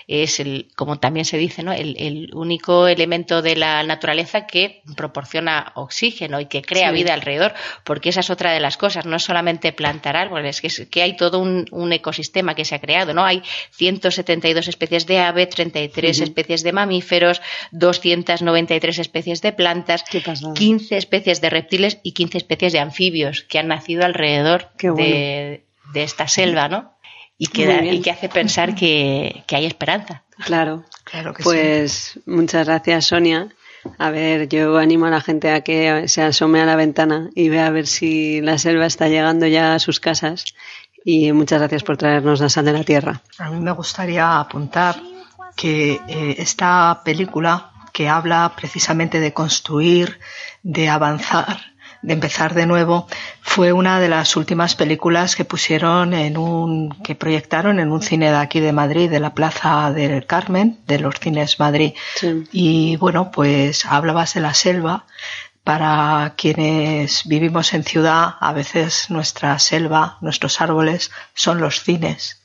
es 0.09 0.41
el 0.41 0.69
como 0.77 0.99
también 0.99 1.25
se 1.25 1.39
dice 1.39 1.63
no 1.63 1.73
el, 1.73 1.97
el 1.99 2.31
único 2.35 2.89
elemento 2.89 3.43
de 3.43 3.57
la 3.57 3.83
naturaleza 3.83 4.47
que 4.47 4.83
proporciona 4.97 5.73
oxígeno 5.77 6.41
y 6.41 6.47
que 6.47 6.63
crea 6.63 6.91
Sí. 6.91 6.95
vida 6.97 7.15
alrededor 7.15 7.53
porque 7.85 8.09
esa 8.09 8.21
es 8.21 8.31
otra 8.31 8.53
de 8.53 8.61
las 8.61 8.77
cosas 8.77 9.05
no 9.07 9.17
es 9.17 9.23
solamente 9.23 9.73
plantar 9.73 10.17
árboles 10.17 10.61
que 10.61 10.67
es 10.69 10.89
que 10.91 11.03
hay 11.03 11.17
todo 11.17 11.39
un, 11.39 11.67
un 11.71 11.93
ecosistema 11.93 12.55
que 12.55 12.65
se 12.65 12.75
ha 12.75 12.81
creado 12.81 13.13
no 13.15 13.25
hay 13.25 13.43
172 13.73 14.67
especies 14.69 15.07
de 15.07 15.19
ave 15.19 15.47
33 15.47 16.17
Ujú. 16.17 16.25
especies 16.25 16.63
de 16.63 16.73
mamíferos 16.73 17.41
293 17.73 18.99
especies 18.99 19.43
de 19.43 19.53
plantas 19.53 20.05
Qué 20.11 20.21
pasada. 20.21 20.55
15 20.55 20.97
especies 20.97 21.41
de 21.41 21.50
reptiles 21.51 21.99
y 22.03 22.13
15 22.13 22.39
especies 22.39 22.73
de 22.73 22.79
anfibios 22.81 23.43
que 23.43 23.59
han 23.59 23.69
nacido 23.69 24.05
alrededor 24.05 24.69
bueno. 24.83 24.97
de, 24.97 25.65
de 25.93 26.03
esta 26.03 26.27
selva, 26.29 26.69
¿no? 26.69 26.93
Y 27.39 27.47
que, 27.47 27.65
Muy 27.67 27.75
da- 27.75 27.81
bien. 27.81 27.95
y 27.95 28.01
que 28.03 28.11
hace 28.11 28.29
pensar 28.29 28.75
que, 28.75 29.43
que 29.47 29.57
hay 29.57 29.67
esperanza. 29.67 30.23
Claro. 30.45 30.85
Claro 31.05 31.33
que 31.35 31.43
sí. 31.43 31.49
Pues 31.49 32.21
muchas 32.27 32.67
gracias, 32.67 33.07
Sonia. 33.07 33.49
A 33.99 34.11
ver, 34.11 34.47
yo 34.49 34.77
animo 34.77 35.07
a 35.07 35.11
la 35.11 35.23
gente 35.23 35.51
a 35.51 35.63
que 35.63 36.07
se 36.07 36.21
asome 36.23 36.61
a 36.61 36.67
la 36.67 36.77
ventana 36.77 37.31
y 37.35 37.49
vea 37.49 37.67
a 37.67 37.71
ver 37.71 37.87
si 37.87 38.43
la 38.43 38.59
selva 38.59 38.85
está 38.85 39.09
llegando 39.09 39.47
ya 39.47 39.75
a 39.75 39.79
sus 39.79 40.01
casas. 40.01 40.45
Y 41.03 41.33
muchas 41.33 41.61
gracias 41.61 41.83
por 41.83 41.97
traernos 41.97 42.41
la 42.41 42.51
sal 42.51 42.67
de 42.67 42.75
la 42.75 42.85
tierra. 42.85 43.23
A 43.39 43.49
mí 43.51 43.59
me 43.59 43.73
gustaría 43.73 44.39
apuntar 44.39 44.97
que 45.57 45.93
eh, 46.09 46.35
esta 46.37 47.01
película 47.03 47.70
que 47.93 48.09
habla 48.09 48.53
precisamente 48.57 49.21
de 49.21 49.33
construir, 49.33 50.19
de 50.63 50.89
avanzar, 50.89 51.71
de 52.03 52.15
empezar 52.15 52.55
de 52.55 52.67
nuevo, 52.67 53.07
fue 53.43 53.73
una 53.73 54.01
de 54.01 54.09
las 54.09 54.37
últimas 54.37 54.75
películas 54.75 55.37
que 55.37 55.45
pusieron 55.45 56.15
en 56.15 56.37
un, 56.37 56.91
que 57.03 57.15
proyectaron 57.15 57.79
en 57.79 57.93
un 57.93 58.03
cine 58.03 58.31
de 58.31 58.39
aquí 58.39 58.61
de 58.61 58.73
Madrid, 58.73 59.11
de 59.11 59.21
la 59.21 59.35
Plaza 59.35 59.93
del 59.93 60.27
Carmen, 60.27 60.79
de 60.87 60.99
los 60.99 61.17
cines 61.21 61.61
Madrid. 61.61 61.93
Sí. 62.17 62.45
Y 62.53 62.97
bueno, 62.97 63.31
pues 63.31 63.85
hablabas 63.85 64.35
de 64.35 64.41
la 64.41 64.55
selva. 64.55 65.07
Para 65.63 66.35
quienes 66.39 67.27
vivimos 67.27 67.75
en 67.75 67.85
ciudad, 67.85 68.37
a 68.41 68.53
veces 68.55 69.11
nuestra 69.11 69.59
selva, 69.59 70.17
nuestros 70.23 70.61
árboles 70.63 71.11
son 71.35 71.61
los 71.61 71.83
cines. 71.83 72.43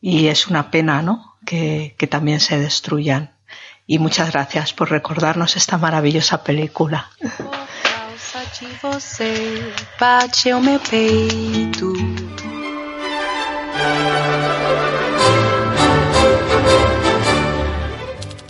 Y 0.00 0.28
es 0.28 0.48
una 0.48 0.70
pena, 0.70 1.02
¿no? 1.02 1.36
Que, 1.44 1.94
que 1.98 2.06
también 2.06 2.40
se 2.40 2.58
destruyan. 2.58 3.35
Y 3.86 3.98
muchas 3.98 4.32
gracias 4.32 4.72
por 4.72 4.90
recordarnos 4.90 5.56
esta 5.56 5.78
maravillosa 5.78 6.42
película. 6.42 7.10
causa 7.20 8.40
de 8.60 8.66
você 8.82 9.72
bate 10.00 10.52
o 10.52 10.60
meu 10.60 10.80
peito. 10.80 11.92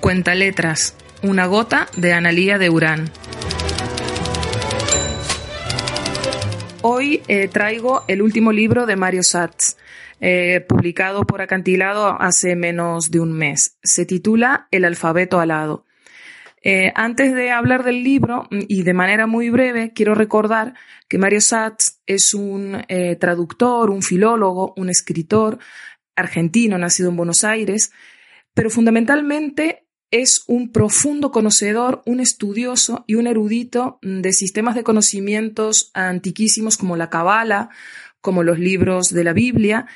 Cuenta 0.01 0.35
letras. 0.35 0.95
Una 1.23 1.47
gota 1.47 1.89
de 1.97 2.13
Analía 2.13 2.59
de 2.59 2.71
Urán. 2.71 3.11
Hoy 6.83 7.23
eh, 7.27 7.49
traigo 7.49 8.05
el 8.07 8.23
último 8.23 8.53
libro 8.53 8.87
de 8.87 8.95
Mario 8.95 9.23
Satz, 9.25 9.77
eh, 10.21 10.65
publicado 10.67 11.25
por 11.25 11.43
Acantilado 11.43 12.21
hace 12.21 12.57
menos 12.57 13.11
de 13.11 13.21
un 13.21 13.33
mes. 13.33 13.77
Se 13.83 14.07
titula 14.07 14.69
El 14.71 14.85
alfabeto 14.85 15.41
alado. 15.41 15.85
Eh, 16.63 16.91
antes 16.97 17.35
de 17.35 17.51
hablar 17.51 17.85
del 17.85 18.03
libro 18.03 18.49
mm, 18.51 18.61
y 18.67 18.83
de 18.83 18.95
manera 18.95 19.27
muy 19.27 19.51
breve, 19.51 19.93
quiero 19.95 20.15
recordar 20.15 20.75
que 21.09 21.19
Mario 21.19 21.41
Satz 21.41 22.01
es 22.07 22.35
un 22.35 22.83
eh, 22.89 23.17
traductor, 23.17 23.91
un 23.91 24.03
filólogo, 24.03 24.75
un 24.77 24.89
escritor 24.89 25.59
argentino 26.17 26.77
nacido 26.79 27.11
en 27.11 27.17
Buenos 27.17 27.45
Aires, 27.45 27.93
pero 28.55 28.71
fundamentalmente 28.71 29.87
es 30.11 30.45
un 30.47 30.73
profundo 30.73 31.31
conocedor, 31.31 32.03
un 32.07 32.21
estudioso 32.21 33.05
y 33.07 33.17
un 33.17 33.27
erudito 33.27 33.99
de 34.03 34.33
sistemas 34.33 34.75
de 34.75 34.83
conocimientos 34.83 35.91
antiquísimos 35.95 36.77
como 36.77 36.97
la 36.97 37.11
Cabala, 37.11 37.71
como 38.27 38.43
los 38.43 38.59
libros 38.59 39.11
de 39.11 39.23
la 39.23 39.33
Biblia, 39.33 39.87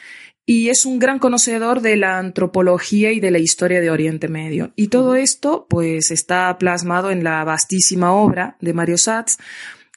y 0.47 0.69
es 0.69 0.87
un 0.87 1.01
gran 1.01 1.19
conocedor 1.19 1.81
de 1.81 1.97
la 1.97 2.17
antropología 2.17 3.11
y 3.11 3.19
de 3.19 3.33
la 3.33 3.41
historia 3.41 3.81
de 3.81 3.91
Oriente 3.91 4.29
Medio. 4.29 4.73
Y 4.77 4.87
todo 4.87 5.17
esto, 5.17 5.67
pues, 5.69 6.13
está 6.13 6.57
plasmado 6.59 7.11
en 7.11 7.25
la 7.25 7.43
vastísima 7.43 8.13
obra 8.13 8.57
de 8.61 8.73
Mario 8.73 8.99
Satz, 8.99 9.37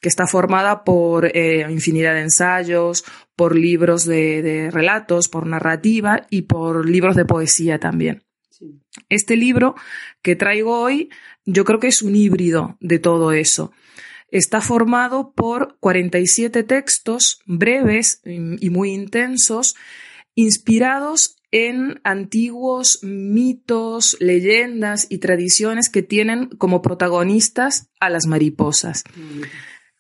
que 0.02 0.10
está 0.10 0.26
formada 0.26 0.84
por 0.84 1.28
eh, 1.28 1.64
infinidad 1.70 2.16
de 2.16 2.22
ensayos, 2.22 3.06
por 3.36 3.56
libros 3.56 4.04
de, 4.04 4.42
de 4.42 4.72
relatos, 4.72 5.30
por 5.30 5.46
narrativa 5.46 6.26
y 6.32 6.42
por 6.42 6.90
libros 6.90 7.16
de 7.16 7.26
poesía 7.26 7.78
también. 7.78 8.24
Este 9.10 9.36
libro 9.38 9.76
que 10.24 10.36
traigo 10.36 10.80
hoy, 10.80 11.10
yo 11.46 11.66
creo 11.66 11.80
que 11.80 11.88
es 11.88 12.02
un 12.02 12.16
híbrido 12.16 12.78
de 12.80 12.98
todo 12.98 13.32
eso. 13.32 13.72
Está 14.34 14.62
formado 14.62 15.32
por 15.34 15.78
47 15.80 16.64
textos 16.64 17.40
breves 17.46 18.20
y 18.26 18.72
muy 18.72 18.92
intensos, 18.92 19.76
inspirados 20.34 21.38
en 21.52 22.02
antiguos 22.04 22.98
mitos, 23.04 24.18
leyendas 24.20 25.06
y 25.08 25.20
tradiciones 25.20 25.88
que 25.88 26.02
tienen 26.02 26.48
como 26.48 26.82
protagonistas 26.82 27.92
a 28.00 28.10
las 28.10 28.26
mariposas. 28.26 29.04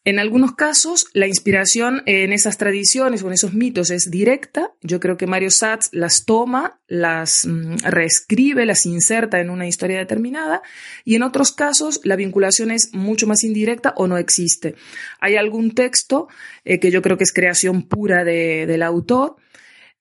En 0.06 0.20
algunos 0.20 0.54
casos, 0.56 1.08
la 1.14 1.28
inspiración 1.28 2.04
en 2.06 2.34
esas 2.34 2.58
tradiciones 2.58 3.24
o 3.24 3.28
en 3.28 3.34
esos 3.34 3.54
mitos 3.54 3.89
es 3.89 4.12
directa. 4.12 4.74
Yo 4.82 4.99
creo 4.99 5.16
que 5.16 5.28
Mario 5.28 5.49
Satz 5.49 5.88
las 5.93 6.26
toma, 6.26 6.82
las 6.88 7.45
mm, 7.45 7.78
reescribe, 7.86 8.66
las 8.66 8.86
inserta 8.86 9.39
en 9.39 9.49
una 9.49 9.66
historia 9.66 9.97
determinada. 9.99 10.62
Y 11.06 11.16
en 11.16 11.24
otros 11.24 11.54
casos, 11.54 12.01
la 12.04 12.18
vinculación 12.18 12.70
es 12.72 12.93
mucho 12.93 13.28
más 13.28 13.45
indirecta 13.45 13.93
o 13.95 14.08
no 14.08 14.18
existe. 14.18 14.76
Hay 15.22 15.38
algún 15.38 15.74
texto 15.74 16.28
eh, 16.66 16.82
que 16.82 16.91
yo 16.91 17.01
creo 17.01 17.18
que 17.18 17.24
es 17.24 17.32
creación 17.32 17.88
pura 17.88 18.26
de- 18.26 18.66
del 18.68 18.84
autor. 18.84 19.38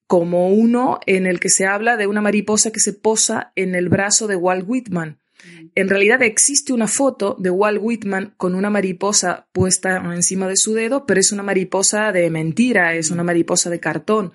como 0.09 0.49
uno 0.51 1.01
en 1.07 1.27
el 1.27 1.41
que 1.41 1.49
se 1.49 1.65
habla 1.65 1.97
de 1.97 2.07
una 2.07 2.21
mariposa 2.21 2.71
que 2.71 2.81
se 2.81 2.93
posa 2.93 3.53
en 3.57 3.75
el 3.75 3.89
brazo 3.89 4.27
de 4.27 4.37
Walt 4.37 4.65
Whitman. 4.69 5.22
En 5.75 5.89
realidad 5.89 6.23
existe 6.23 6.73
una 6.73 6.87
foto 6.87 7.37
de 7.39 7.51
Walt 7.51 7.79
Whitman 7.81 8.35
con 8.37 8.55
una 8.55 8.71
mariposa 8.71 9.49
puesta 9.53 9.97
encima 10.15 10.47
de 10.47 10.57
su 10.57 10.75
dedo, 10.75 11.07
pero 11.07 11.21
es 11.21 11.33
una 11.33 11.43
mariposa 11.43 12.13
de 12.13 12.29
mentira, 12.31 12.95
es 12.95 13.11
una 13.11 13.25
mariposa 13.25 13.71
de 13.71 13.81
cartón. 13.81 14.33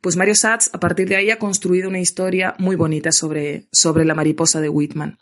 Pues 0.00 0.16
Mario 0.16 0.34
Satz 0.34 0.70
a 0.72 0.80
partir 0.80 1.08
de 1.08 1.16
ahí 1.16 1.30
ha 1.30 1.38
construido 1.38 1.88
una 1.88 2.00
historia 2.00 2.54
muy 2.58 2.76
bonita 2.76 3.12
sobre, 3.12 3.68
sobre 3.72 4.04
la 4.04 4.14
mariposa 4.14 4.60
de 4.60 4.68
Whitman. 4.68 5.18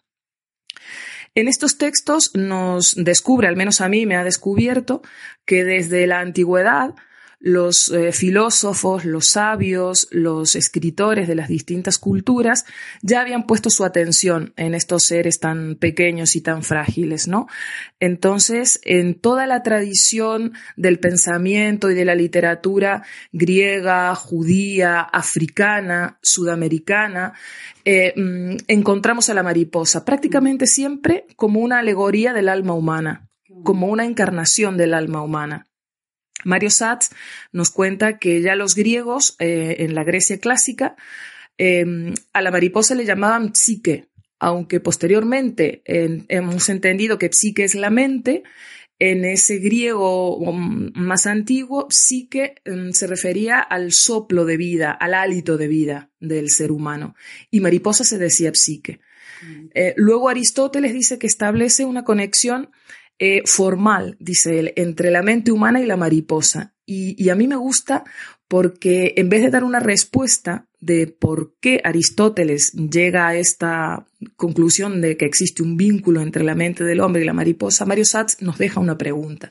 En 1.35 1.47
estos 1.47 1.79
textos 1.79 2.33
nos 2.35 2.95
descubre, 2.97 3.47
al 3.47 3.57
menos 3.57 3.81
a 3.81 3.89
mí 3.89 4.07
me 4.07 4.17
ha 4.17 4.25
descubierto, 4.25 5.03
que 5.45 5.65
desde 5.65 6.07
la 6.07 6.21
antigüedad 6.21 6.95
los 7.41 7.91
eh, 7.91 8.13
filósofos, 8.13 9.05
los 9.05 9.29
sabios, 9.29 10.09
los 10.11 10.57
escritores 10.57 11.29
de 11.29 11.37
las 11.37 11.49
distintas 11.49 11.99
culturas 11.99 12.65
ya 13.01 13.21
habían 13.21 13.47
puesto 13.47 13.71
su 13.71 13.85
atención 13.85 14.53
en 14.57 14.75
estos 14.75 15.05
seres 15.05 15.39
tan 15.39 15.77
pequeños 15.77 16.35
y 16.35 16.41
tan 16.41 16.63
frágiles, 16.63 17.29
¿no? 17.29 17.47
Entonces, 18.01 18.81
en 18.85 19.15
toda 19.15 19.47
la 19.47 19.63
tradición 19.63 20.53
del 20.77 20.99
pensamiento 20.99 21.91
y 21.91 21.95
de 21.95 22.05
la 22.05 22.17
literatura 22.17 23.05
griega, 23.31 24.15
judía, 24.17 25.01
africana, 25.01 26.19
sudamericana, 26.23 27.35
eh, 27.85 28.15
mm, 28.17 28.57
encontramos 28.67 29.29
a 29.29 29.35
la 29.35 29.45
mariposa 29.45 30.05
prácticamente 30.05 30.67
siempre 30.67 31.27
como 31.37 31.61
una 31.61 31.79
alegoría 31.79 32.33
del 32.33 32.49
alma 32.49 32.75
humana, 32.75 33.29
como 33.63 33.87
una 33.87 34.05
encarnación 34.05 34.77
del 34.77 34.93
alma 34.93 35.23
humana. 35.23 35.69
Mario 36.45 36.71
Satz 36.71 37.11
nos 37.53 37.71
cuenta 37.71 38.19
que 38.19 38.41
ya 38.41 38.55
los 38.55 38.75
griegos, 38.75 39.37
eh, 39.39 39.77
en 39.81 39.95
la 39.95 40.05
Grecia 40.05 40.39
clásica, 40.39 40.97
em, 41.57 42.15
a 42.33 42.43
la 42.43 42.51
mariposa 42.51 42.95
le 42.95 43.05
llamaban 43.05 43.55
psique, 43.55 44.09
aunque 44.39 44.79
posteriormente 44.79 45.83
hemos 45.85 46.69
entendido 46.69 47.19
que 47.19 47.33
psique 47.33 47.65
es 47.65 47.75
la 47.75 47.91
mente, 47.91 48.45
en 49.01 49.25
ese 49.25 49.59
griego 49.59 50.37
um, 50.37 50.91
más 50.95 51.27
antiguo, 51.27 51.87
psique 51.89 52.57
em, 52.65 52.93
se 52.93 53.07
refería 53.07 53.61
al 53.61 53.93
soplo 53.93 54.45
de 54.45 54.57
vida, 54.57 54.91
al 54.91 55.15
hálito 55.15 55.57
de 55.57 55.69
vida 55.69 56.11
del 56.19 56.51
ser 56.51 56.73
humano, 56.73 57.15
y 57.51 57.61
mariposa 57.61 58.03
se 58.05 58.19
decía 58.19 58.51
psique. 58.55 59.01
Mm. 59.43 59.67
Eh, 59.75 59.95
luego 59.97 60.29
Aristóteles 60.29 60.93
dice 60.93 61.19
que 61.19 61.29
establece 61.29 61.85
una 61.85 62.03
conexión 62.03 62.71
eh, 63.19 63.43
formal, 63.47 64.17
dice 64.21 64.59
él, 64.59 64.73
entre 64.77 65.11
la 65.11 65.23
mente 65.23 65.51
humana 65.51 65.81
y 65.81 65.87
la 65.87 65.97
mariposa. 65.97 66.75
Y, 66.87 67.29
a 67.29 67.35
mí 67.35 67.47
me 67.47 67.57
gusta 67.57 68.05
porque 68.47 69.13
en 69.17 69.29
vez 69.29 69.43
de 69.43 69.51
dar 69.51 69.63
una 69.63 69.81
respuesta 69.81 70.67
de 70.81 71.07
por 71.07 71.55
qué 71.61 71.83
Aristóteles 71.85 72.73
llega 72.73 73.29
a 73.29 73.37
esta 73.37 74.07
conclusión 74.37 75.03
de 75.03 75.17
que 75.19 75.27
existe 75.27 75.63
un 75.63 75.77
vínculo 75.77 76.23
entre 76.23 76.45
la 76.45 76.55
mente 76.55 76.85
del 76.85 77.01
hombre 77.01 77.23
y 77.23 77.27
la 77.27 77.35
mariposa, 77.35 77.85
Mario 77.85 78.07
Satz 78.07 78.41
nos 78.41 78.57
deja 78.57 78.81
una 78.81 78.97
pregunta 78.97 79.51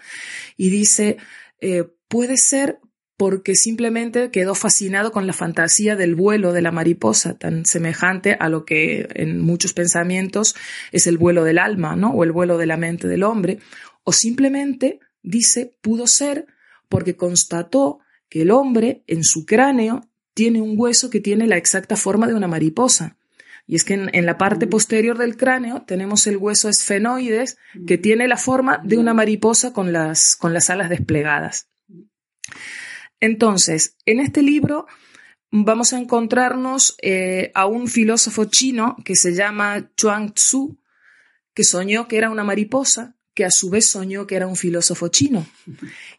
y 0.56 0.70
dice, 0.70 1.18
eh, 1.60 1.84
puede 2.08 2.38
ser 2.38 2.80
porque 3.18 3.56
simplemente 3.56 4.30
quedó 4.30 4.54
fascinado 4.54 5.12
con 5.12 5.26
la 5.26 5.34
fantasía 5.34 5.96
del 5.96 6.14
vuelo 6.14 6.54
de 6.54 6.62
la 6.62 6.72
mariposa, 6.72 7.34
tan 7.34 7.66
semejante 7.66 8.38
a 8.40 8.48
lo 8.48 8.64
que 8.64 9.08
en 9.16 9.42
muchos 9.42 9.74
pensamientos 9.74 10.56
es 10.92 11.08
el 11.08 11.18
vuelo 11.18 11.44
del 11.44 11.58
alma, 11.58 11.96
¿no? 11.96 12.12
O 12.12 12.24
el 12.24 12.32
vuelo 12.32 12.60
de 12.60 12.68
la 12.68 12.78
mente 12.78 13.08
del 13.08 13.24
hombre, 13.24 13.58
o 14.04 14.14
simplemente 14.14 15.00
dice 15.24 15.76
pudo 15.82 16.06
ser 16.06 16.46
porque 16.90 17.16
constató 17.16 18.00
que 18.30 18.44
el 18.44 18.52
hombre 18.52 19.04
en 19.08 19.24
su 19.24 19.46
cráneo 19.46 20.08
tiene 20.36 20.62
un 20.62 20.76
hueso 20.78 21.10
que 21.10 21.20
tiene 21.20 21.48
la 21.48 21.58
exacta 21.58 21.96
forma 21.96 22.28
de 22.28 22.36
una 22.36 22.48
mariposa. 22.48 23.18
Y 23.66 23.76
es 23.76 23.84
que 23.84 23.96
en, 23.96 24.26
la 24.26 24.38
parte 24.38 24.68
posterior 24.68 25.18
del 25.18 25.36
cráneo 25.36 25.82
tenemos 25.82 26.28
el 26.28 26.38
hueso 26.38 26.70
esfenoides 26.70 27.58
que 27.86 27.98
tiene 27.98 28.28
la 28.28 28.38
forma 28.38 28.80
de 28.84 28.98
una 28.98 29.14
mariposa 29.14 29.74
con 29.74 29.92
las, 29.92 30.38
con 30.38 30.54
las 30.54 30.70
alas 30.70 30.90
desplegadas. 30.90 31.68
Entonces, 33.20 33.96
en 34.06 34.20
este 34.20 34.42
libro 34.42 34.88
vamos 35.52 35.94
a 35.94 36.00
encontrarnos 36.00 36.96
eh, 37.02 37.52
a 37.56 37.66
un 37.66 37.88
filósofo 37.88 38.46
chino 38.46 38.96
que 39.04 39.16
se 39.16 39.34
llama 39.34 39.92
Chuang 39.96 40.34
Tzu, 40.34 40.78
que 41.54 41.64
soñó 41.64 42.08
que 42.08 42.18
era 42.18 42.30
una 42.30 42.44
mariposa, 42.44 43.16
que 43.34 43.46
a 43.46 43.52
su 43.52 43.70
vez 43.70 43.90
soñó 43.90 44.28
que 44.28 44.36
era 44.36 44.48
un 44.48 44.56
filósofo 44.56 45.08
chino, 45.08 45.46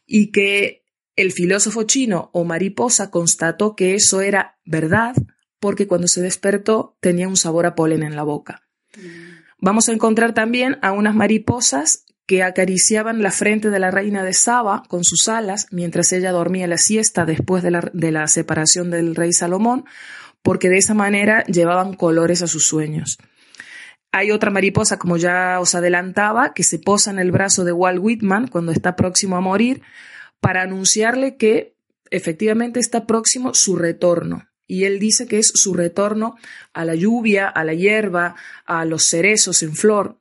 y 0.07 0.31
que 0.31 0.85
el 1.17 1.33
filósofo 1.33 1.83
chino 1.83 2.31
o 2.33 2.45
mariposa 2.45 3.11
constató 3.11 3.75
que 3.75 3.95
eso 3.95 4.21
era 4.21 4.59
verdad 4.65 5.15
porque 5.61 5.89
cuando 5.89 6.07
se 6.07 6.23
despertó 6.23 6.97
tenía 7.01 7.29
un 7.29 7.37
sabor 7.37 7.67
a 7.67 7.75
polen 7.75 8.03
en 8.03 8.15
la 8.15 8.23
boca. 8.23 8.63
Vamos 9.59 9.89
a 9.89 9.93
encontrar 9.93 10.35
también 10.35 10.79
a 10.83 10.93
unas 10.93 11.17
mariposas 11.17 12.05
que 12.29 12.43
acariciaban 12.43 13.23
la 13.23 13.33
frente 13.33 13.71
de 13.71 13.79
la 13.79 13.91
reina 13.91 14.23
de 14.23 14.35
Saba 14.35 14.83
con 14.87 15.03
sus 15.03 15.29
alas 15.29 15.67
mientras 15.71 16.13
ella 16.13 16.31
dormía 16.31 16.67
la 16.67 16.77
siesta 16.77 17.25
después 17.25 17.63
de 17.63 17.71
la, 17.71 18.29
separación 18.29 18.91
del 18.91 19.17
rey 19.17 19.33
Salomón, 19.33 19.87
porque 20.43 20.69
de 20.69 20.77
esa 20.77 20.93
manera 20.93 21.43
llevaban 21.45 21.95
colores 21.95 22.43
a 22.43 22.47
sus 22.47 22.67
sueños. 22.67 23.17
Hay 24.13 24.31
otra 24.31 24.51
mariposa, 24.51 24.99
como 24.99 25.17
ya 25.17 25.59
os 25.59 25.75
adelantaba, 25.75 26.53
que 26.53 26.65
se 26.65 26.79
posa 26.79 27.11
en 27.11 27.19
el 27.19 27.33
brazo 27.33 27.65
de 27.65 27.73
Walt 27.73 27.99
Whitman 27.99 28.49
cuando 28.49 28.73
está 28.73 28.95
próximo 28.95 29.37
a 29.37 29.41
morir 29.41 29.81
para 30.39 30.61
anunciarle 30.61 31.39
que 31.39 31.77
efectivamente 32.11 32.79
está 32.79 33.07
próximo 33.07 33.55
su 33.55 33.75
retorno. 33.77 34.51
Y 34.67 34.85
él 34.85 34.99
dice 34.99 35.27
que 35.27 35.39
es 35.39 35.51
su 35.55 35.73
retorno 35.73 36.37
a 36.75 36.85
la 36.85 36.95
lluvia, 36.95 37.49
a 37.49 37.65
la 37.65 37.73
hierba, 37.73 38.37
a 38.67 38.85
los 38.85 39.05
cerezos 39.05 39.63
en 39.63 39.75
flor. 39.75 40.19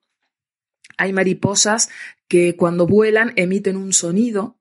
Hay 0.98 1.14
mariposas 1.14 1.90
que 2.28 2.56
cuando 2.56 2.88
vuelan 2.88 3.34
emiten 3.36 3.78
un 3.78 3.94
sonido. 3.94 4.58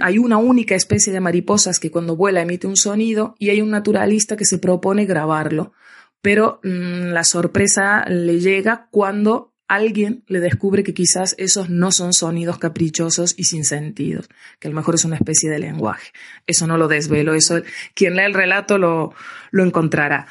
hay 0.00 0.18
una 0.18 0.38
única 0.38 0.74
especie 0.74 1.12
de 1.12 1.20
mariposas 1.20 1.78
que 1.78 1.90
cuando 1.90 2.16
vuela 2.16 2.42
emite 2.42 2.66
un 2.66 2.76
sonido 2.76 3.36
y 3.38 3.50
hay 3.50 3.60
un 3.60 3.70
naturalista 3.70 4.36
que 4.36 4.44
se 4.44 4.58
propone 4.58 5.04
grabarlo. 5.04 5.72
Pero 6.20 6.60
mm, 6.62 7.12
la 7.12 7.24
sorpresa 7.24 8.04
le 8.08 8.40
llega 8.40 8.88
cuando 8.90 9.52
alguien 9.72 10.22
le 10.26 10.40
descubre 10.40 10.82
que 10.82 10.92
quizás 10.92 11.34
esos 11.38 11.70
no 11.70 11.92
son 11.92 12.12
sonidos 12.12 12.58
caprichosos 12.58 13.34
y 13.38 13.44
sin 13.44 13.64
sentido, 13.64 14.22
que 14.58 14.68
a 14.68 14.70
lo 14.70 14.76
mejor 14.76 14.96
es 14.96 15.04
una 15.06 15.16
especie 15.16 15.48
de 15.48 15.58
lenguaje. 15.58 16.12
Eso 16.46 16.66
no 16.66 16.76
lo 16.76 16.88
desvelo, 16.88 17.32
eso 17.32 17.62
quien 17.94 18.14
lea 18.14 18.26
el 18.26 18.34
relato 18.34 18.76
lo, 18.76 19.14
lo 19.50 19.64
encontrará. 19.64 20.26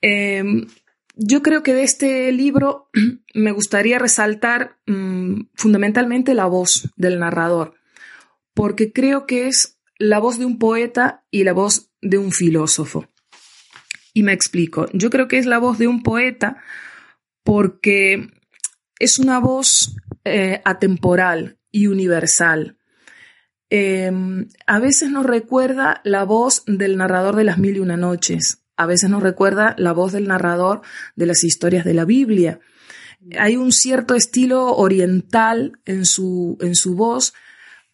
Em, 0.00 0.66
yo 1.22 1.42
creo 1.42 1.62
que 1.62 1.74
de 1.74 1.82
este 1.82 2.32
libro 2.32 2.88
me 3.34 3.52
gustaría 3.52 3.98
resaltar 3.98 4.78
mm, 4.86 5.42
fundamentalmente 5.54 6.34
la 6.34 6.46
voz 6.46 6.90
del 6.96 7.18
narrador, 7.18 7.74
porque 8.54 8.92
creo 8.92 9.26
que 9.26 9.46
es 9.46 9.78
la 9.98 10.18
voz 10.18 10.38
de 10.38 10.46
un 10.46 10.58
poeta 10.58 11.24
y 11.30 11.44
la 11.44 11.52
voz 11.52 11.90
de 12.00 12.16
un 12.16 12.32
filósofo. 12.32 13.06
Y 14.14 14.22
me 14.22 14.32
explico, 14.32 14.86
yo 14.92 15.10
creo 15.10 15.28
que 15.28 15.38
es 15.38 15.46
la 15.46 15.58
voz 15.58 15.78
de 15.78 15.86
un 15.86 16.02
poeta 16.02 16.56
porque 17.44 18.30
es 18.98 19.18
una 19.18 19.38
voz 19.38 19.94
eh, 20.24 20.62
atemporal 20.64 21.58
y 21.70 21.86
universal. 21.86 22.78
Em, 23.68 24.48
a 24.66 24.78
veces 24.80 25.10
nos 25.10 25.26
recuerda 25.26 26.00
la 26.02 26.24
voz 26.24 26.64
del 26.66 26.96
narrador 26.96 27.36
de 27.36 27.44
las 27.44 27.58
mil 27.58 27.76
y 27.76 27.80
una 27.80 27.96
noches, 27.96 28.59
a 28.80 28.86
veces 28.86 29.10
nos 29.10 29.22
recuerda 29.22 29.74
la 29.76 29.92
voz 29.92 30.12
del 30.12 30.26
narrador 30.26 30.80
de 31.14 31.26
las 31.26 31.44
historias 31.44 31.84
de 31.84 31.92
la 31.92 32.06
Biblia. 32.06 32.60
Hay 33.38 33.56
un 33.56 33.72
cierto 33.72 34.14
estilo 34.14 34.74
oriental 34.74 35.78
en 35.84 36.06
su, 36.06 36.56
en 36.62 36.74
su 36.74 36.94
voz, 36.94 37.34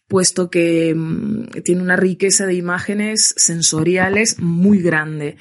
puesto 0.07 0.49
que 0.49 0.95
mm, 0.95 1.61
tiene 1.65 1.81
una 1.81 1.97
riqueza 1.97 2.45
de 2.45 2.53
imágenes 2.53 3.33
sensoriales 3.35 4.39
muy 4.39 4.81
grande. 4.81 5.35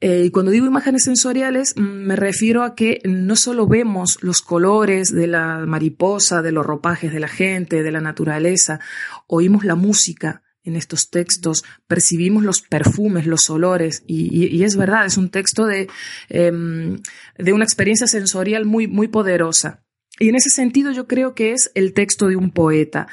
Eh, 0.00 0.24
y 0.24 0.30
cuando 0.30 0.50
digo 0.50 0.66
imágenes 0.66 1.04
sensoriales, 1.04 1.76
mm, 1.76 1.80
me 1.80 2.16
refiero 2.16 2.64
a 2.64 2.74
que 2.74 3.00
no 3.04 3.36
solo 3.36 3.68
vemos 3.68 4.18
los 4.20 4.42
colores 4.42 5.14
de 5.14 5.28
la 5.28 5.58
mariposa, 5.64 6.42
de 6.42 6.50
los 6.50 6.66
ropajes 6.66 7.12
de 7.12 7.20
la 7.20 7.28
gente, 7.28 7.84
de 7.84 7.92
la 7.92 8.00
naturaleza, 8.00 8.80
oímos 9.28 9.64
la 9.64 9.76
música, 9.76 10.42
en 10.68 10.76
estos 10.76 11.10
textos, 11.10 11.64
percibimos 11.86 12.44
los 12.44 12.62
perfumes, 12.62 13.26
los 13.26 13.50
olores, 13.50 14.04
y, 14.06 14.62
es 14.62 14.76
verdad, 14.76 15.06
es 15.06 15.16
un 15.16 15.30
texto 15.30 15.66
de, 15.66 15.88
em, 16.28 17.00
de 17.36 17.52
una 17.52 17.64
experiencia 17.64 18.06
sensorial 18.06 18.64
muy, 18.64 18.86
muy 18.86 19.08
poderosa. 19.08 19.84
Y 20.18 20.28
en 20.28 20.36
ese 20.36 20.50
sentido 20.50 20.92
yo 20.92 21.06
creo 21.06 21.34
que 21.34 21.52
es 21.52 21.70
el 21.74 21.92
texto 21.92 22.26
de 22.28 22.36
un 22.36 22.50
poeta. 22.50 23.08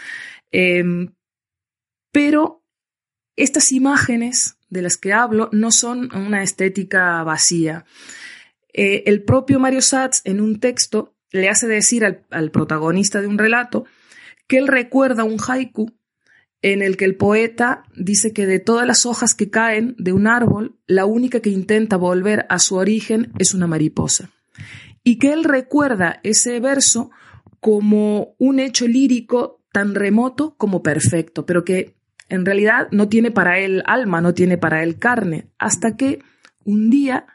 Em, 0.52 1.14
pero 2.12 2.64
estas 3.36 3.72
imágenes 3.72 4.58
de 4.70 4.82
las 4.82 4.98
que 4.98 5.14
hablo 5.14 5.50
no 5.52 5.72
son 5.72 6.16
una 6.16 6.44
estética 6.44 7.24
vacía. 7.24 7.86
Eh, 8.74 9.04
el 9.06 9.24
propio 9.24 9.60
Mario 9.60 9.82
Satz 9.82 10.22
en 10.24 10.42
un 10.42 10.60
texto 10.60 11.16
le 11.32 11.50
hace 11.50 11.68
decir 11.68 12.06
al, 12.06 12.26
al 12.30 12.52
protagonista 12.52 13.22
de 13.22 13.28
un 13.28 13.38
relato 13.38 13.86
que 14.48 14.58
él 14.58 14.68
recuerda 14.68 15.24
un 15.24 15.38
haiku 15.40 15.92
en 16.66 16.82
el 16.82 16.98
que 16.98 17.06
el 17.06 17.16
poeta 17.16 17.84
dice 17.96 18.34
que 18.34 18.48
de 18.48 18.58
todas 18.58 18.88
las 18.88 19.06
hojas 19.06 19.36
que 19.36 19.52
caen 19.52 19.96
de 20.00 20.14
un 20.14 20.26
árbol, 20.26 20.80
la 20.88 21.06
única 21.06 21.40
que 21.40 21.52
intenta 21.52 21.96
volver 21.96 22.48
a 22.50 22.58
su 22.58 22.74
origen 22.74 23.32
es 23.38 23.54
una 23.54 23.68
mariposa. 23.68 24.32
Y 25.04 25.20
que 25.20 25.32
él 25.32 25.44
recuerda 25.44 26.20
ese 26.24 26.60
verso 26.60 27.12
como 27.60 28.34
un 28.40 28.60
hecho 28.60 28.88
lírico 28.88 29.64
tan 29.72 29.94
remoto 29.94 30.56
como 30.58 30.82
perfecto, 30.82 31.46
pero 31.46 31.64
que 31.64 31.98
en 32.30 32.48
realidad 32.48 32.88
no 32.90 33.10
tiene 33.10 33.30
para 33.30 33.60
él 33.60 33.84
alma, 33.86 34.20
no 34.20 34.34
tiene 34.34 34.58
para 34.58 34.82
él 34.82 34.98
carne, 34.98 35.52
hasta 35.60 35.96
que 35.96 36.24
un 36.64 36.90
día 36.90 37.28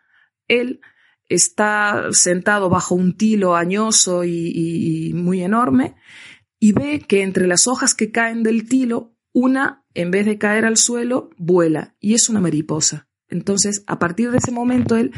él 0.48 0.80
está 1.28 2.08
sentado 2.10 2.68
bajo 2.68 2.96
un 2.96 3.16
tilo 3.16 3.54
añoso 3.54 4.24
y, 4.24 4.50
y 4.52 5.14
muy 5.14 5.40
enorme 5.44 5.94
y 6.60 6.72
ve 6.72 7.00
que 7.00 7.22
entre 7.22 7.46
las 7.46 7.66
hojas 7.66 7.94
que 7.94 8.12
caen 8.12 8.42
del 8.42 8.68
tilo, 8.68 9.14
una, 9.32 9.84
en 9.94 10.10
vez 10.10 10.26
de 10.26 10.38
caer 10.38 10.64
al 10.64 10.76
suelo, 10.76 11.30
vuela 11.36 11.94
y 12.00 12.14
es 12.14 12.28
una 12.28 12.40
mariposa. 12.40 13.08
Entonces, 13.28 13.84
a 13.86 13.98
partir 13.98 14.30
de 14.30 14.38
ese 14.38 14.50
momento, 14.50 14.96
él 14.96 15.12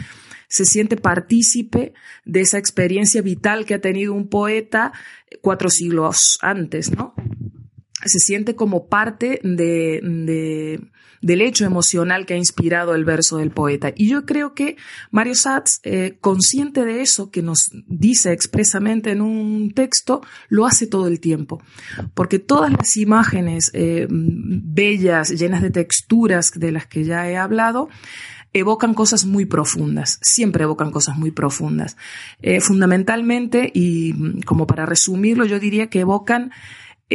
se 0.48 0.66
siente 0.66 0.96
partícipe 0.96 1.94
de 2.26 2.42
esa 2.42 2.58
experiencia 2.58 3.22
vital 3.22 3.64
que 3.64 3.74
ha 3.74 3.80
tenido 3.80 4.12
un 4.12 4.28
poeta 4.28 4.92
cuatro 5.40 5.70
siglos 5.70 6.38
antes, 6.42 6.94
¿no? 6.94 7.14
Se 8.04 8.18
siente 8.18 8.54
como 8.54 8.86
parte 8.86 9.40
de, 9.42 10.00
de 10.02 10.80
del 11.22 11.40
hecho 11.40 11.64
emocional 11.64 12.26
que 12.26 12.34
ha 12.34 12.36
inspirado 12.36 12.94
el 12.94 13.04
verso 13.04 13.38
del 13.38 13.52
poeta. 13.52 13.92
Y 13.96 14.08
yo 14.08 14.26
creo 14.26 14.54
que 14.54 14.76
Mario 15.10 15.36
Satz, 15.36 15.78
eh, 15.84 16.18
consciente 16.20 16.84
de 16.84 17.00
eso 17.00 17.30
que 17.30 17.42
nos 17.42 17.70
dice 17.86 18.32
expresamente 18.32 19.12
en 19.12 19.22
un 19.22 19.72
texto, 19.72 20.20
lo 20.48 20.66
hace 20.66 20.86
todo 20.88 21.06
el 21.06 21.20
tiempo. 21.20 21.62
Porque 22.12 22.40
todas 22.40 22.72
las 22.72 22.96
imágenes 22.96 23.70
eh, 23.72 24.06
bellas, 24.10 25.30
llenas 25.30 25.62
de 25.62 25.70
texturas 25.70 26.50
de 26.56 26.72
las 26.72 26.86
que 26.86 27.04
ya 27.04 27.30
he 27.30 27.36
hablado, 27.36 27.88
evocan 28.52 28.92
cosas 28.92 29.24
muy 29.24 29.46
profundas, 29.46 30.18
siempre 30.20 30.64
evocan 30.64 30.90
cosas 30.90 31.16
muy 31.16 31.30
profundas. 31.30 31.96
Eh, 32.42 32.60
fundamentalmente, 32.60 33.70
y 33.72 34.42
como 34.42 34.66
para 34.66 34.86
resumirlo, 34.86 35.46
yo 35.46 35.58
diría 35.58 35.86
que 35.86 36.00
evocan 36.00 36.50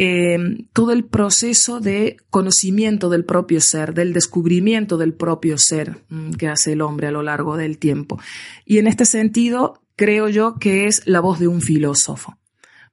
eh, 0.00 0.38
todo 0.72 0.92
el 0.92 1.04
proceso 1.04 1.80
de 1.80 2.18
conocimiento 2.30 3.08
del 3.08 3.24
propio 3.24 3.60
ser, 3.60 3.94
del 3.94 4.12
descubrimiento 4.12 4.96
del 4.96 5.12
propio 5.12 5.58
ser 5.58 6.04
mm, 6.08 6.34
que 6.34 6.46
hace 6.46 6.74
el 6.74 6.82
hombre 6.82 7.08
a 7.08 7.10
lo 7.10 7.24
largo 7.24 7.56
del 7.56 7.78
tiempo. 7.78 8.20
Y 8.64 8.78
en 8.78 8.86
este 8.86 9.04
sentido, 9.04 9.82
creo 9.96 10.28
yo 10.28 10.54
que 10.60 10.86
es 10.86 11.02
la 11.06 11.18
voz 11.18 11.40
de 11.40 11.48
un 11.48 11.60
filósofo. 11.60 12.38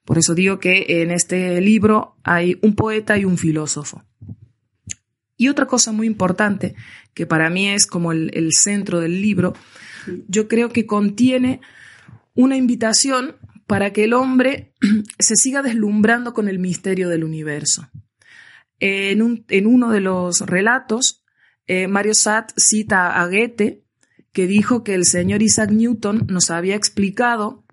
Por 0.03 0.17
eso 0.17 0.33
digo 0.33 0.57
que 0.57 0.83
en 1.03 1.11
este 1.11 1.61
libro 1.61 2.15
hay 2.23 2.57
un 2.63 2.73
poeta 2.73 3.19
y 3.19 3.25
un 3.25 3.37
filósofo. 3.37 4.03
Y 5.37 5.49
otra 5.49 5.67
cosa 5.67 5.91
muy 5.91 6.07
importante, 6.07 6.73
que 7.13 7.27
para 7.27 7.51
mí 7.51 7.67
es 7.67 7.85
como 7.85 8.13
el, 8.13 8.31
el 8.33 8.51
centro 8.51 8.99
del 8.99 9.21
libro, 9.21 9.53
yo 10.27 10.47
creo 10.47 10.69
que 10.69 10.87
contiene 10.87 11.61
una 12.33 12.57
invitación 12.57 13.35
para 13.67 13.91
que 13.93 14.03
el 14.03 14.13
hombre 14.13 14.73
se 15.19 15.35
siga 15.35 15.61
deslumbrando 15.61 16.33
con 16.33 16.47
el 16.47 16.59
misterio 16.59 17.09
del 17.09 17.23
universo. 17.23 17.89
En, 18.79 19.21
uno 19.65 19.89
de 19.89 20.01
los 20.01 20.41
relatos, 20.41 21.23
eh, 21.65 21.87
Mario 21.87 22.13
Satt 22.13 22.51
cita 22.57 23.19
a 23.19 23.27
Goethe, 23.27 23.83
que 24.31 24.47
dijo 24.47 24.83
que 24.83 24.93
el 24.93 25.05
señor 25.05 25.41
Isaac 25.41 25.71
Newton 25.71 26.27
nos 26.27 26.51
había 26.51 26.75
explicado 26.75 27.63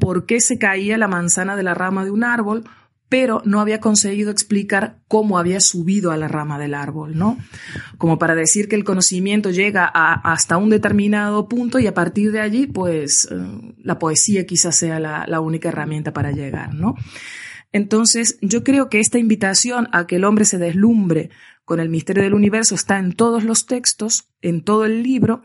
por 0.00 0.26
qué 0.26 0.40
se 0.40 0.58
caía 0.58 0.96
la 0.96 1.08
manzana 1.08 1.56
de 1.56 1.62
la 1.62 1.74
rama 1.74 2.04
de 2.04 2.10
un 2.10 2.24
árbol 2.24 2.64
pero 3.08 3.42
no 3.44 3.60
había 3.60 3.80
conseguido 3.80 4.30
explicar 4.30 4.98
cómo 5.08 5.38
había 5.38 5.60
subido 5.60 6.10
a 6.10 6.16
la 6.16 6.28
rama 6.28 6.58
del 6.58 6.74
árbol, 6.74 7.16
¿no? 7.16 7.38
Como 7.96 8.18
para 8.18 8.34
decir 8.34 8.68
que 8.68 8.76
el 8.76 8.84
conocimiento 8.84 9.50
llega 9.50 9.86
hasta 9.86 10.58
un 10.58 10.70
determinado 10.70 11.48
punto 11.48 11.78
y 11.78 11.86
a 11.86 11.94
partir 11.94 12.32
de 12.32 12.40
allí, 12.40 12.66
pues 12.66 13.28
eh, 13.30 13.74
la 13.78 13.98
poesía 13.98 14.46
quizás 14.46 14.76
sea 14.76 15.00
la, 15.00 15.24
la, 15.26 15.40
única 15.40 15.70
herramienta 15.70 16.12
para 16.12 16.32
llegar, 16.32 16.74
¿no? 16.74 16.96
Entonces, 17.72 18.38
yo 18.40 18.64
creo 18.64 18.88
que 18.88 19.00
esta 19.00 19.18
invitación 19.18 19.88
a 19.92 20.06
que 20.06 20.16
el 20.16 20.24
hombre 20.24 20.44
se 20.44 20.58
deslumbre 20.58 21.30
con 21.64 21.80
el 21.80 21.90
misterio 21.90 22.22
del 22.22 22.34
universo 22.34 22.74
está 22.74 22.98
en 22.98 23.12
todos 23.12 23.44
los 23.44 23.66
textos, 23.66 24.30
en 24.40 24.64
todo 24.64 24.86
el 24.86 25.02
libro, 25.02 25.42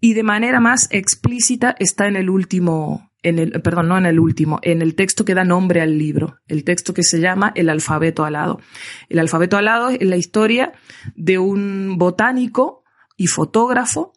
y 0.00 0.14
de 0.14 0.22
manera 0.22 0.60
más 0.60 0.86
explícita 0.90 1.74
está 1.78 2.06
en 2.06 2.14
el 2.14 2.30
último, 2.30 3.10
en 3.22 3.38
el, 3.38 3.50
perdón, 3.62 3.88
no 3.88 3.98
en 3.98 4.06
el 4.06 4.20
último, 4.20 4.58
en 4.62 4.82
el 4.82 4.94
texto 4.94 5.24
que 5.24 5.34
da 5.34 5.44
nombre 5.44 5.80
al 5.80 5.98
libro, 5.98 6.38
el 6.48 6.64
texto 6.64 6.94
que 6.94 7.02
se 7.02 7.20
llama 7.20 7.52
El 7.54 7.68
alfabeto 7.68 8.24
alado. 8.24 8.60
El 9.08 9.18
alfabeto 9.18 9.56
alado 9.56 9.90
es 9.90 10.02
la 10.02 10.16
historia 10.16 10.72
de 11.14 11.38
un 11.38 11.96
botánico 11.98 12.84
y 13.16 13.26
fotógrafo 13.26 14.12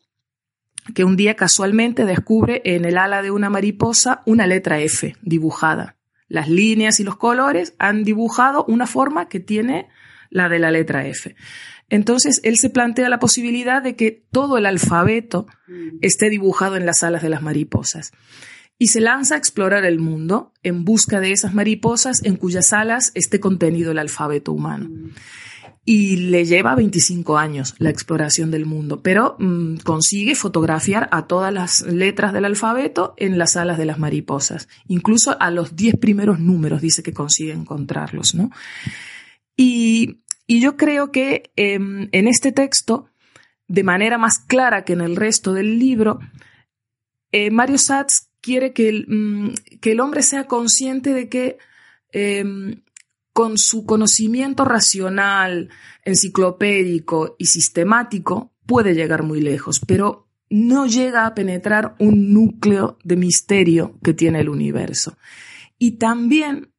que 0.93 1.03
un 1.03 1.15
día 1.15 1.35
casualmente 1.35 2.05
descubre 2.05 2.61
en 2.65 2.85
el 2.85 2.97
ala 2.97 3.21
de 3.21 3.31
una 3.31 3.49
mariposa 3.49 4.21
una 4.25 4.47
letra 4.47 4.79
F 4.79 5.15
dibujada. 5.21 5.97
Las 6.27 6.49
líneas 6.49 6.99
y 6.99 7.03
los 7.03 7.17
colores 7.17 7.73
han 7.79 8.03
dibujado 8.03 8.65
una 8.67 8.85
forma 8.85 9.27
que 9.27 9.39
tiene 9.39 9.89
la 10.29 10.49
de 10.49 10.59
la 10.59 10.71
letra 10.71 11.07
F. 11.07 11.35
Entonces, 11.89 12.39
él 12.43 12.57
se 12.57 12.69
plantea 12.69 13.09
la 13.09 13.17
posibilidad 13.17 13.81
de 13.81 13.95
que 13.95 14.11
todo 14.31 14.59
el 14.59 14.67
alfabeto 14.67 15.47
mm. 15.67 15.97
esté 16.01 16.29
dibujado 16.29 16.75
en 16.75 16.85
las 16.85 17.03
alas 17.03 17.23
de 17.23 17.29
las 17.29 17.41
mariposas 17.41 18.11
y 18.81 18.87
se 18.87 19.01
lanza 19.01 19.35
a 19.35 19.37
explorar 19.37 19.85
el 19.85 19.99
mundo 19.99 20.53
en 20.63 20.85
busca 20.85 21.19
de 21.19 21.33
esas 21.33 21.53
mariposas 21.53 22.23
en 22.23 22.37
cuyas 22.37 22.71
alas 22.71 23.11
esté 23.13 23.41
contenido 23.41 23.91
el 23.91 23.99
alfabeto 23.99 24.53
humano. 24.53 24.89
Y 25.83 26.15
le 26.15 26.45
lleva 26.45 26.75
25 26.75 27.37
años 27.37 27.75
la 27.77 27.89
exploración 27.89 28.51
del 28.51 28.65
mundo, 28.65 29.01
pero 29.01 29.35
mm, 29.37 29.77
consigue 29.77 30.33
fotografiar 30.33 31.09
a 31.11 31.27
todas 31.27 31.53
las 31.53 31.81
letras 31.81 32.31
del 32.31 32.45
alfabeto 32.45 33.15
en 33.17 33.37
las 33.37 33.57
alas 33.57 33.77
de 33.77 33.85
las 33.85 33.99
mariposas. 33.99 34.69
Incluso 34.87 35.35
a 35.41 35.51
los 35.51 35.75
10 35.75 35.95
primeros 35.97 36.39
números 36.39 36.81
dice 36.81 37.03
que 37.03 37.13
consigue 37.13 37.51
encontrarlos, 37.51 38.33
¿no? 38.33 38.49
Y, 39.57 40.21
yo 40.47 40.77
creo 40.77 41.11
que 41.11 41.51
em, 41.57 42.09
en 42.11 42.27
este 42.27 42.51
texto, 42.51 43.09
de 43.67 43.83
manera 43.83 44.17
más 44.17 44.39
clara 44.39 44.83
que 44.83 44.93
en 44.93 45.01
el 45.01 45.15
resto 45.15 45.53
del 45.53 45.77
libro, 45.77 46.19
eh, 47.31 47.51
Mario 47.51 47.77
Satz 47.77 48.28
quiere 48.41 48.73
que 48.73 48.89
el, 48.89 49.05
mm, 49.07 49.53
que 49.81 49.91
el 49.91 49.99
hombre 49.99 50.23
sea 50.23 50.45
consciente 50.47 51.13
de 51.13 51.29
que 51.29 51.57
em, 52.11 52.81
con 53.33 53.57
su 53.57 53.85
conocimiento 53.85 54.65
racional, 54.65 55.69
enciclopédico 56.03 57.35
y 57.37 57.45
sistemático 57.45 58.51
puede 58.65 58.93
llegar 58.93 59.23
muy 59.23 59.41
lejos, 59.41 59.79
pero 59.79 60.27
no 60.49 60.87
llega 60.87 61.25
a 61.25 61.35
penetrar 61.35 61.95
un 61.99 62.33
núcleo 62.33 62.97
de 63.03 63.15
misterio 63.15 63.97
que 64.03 64.13
tiene 64.13 64.39
el 64.41 64.49
universo. 64.49 65.17
Y 65.77 65.91
también 65.91 66.73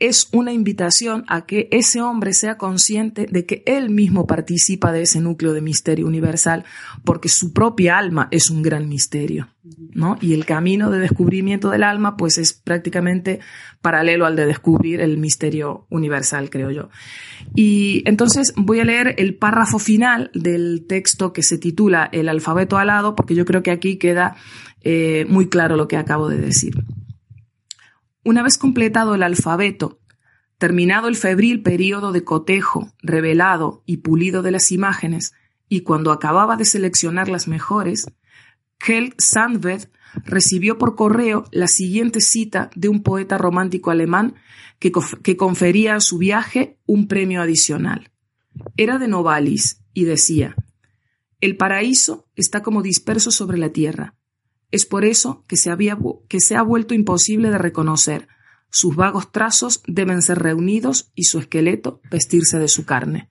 es 0.00 0.28
una 0.32 0.52
invitación 0.52 1.24
a 1.28 1.44
que 1.44 1.68
ese 1.70 2.00
hombre 2.00 2.32
sea 2.32 2.56
consciente 2.56 3.26
de 3.30 3.44
que 3.44 3.62
él 3.66 3.90
mismo 3.90 4.26
participa 4.26 4.92
de 4.92 5.02
ese 5.02 5.20
núcleo 5.20 5.52
de 5.52 5.60
misterio 5.60 6.06
universal, 6.06 6.64
porque 7.04 7.28
su 7.28 7.52
propia 7.52 7.98
alma 7.98 8.28
es 8.30 8.48
un 8.48 8.62
gran 8.62 8.88
misterio, 8.88 9.50
¿no? 9.92 10.16
Y 10.22 10.32
el 10.32 10.46
camino 10.46 10.90
de 10.90 10.98
descubrimiento 10.98 11.68
del 11.68 11.82
alma, 11.82 12.16
pues 12.16 12.38
es 12.38 12.54
prácticamente 12.54 13.40
paralelo 13.82 14.24
al 14.24 14.36
de 14.36 14.46
descubrir 14.46 15.00
el 15.00 15.18
misterio 15.18 15.86
universal, 15.90 16.48
creo 16.48 16.70
yo. 16.70 16.88
Y 17.54 18.02
entonces 18.06 18.54
voy 18.56 18.80
a 18.80 18.84
leer 18.84 19.14
el 19.18 19.36
párrafo 19.36 19.78
final 19.78 20.30
del 20.32 20.86
texto 20.88 21.34
que 21.34 21.42
se 21.42 21.58
titula 21.58 22.08
El 22.10 22.30
alfabeto 22.30 22.78
alado, 22.78 23.14
porque 23.14 23.34
yo 23.34 23.44
creo 23.44 23.62
que 23.62 23.70
aquí 23.70 23.96
queda 23.96 24.36
eh, 24.82 25.26
muy 25.28 25.48
claro 25.48 25.76
lo 25.76 25.88
que 25.88 25.98
acabo 25.98 26.28
de 26.28 26.38
decir. 26.38 26.82
Una 28.24 28.42
vez 28.42 28.58
completado 28.58 29.14
el 29.14 29.22
alfabeto, 29.22 30.00
terminado 30.58 31.08
el 31.08 31.16
febril 31.16 31.62
período 31.62 32.12
de 32.12 32.22
cotejo, 32.22 32.92
revelado 33.02 33.82
y 33.86 33.98
pulido 33.98 34.42
de 34.42 34.50
las 34.50 34.72
imágenes, 34.72 35.32
y 35.68 35.80
cuando 35.80 36.12
acababa 36.12 36.56
de 36.56 36.66
seleccionar 36.66 37.28
las 37.28 37.48
mejores, 37.48 38.12
Helg 38.86 39.14
Sandved 39.18 39.88
recibió 40.24 40.76
por 40.76 40.96
correo 40.96 41.44
la 41.50 41.66
siguiente 41.66 42.20
cita 42.20 42.70
de 42.74 42.88
un 42.88 43.02
poeta 43.02 43.38
romántico 43.38 43.90
alemán 43.90 44.34
que 44.78 45.36
confería 45.36 45.94
a 45.94 46.00
su 46.00 46.18
viaje 46.18 46.78
un 46.86 47.06
premio 47.06 47.40
adicional. 47.40 48.10
Era 48.76 48.98
de 48.98 49.08
Novalis 49.08 49.82
y 49.94 50.04
decía, 50.04 50.56
El 51.40 51.56
paraíso 51.56 52.26
está 52.36 52.62
como 52.62 52.82
disperso 52.82 53.30
sobre 53.30 53.58
la 53.58 53.70
tierra. 53.70 54.14
Es 54.70 54.86
por 54.86 55.04
eso 55.04 55.44
que 55.48 55.56
se, 55.56 55.70
ha 55.70 56.62
vuelto 56.62 56.94
imposible 56.94 57.50
de 57.50 57.58
reconocer. 57.58 58.28
Sus 58.70 58.94
vagos 58.94 59.32
trazos 59.32 59.82
deben 59.86 60.22
ser 60.22 60.38
reunidos 60.38 61.10
y 61.14 61.24
su 61.24 61.38
esqueleto 61.40 62.00
vestirse 62.10 62.58
de 62.58 62.68
su 62.68 62.84
carne. 62.84 63.28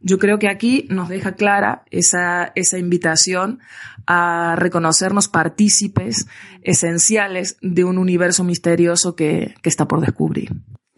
Yo 0.00 0.18
creo 0.18 0.38
que 0.38 0.48
aquí 0.48 0.86
nos 0.90 1.08
deja 1.08 1.32
clara 1.32 1.84
esa, 1.90 2.52
invitación 2.78 3.60
a 4.06 4.54
reconocernos 4.58 5.28
partícipes 5.28 6.26
esenciales 6.62 7.56
de 7.62 7.84
un 7.84 7.96
universo 7.96 8.44
misterioso 8.44 9.16
que, 9.16 9.54
está 9.62 9.88
por 9.88 10.02
descubrir. 10.02 10.52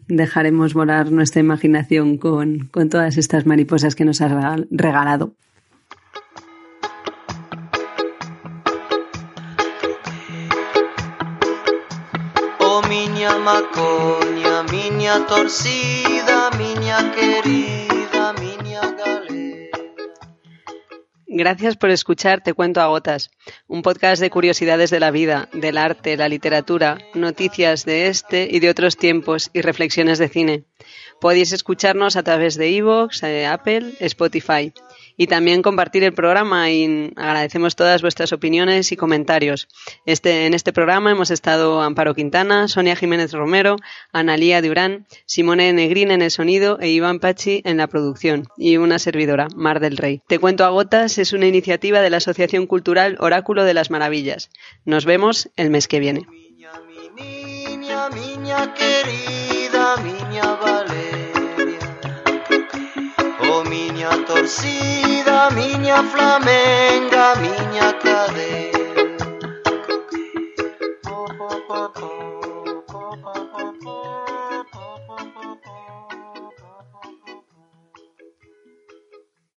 dejaremos 0.09 0.73
volar 0.73 1.09
nuestra 1.11 1.39
imaginación 1.39 2.17
con, 2.17 2.67
con 2.67 2.89
todas 2.89 3.17
estas 3.17 3.45
mariposas 3.45 3.95
que 3.95 4.03
nos 4.03 4.19
has 4.19 4.31
regal- 4.31 4.67
regalado. 4.71 5.35
Miña 12.81 13.37
macoña, 13.39 14.63
miña 14.71 15.25
torcida, 15.25 16.51
miña 16.57 17.11
querida, 17.11 18.33
miña 18.33 18.81
galega. 18.91 19.77
Gracias 21.25 21.75
por 21.75 21.89
escuchar 21.89 22.41
Te 22.43 22.53
Cuento 22.53 22.79
a 22.79 22.87
Gotas, 22.87 23.31
un 23.67 23.81
podcast 23.81 24.21
de 24.21 24.29
curiosidades 24.29 24.91
de 24.91 24.99
la 24.99 25.09
vida, 25.09 25.49
del 25.53 25.77
arte, 25.77 26.17
la 26.17 26.29
literatura, 26.29 26.99
noticias 27.15 27.83
de 27.83 28.07
este 28.07 28.47
y 28.49 28.59
de 28.59 28.69
otros 28.69 28.95
tiempos 28.95 29.49
y 29.53 29.61
reflexiones 29.61 30.19
de 30.19 30.29
cine. 30.29 30.63
Podéis 31.19 31.53
escucharnos 31.53 32.15
a 32.15 32.23
través 32.23 32.57
de 32.57 32.69
iVoox, 32.69 33.23
eh, 33.23 33.47
Apple, 33.47 33.93
Spotify 33.99 34.71
y 35.17 35.27
también 35.27 35.61
compartir 35.61 36.03
el 36.03 36.13
programa 36.13 36.69
y 36.71 37.11
agradecemos 37.15 37.75
todas 37.75 38.01
vuestras 38.01 38.31
opiniones 38.31 38.91
y 38.91 38.95
comentarios. 38.95 39.67
Este, 40.05 40.45
en 40.45 40.53
este 40.53 40.71
programa 40.71 41.11
hemos 41.11 41.31
estado 41.31 41.81
Amparo 41.81 42.13
Quintana, 42.13 42.67
Sonia 42.67 42.95
Jiménez 42.95 43.33
Romero, 43.33 43.77
Analía 44.13 44.61
Durán, 44.61 45.07
Simone 45.25 45.73
Negrín 45.73 46.11
en 46.11 46.21
el 46.21 46.31
sonido 46.31 46.79
e 46.79 46.89
Iván 46.89 47.19
Pachi 47.19 47.61
en 47.65 47.77
la 47.77 47.87
producción 47.87 48.47
y 48.57 48.77
una 48.77 48.99
servidora, 48.99 49.47
Mar 49.55 49.79
del 49.79 49.97
Rey. 49.97 50.21
Te 50.27 50.39
cuento 50.39 50.63
a 50.63 50.69
gotas 50.69 51.17
es 51.17 51.33
una 51.33 51.47
iniciativa 51.47 52.01
de 52.01 52.09
la 52.09 52.17
Asociación 52.17 52.67
Cultural 52.67 53.17
Oráculo 53.19 53.63
de 53.63 53.73
las 53.73 53.89
Maravillas. 53.89 54.49
Nos 54.85 55.05
vemos 55.05 55.49
el 55.55 55.69
mes 55.69 55.87
que 55.87 55.99
viene. 55.99 56.27
miña 63.97 64.11
torcida, 64.27 65.49
miña 65.49 66.03
flamenga, 66.03 67.33
miña 67.41 67.97
cadea. 67.97 69.17
Oh, 71.09 71.25
oh, 71.39 71.63
oh, 71.67 71.91
oh. 72.03 72.16